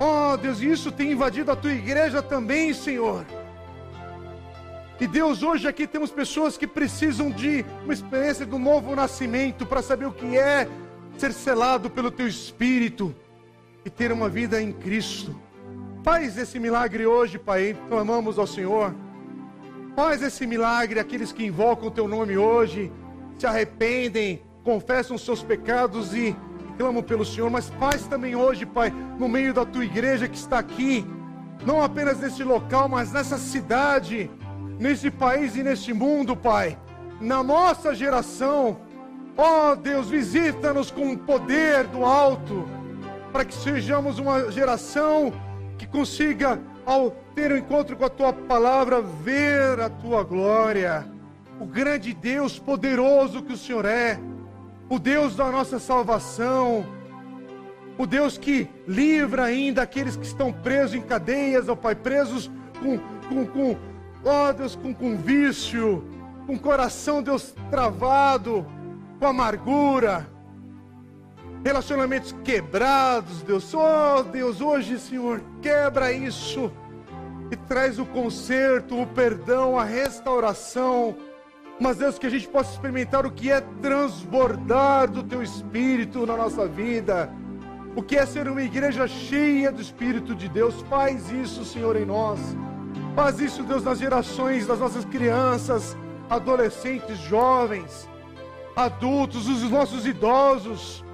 Ó 0.00 0.32
oh, 0.32 0.36
Deus, 0.36 0.60
isso 0.60 0.90
tem 0.90 1.12
invadido 1.12 1.52
a 1.52 1.54
tua 1.54 1.72
igreja 1.72 2.20
também, 2.20 2.74
Senhor. 2.74 3.24
E 5.00 5.06
Deus, 5.06 5.44
hoje 5.44 5.68
aqui 5.68 5.86
temos 5.86 6.10
pessoas 6.10 6.56
que 6.56 6.66
precisam 6.66 7.30
de 7.30 7.64
uma 7.84 7.92
experiência 7.92 8.44
do 8.44 8.58
novo 8.58 8.96
nascimento 8.96 9.64
para 9.64 9.80
saber 9.80 10.06
o 10.06 10.12
que 10.12 10.36
é 10.36 10.68
ser 11.16 11.32
selado 11.32 11.88
pelo 11.88 12.10
teu 12.10 12.26
espírito 12.26 13.14
e 13.84 13.90
ter 13.90 14.10
uma 14.10 14.28
vida 14.28 14.60
em 14.60 14.72
Cristo. 14.72 15.40
Faz 16.02 16.36
esse 16.36 16.58
milagre 16.58 17.06
hoje, 17.06 17.38
Pai, 17.38 17.76
clamamos 17.88 18.40
ao 18.40 18.46
Senhor. 18.46 18.92
Faz 19.94 20.20
esse 20.20 20.44
milagre 20.48 20.98
aqueles 20.98 21.30
que 21.30 21.46
invocam 21.46 21.86
o 21.86 21.92
teu 21.92 22.08
nome 22.08 22.36
hoje, 22.36 22.90
se 23.38 23.46
arrependem, 23.46 24.42
confessam 24.64 25.16
seus 25.16 25.44
pecados 25.44 26.12
e 26.12 26.34
clamam 26.76 27.04
pelo 27.04 27.24
Senhor, 27.24 27.48
mas 27.48 27.68
faz 27.78 28.04
também 28.08 28.34
hoje, 28.34 28.66
Pai, 28.66 28.90
no 28.90 29.28
meio 29.28 29.54
da 29.54 29.64
tua 29.64 29.84
igreja 29.84 30.26
que 30.26 30.36
está 30.36 30.58
aqui, 30.58 31.06
não 31.64 31.82
apenas 31.82 32.18
nesse 32.18 32.42
local, 32.42 32.88
mas 32.88 33.12
nessa 33.12 33.38
cidade 33.38 34.28
nesse 34.78 35.10
país 35.10 35.56
e 35.56 35.62
neste 35.62 35.92
mundo, 35.92 36.36
Pai, 36.36 36.78
na 37.20 37.42
nossa 37.42 37.94
geração. 37.94 38.78
Ó 39.36 39.72
oh, 39.72 39.76
Deus, 39.76 40.08
visita-nos 40.08 40.90
com 40.90 41.12
o 41.12 41.18
poder 41.18 41.84
do 41.84 42.04
alto, 42.04 42.68
para 43.32 43.44
que 43.44 43.54
sejamos 43.54 44.18
uma 44.18 44.50
geração 44.50 45.32
que 45.76 45.86
consiga, 45.86 46.60
ao 46.84 47.10
ter 47.34 47.52
o 47.52 47.54
um 47.54 47.58
encontro 47.58 47.96
com 47.96 48.04
a 48.04 48.10
tua 48.10 48.32
palavra, 48.32 49.00
ver 49.00 49.80
a 49.80 49.88
tua 49.88 50.24
glória. 50.24 51.06
O 51.60 51.66
grande 51.66 52.12
Deus 52.14 52.58
poderoso 52.58 53.42
que 53.42 53.52
o 53.52 53.56
Senhor 53.56 53.84
é, 53.84 54.18
o 54.88 54.98
Deus 54.98 55.36
da 55.36 55.50
nossa 55.50 55.78
salvação, 55.78 56.84
o 57.96 58.06
Deus 58.06 58.38
que 58.38 58.68
livra 58.86 59.44
ainda 59.44 59.82
aqueles 59.82 60.16
que 60.16 60.24
estão 60.24 60.52
presos 60.52 60.94
em 60.94 61.02
cadeias, 61.02 61.68
ó 61.68 61.76
Pai, 61.76 61.94
presos 61.94 62.50
com, 62.80 62.98
com, 63.28 63.46
com 63.46 63.76
ó 64.28 64.50
oh, 64.50 64.52
Deus, 64.52 64.76
com, 64.76 64.92
com 64.92 65.16
vício, 65.16 66.04
com 66.46 66.58
coração, 66.58 67.22
Deus, 67.22 67.54
travado, 67.70 68.66
com 69.18 69.26
amargura, 69.26 70.28
relacionamentos 71.64 72.34
quebrados, 72.44 73.42
Deus. 73.42 73.72
Oh, 73.74 74.22
Deus, 74.22 74.60
hoje, 74.60 74.98
Senhor, 74.98 75.42
quebra 75.62 76.12
isso 76.12 76.70
e 77.50 77.56
traz 77.56 77.98
o 77.98 78.04
conserto, 78.04 79.00
o 79.00 79.06
perdão, 79.06 79.78
a 79.78 79.84
restauração. 79.84 81.16
Mas, 81.80 81.96
Deus, 81.96 82.18
que 82.18 82.26
a 82.26 82.30
gente 82.30 82.48
possa 82.48 82.72
experimentar 82.72 83.24
o 83.24 83.30
que 83.30 83.50
é 83.50 83.60
transbordar 83.80 85.10
do 85.10 85.22
Teu 85.22 85.42
Espírito 85.42 86.26
na 86.26 86.36
nossa 86.36 86.66
vida. 86.66 87.32
O 87.96 88.02
que 88.02 88.16
é 88.16 88.26
ser 88.26 88.48
uma 88.48 88.62
igreja 88.62 89.06
cheia 89.06 89.72
do 89.72 89.80
Espírito 89.80 90.34
de 90.34 90.48
Deus. 90.48 90.82
Faz 90.82 91.30
isso, 91.30 91.64
Senhor, 91.64 91.96
em 91.96 92.04
nós. 92.04 92.38
Faz 93.18 93.40
isso, 93.40 93.64
Deus, 93.64 93.82
nas 93.82 93.98
gerações 93.98 94.64
das 94.64 94.78
nossas 94.78 95.04
crianças, 95.04 95.96
adolescentes, 96.30 97.18
jovens, 97.18 98.08
adultos, 98.76 99.48
os 99.48 99.68
nossos 99.68 100.06
idosos. 100.06 101.04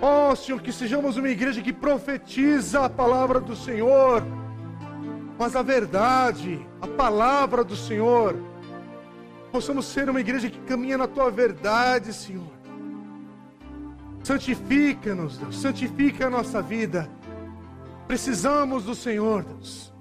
Ó 0.00 0.30
oh, 0.30 0.34
Senhor, 0.34 0.58
que 0.62 0.72
sejamos 0.72 1.18
uma 1.18 1.28
igreja 1.28 1.60
que 1.60 1.70
profetiza 1.70 2.86
a 2.86 2.88
palavra 2.88 3.40
do 3.40 3.54
Senhor, 3.54 4.22
mas 5.38 5.54
a 5.54 5.60
verdade, 5.60 6.66
a 6.80 6.86
palavra 6.86 7.62
do 7.62 7.76
Senhor. 7.76 8.34
Possamos 9.52 9.84
ser 9.84 10.08
uma 10.08 10.20
igreja 10.20 10.48
que 10.48 10.60
caminha 10.60 10.96
na 10.96 11.06
tua 11.06 11.30
verdade, 11.30 12.10
Senhor. 12.14 12.54
Santifica-nos, 14.24 15.36
Deus, 15.36 15.60
santifica 15.60 16.28
a 16.28 16.30
nossa 16.30 16.62
vida. 16.62 17.06
Precisamos 18.06 18.84
do 18.84 18.94
Senhor, 18.94 19.42
Deus. 19.42 19.97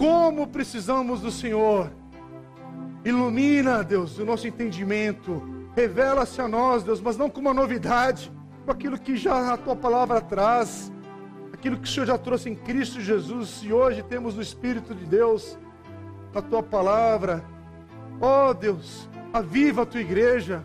Como 0.00 0.46
precisamos 0.46 1.20
do 1.20 1.30
Senhor. 1.30 1.92
Ilumina, 3.04 3.84
Deus, 3.84 4.18
o 4.18 4.24
nosso 4.24 4.48
entendimento. 4.48 5.42
Revela-se 5.76 6.40
a 6.40 6.48
nós, 6.48 6.82
Deus, 6.82 7.02
mas 7.02 7.18
não 7.18 7.28
com 7.28 7.38
uma 7.38 7.52
novidade, 7.52 8.32
com 8.64 8.70
aquilo 8.70 8.98
que 8.98 9.14
já 9.14 9.52
a 9.52 9.58
tua 9.58 9.76
palavra 9.76 10.18
traz, 10.18 10.90
aquilo 11.52 11.76
que 11.76 11.86
o 11.86 11.86
Senhor 11.86 12.06
já 12.06 12.16
trouxe 12.16 12.48
em 12.48 12.54
Cristo 12.54 12.98
Jesus, 12.98 13.60
e 13.62 13.74
hoje 13.74 14.02
temos 14.02 14.38
o 14.38 14.40
Espírito 14.40 14.94
de 14.94 15.04
Deus, 15.04 15.58
na 16.32 16.40
tua 16.40 16.62
palavra. 16.62 17.44
Ó 18.22 18.48
oh, 18.48 18.54
Deus, 18.54 19.06
aviva 19.34 19.82
a 19.82 19.86
tua 19.86 20.00
igreja, 20.00 20.64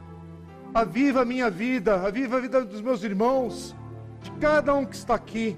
aviva 0.73 1.23
a 1.23 1.25
minha 1.25 1.49
vida, 1.49 2.07
aviva 2.07 2.37
a 2.37 2.39
vida 2.39 2.63
dos 2.63 2.79
meus 2.79 3.03
irmãos, 3.03 3.75
de 4.21 4.31
cada 4.39 4.73
um 4.73 4.85
que 4.85 4.95
está 4.95 5.13
aqui. 5.13 5.57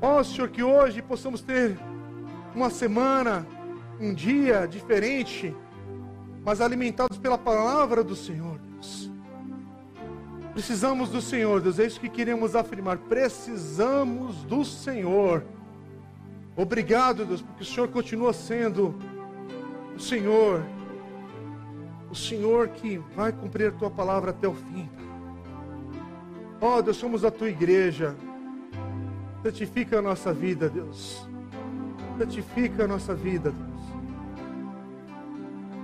Ó 0.00 0.20
oh, 0.20 0.24
Senhor, 0.24 0.48
que 0.48 0.62
hoje 0.62 1.02
possamos 1.02 1.42
ter 1.42 1.76
uma 2.54 2.70
semana, 2.70 3.46
um 4.00 4.12
dia 4.12 4.66
diferente, 4.66 5.54
mas 6.44 6.60
alimentados 6.60 7.18
pela 7.18 7.38
palavra 7.38 8.02
do 8.02 8.16
Senhor, 8.16 8.58
Deus. 8.58 9.10
Precisamos 10.52 11.08
do 11.08 11.22
Senhor, 11.22 11.60
Deus, 11.60 11.78
é 11.78 11.86
isso 11.86 12.00
que 12.00 12.08
queremos 12.08 12.54
afirmar. 12.54 12.98
Precisamos 12.98 14.44
do 14.44 14.64
Senhor. 14.64 15.44
Obrigado, 16.54 17.24
Deus, 17.24 17.40
porque 17.40 17.62
o 17.62 17.66
Senhor 17.66 17.88
continua 17.88 18.32
sendo 18.32 18.94
o 19.96 20.00
Senhor, 20.00 20.62
o 22.10 22.14
Senhor 22.14 22.68
que 22.68 22.98
vai 23.16 23.32
cumprir 23.32 23.68
a 23.68 23.72
tua 23.72 23.90
palavra 23.90 24.30
até 24.30 24.46
o 24.46 24.54
fim. 24.54 24.88
Ó 26.60 26.76
oh, 26.76 26.82
Deus, 26.82 26.98
somos 26.98 27.24
a 27.24 27.30
tua 27.30 27.48
igreja. 27.48 28.14
Santifica 29.42 29.98
a 29.98 30.02
nossa 30.02 30.32
vida, 30.32 30.68
Deus. 30.68 31.26
Santifica 32.18 32.84
a 32.84 32.88
nossa 32.88 33.14
vida, 33.14 33.50
Deus. 33.50 33.72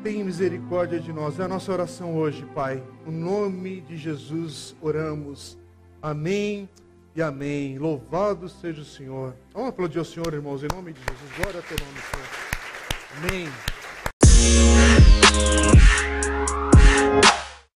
Tem 0.03 0.23
misericórdia 0.23 1.01
de 1.01 1.13
nós. 1.13 1.39
É 1.41 1.45
a 1.45 1.49
nossa 1.49 1.73
oração 1.73 2.17
hoje, 2.17 2.47
Pai. 2.55 2.83
No 3.05 3.13
nome 3.13 3.81
de 3.81 3.97
Jesus 3.97 4.77
oramos. 4.81 5.59
Amém 6.01 6.69
e 7.17 7.23
amém. 7.23 7.79
Louvado 7.79 8.49
seja 8.49 8.83
o 8.83 8.85
Senhor. 8.85 9.35
Vamos 9.53 9.71
aplaudir 9.71 9.99
ao 9.99 10.05
Senhor, 10.05 10.33
irmãos, 10.33 10.63
em 10.63 10.69
nome 10.73 10.93
de 10.93 11.01
Jesus. 11.01 11.31
Glória 11.37 11.59
a 11.61 11.63
teu 11.63 11.77
nome, 11.85 11.99
Senhor. 12.11 12.29
Amém. 13.17 13.49